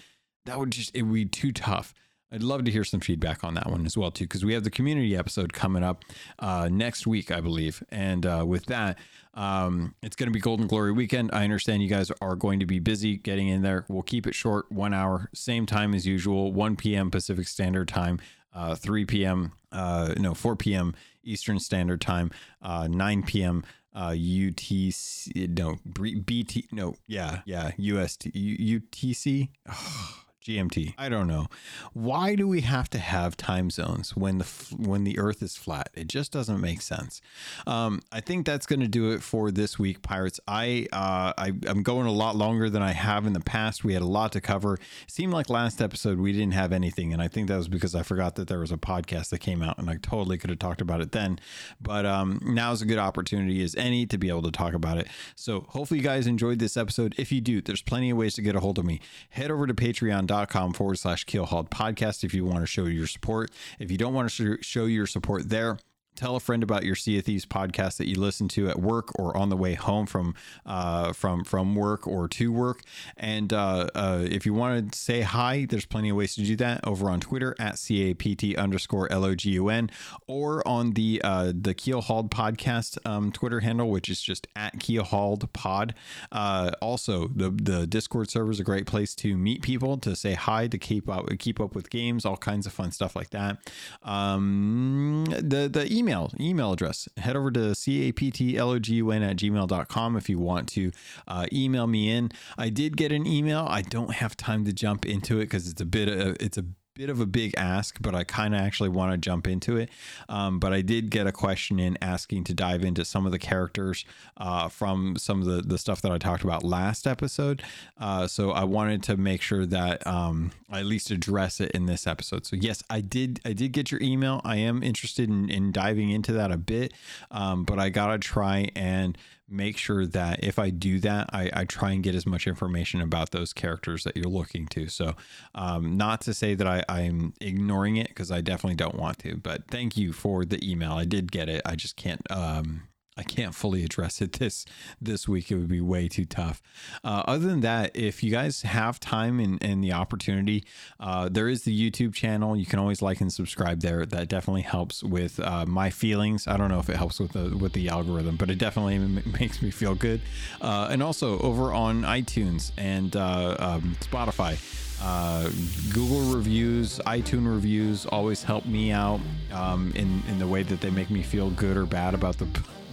[0.46, 1.94] that would just it would be too tough.
[2.32, 4.64] I'd love to hear some feedback on that one as well too, because we have
[4.64, 6.02] the community episode coming up
[6.38, 7.82] uh, next week, I believe.
[7.90, 8.98] And uh, with that,
[9.34, 11.30] um, it's going to be Golden Glory weekend.
[11.32, 13.84] I understand you guys are going to be busy getting in there.
[13.88, 17.10] We'll keep it short, one hour, same time as usual, 1 p.m.
[17.10, 18.18] Pacific Standard Time,
[18.54, 19.52] uh, 3 p.m.
[19.70, 20.94] Uh, no, 4 p.m.
[21.22, 22.30] Eastern Standard Time,
[22.62, 23.62] uh, 9 p.m.
[23.94, 25.76] Uh, UTC, no,
[26.24, 29.50] BT, no, yeah, yeah, UST, UTC.
[29.68, 30.94] Oh GMT.
[30.98, 31.46] I don't know.
[31.92, 34.44] Why do we have to have time zones when the
[34.76, 35.90] when the Earth is flat?
[35.94, 37.22] It just doesn't make sense.
[37.66, 40.40] Um, I think that's going to do it for this week, pirates.
[40.48, 43.84] I, uh, I I'm going a lot longer than I have in the past.
[43.84, 44.74] We had a lot to cover.
[44.74, 47.94] It seemed like last episode we didn't have anything, and I think that was because
[47.94, 50.58] I forgot that there was a podcast that came out, and I totally could have
[50.58, 51.38] talked about it then.
[51.80, 54.98] But um, now is a good opportunity as any to be able to talk about
[54.98, 55.06] it.
[55.36, 57.14] So hopefully you guys enjoyed this episode.
[57.16, 59.00] If you do, there's plenty of ways to get a hold of me.
[59.30, 63.06] Head over to Patreon patreon.com forward slash keelhauled podcast if you want to show your
[63.06, 63.50] support.
[63.78, 65.78] If you don't want to show your support there,
[66.14, 69.18] tell a friend about your Sea of Thieves podcast that you listen to at work
[69.18, 70.34] or on the way home from
[70.66, 72.82] uh, from from work or to work.
[73.16, 76.56] And uh, uh, if you want to say hi, there's plenty of ways to do
[76.56, 79.90] that over on Twitter at capt underscore logun
[80.26, 85.52] or on the uh, the Keelhauled podcast um, Twitter handle, which is just at Keelhauled
[85.52, 85.94] Pod.
[86.30, 90.34] Uh, also, the the Discord server is a great place to meet people, to say
[90.34, 93.58] hi, to keep up keep up with games, all kinds of fun stuff like that.
[94.02, 97.08] Um, the the email email email address.
[97.16, 100.90] Head over to captlogun at gmail.com if you want to
[101.28, 102.30] uh, email me in.
[102.58, 103.66] I did get an email.
[103.68, 106.64] I don't have time to jump into it because it's a bit of, it's a
[106.94, 109.88] bit of a big ask, but I kind of actually want to jump into it.
[110.28, 113.38] Um, but I did get a question in asking to dive into some of the
[113.38, 114.04] characters
[114.36, 117.62] uh, from some of the, the stuff that I talked about last episode.
[117.98, 121.86] Uh, so I wanted to make sure that um, I at least address it in
[121.86, 122.44] this episode.
[122.44, 123.40] So yes, I did.
[123.44, 124.42] I did get your email.
[124.44, 126.92] I am interested in, in diving into that a bit,
[127.30, 129.16] um, but I gotta try and
[129.52, 133.00] make sure that if I do that, I, I, try and get as much information
[133.00, 134.88] about those characters that you're looking to.
[134.88, 135.14] So,
[135.54, 139.36] um, not to say that I, I'm ignoring it because I definitely don't want to,
[139.36, 140.92] but thank you for the email.
[140.92, 141.62] I did get it.
[141.64, 142.82] I just can't um,
[143.16, 144.64] I can't fully address it this
[145.00, 145.50] this week.
[145.50, 146.62] It would be way too tough.
[147.04, 150.64] Uh, other than that, if you guys have time and, and the opportunity,
[150.98, 152.56] uh, there is the YouTube channel.
[152.56, 154.06] You can always like and subscribe there.
[154.06, 156.48] That definitely helps with uh, my feelings.
[156.48, 159.22] I don't know if it helps with the with the algorithm, but it definitely m-
[159.38, 160.22] makes me feel good.
[160.60, 164.58] Uh, and also over on iTunes and uh, um, Spotify.
[165.04, 165.50] Uh,
[165.92, 169.20] Google reviews, iTunes reviews always help me out
[169.52, 172.46] um, in in the way that they make me feel good or bad about the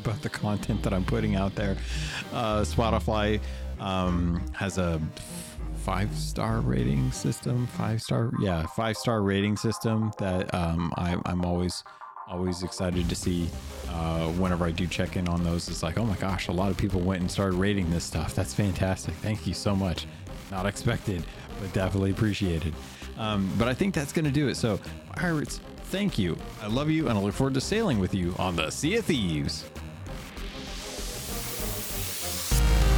[0.09, 1.77] about the content that I'm putting out there.
[2.33, 3.39] Uh, Spotify
[3.79, 4.99] um, has a
[5.77, 7.67] five star rating system.
[7.67, 11.83] Five star, yeah, five star rating system that um, I, I'm always
[12.27, 13.49] always excited to see
[13.89, 15.67] uh, whenever I do check in on those.
[15.67, 18.35] It's like, oh my gosh, a lot of people went and started rating this stuff.
[18.35, 19.15] That's fantastic.
[19.15, 20.05] Thank you so much.
[20.51, 21.23] Not expected,
[21.59, 22.75] but definitely appreciated.
[23.17, 24.57] Um, but I think that's going to do it.
[24.57, 24.79] So,
[25.15, 26.37] pirates, thank you.
[26.61, 29.05] I love you, and I look forward to sailing with you on the Sea of
[29.05, 29.65] Thieves
[32.59, 32.88] podcast.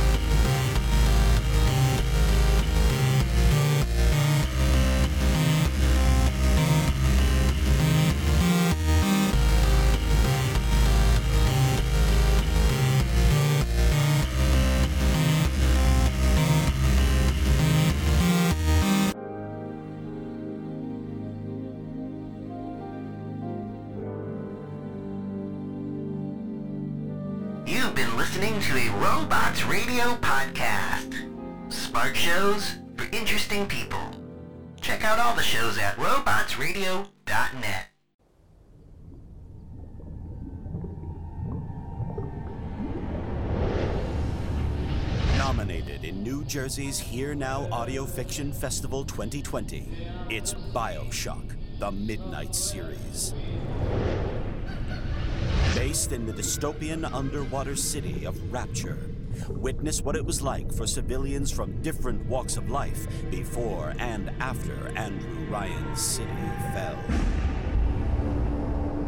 [28.02, 31.14] Been listening to a Robots Radio podcast.
[31.72, 34.02] Smart shows for interesting people.
[34.82, 37.86] Check out all the shows at robotsradio.net.
[45.38, 49.88] Nominated in New Jersey's Here Now Audio Fiction Festival 2020,
[50.32, 53.36] it's Bioshock, the Midnight Series.
[55.82, 59.00] Based in the dystopian underwater city of Rapture,
[59.50, 64.90] witness what it was like for civilians from different walks of life before and after
[64.96, 66.30] Andrew Ryan's city
[66.76, 67.00] fell.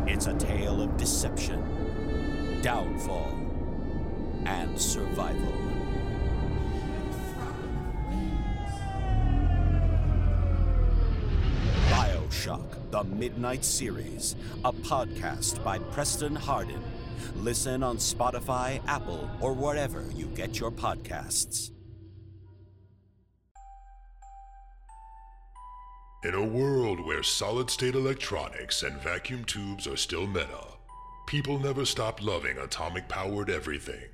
[0.07, 3.37] It's a tale of deception, downfall,
[4.45, 5.72] and survival.
[12.93, 16.83] The Midnight Series, a podcast by Preston Hardin.
[17.37, 21.71] Listen on Spotify, Apple, or wherever you get your podcasts.
[26.23, 30.63] In a world where solid state electronics and vacuum tubes are still meta,
[31.25, 34.05] people never stop loving atomic powered everything.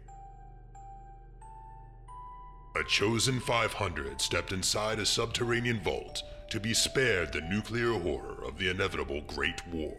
[2.77, 8.57] A chosen 500 stepped inside a subterranean vault to be spared the nuclear horror of
[8.57, 9.95] the inevitable Great War.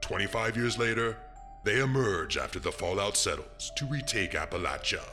[0.00, 1.16] 25 years later,
[1.64, 5.04] they emerge after the fallout settles to retake Appalachia.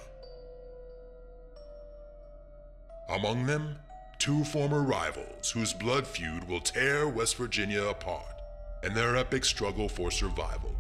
[3.09, 3.77] Among them,
[4.19, 8.41] two former rivals whose blood feud will tear West Virginia apart
[8.83, 10.75] in their epic struggle for survival.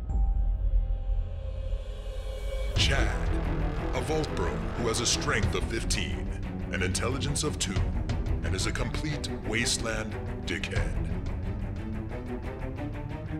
[2.75, 3.29] Chad,
[3.93, 7.73] a Vault Bro who has a strength of 15, an intelligence of 2,
[8.43, 10.13] and is a complete wasteland
[10.45, 10.93] dickhead.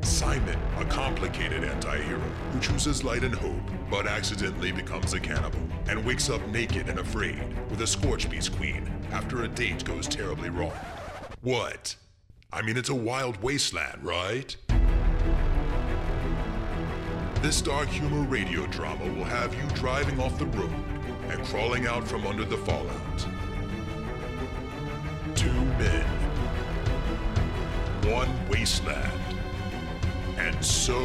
[0.04, 3.60] Simon, a complicated anti-hero who chooses light and hope,
[3.92, 8.56] but accidentally becomes a cannibal and wakes up naked and afraid with a Scorch Beast
[8.56, 10.74] queen after a date goes terribly wrong.
[11.42, 11.96] What?
[12.54, 14.56] I mean, it's a wild wasteland, right?
[17.42, 20.97] This dark humor radio drama will have you driving off the road
[21.30, 23.28] and crawling out from under the fallout.
[25.36, 26.06] Two men,
[28.12, 29.12] one wasteland,
[30.38, 31.02] and so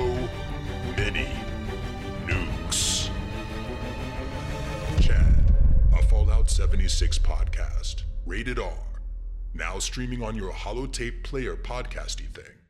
[0.96, 1.28] many
[2.26, 3.10] nukes.
[5.00, 5.52] Chad,
[5.92, 8.72] a Fallout 76 podcast, rated R,
[9.54, 12.61] now streaming on your holotape player podcasty thing.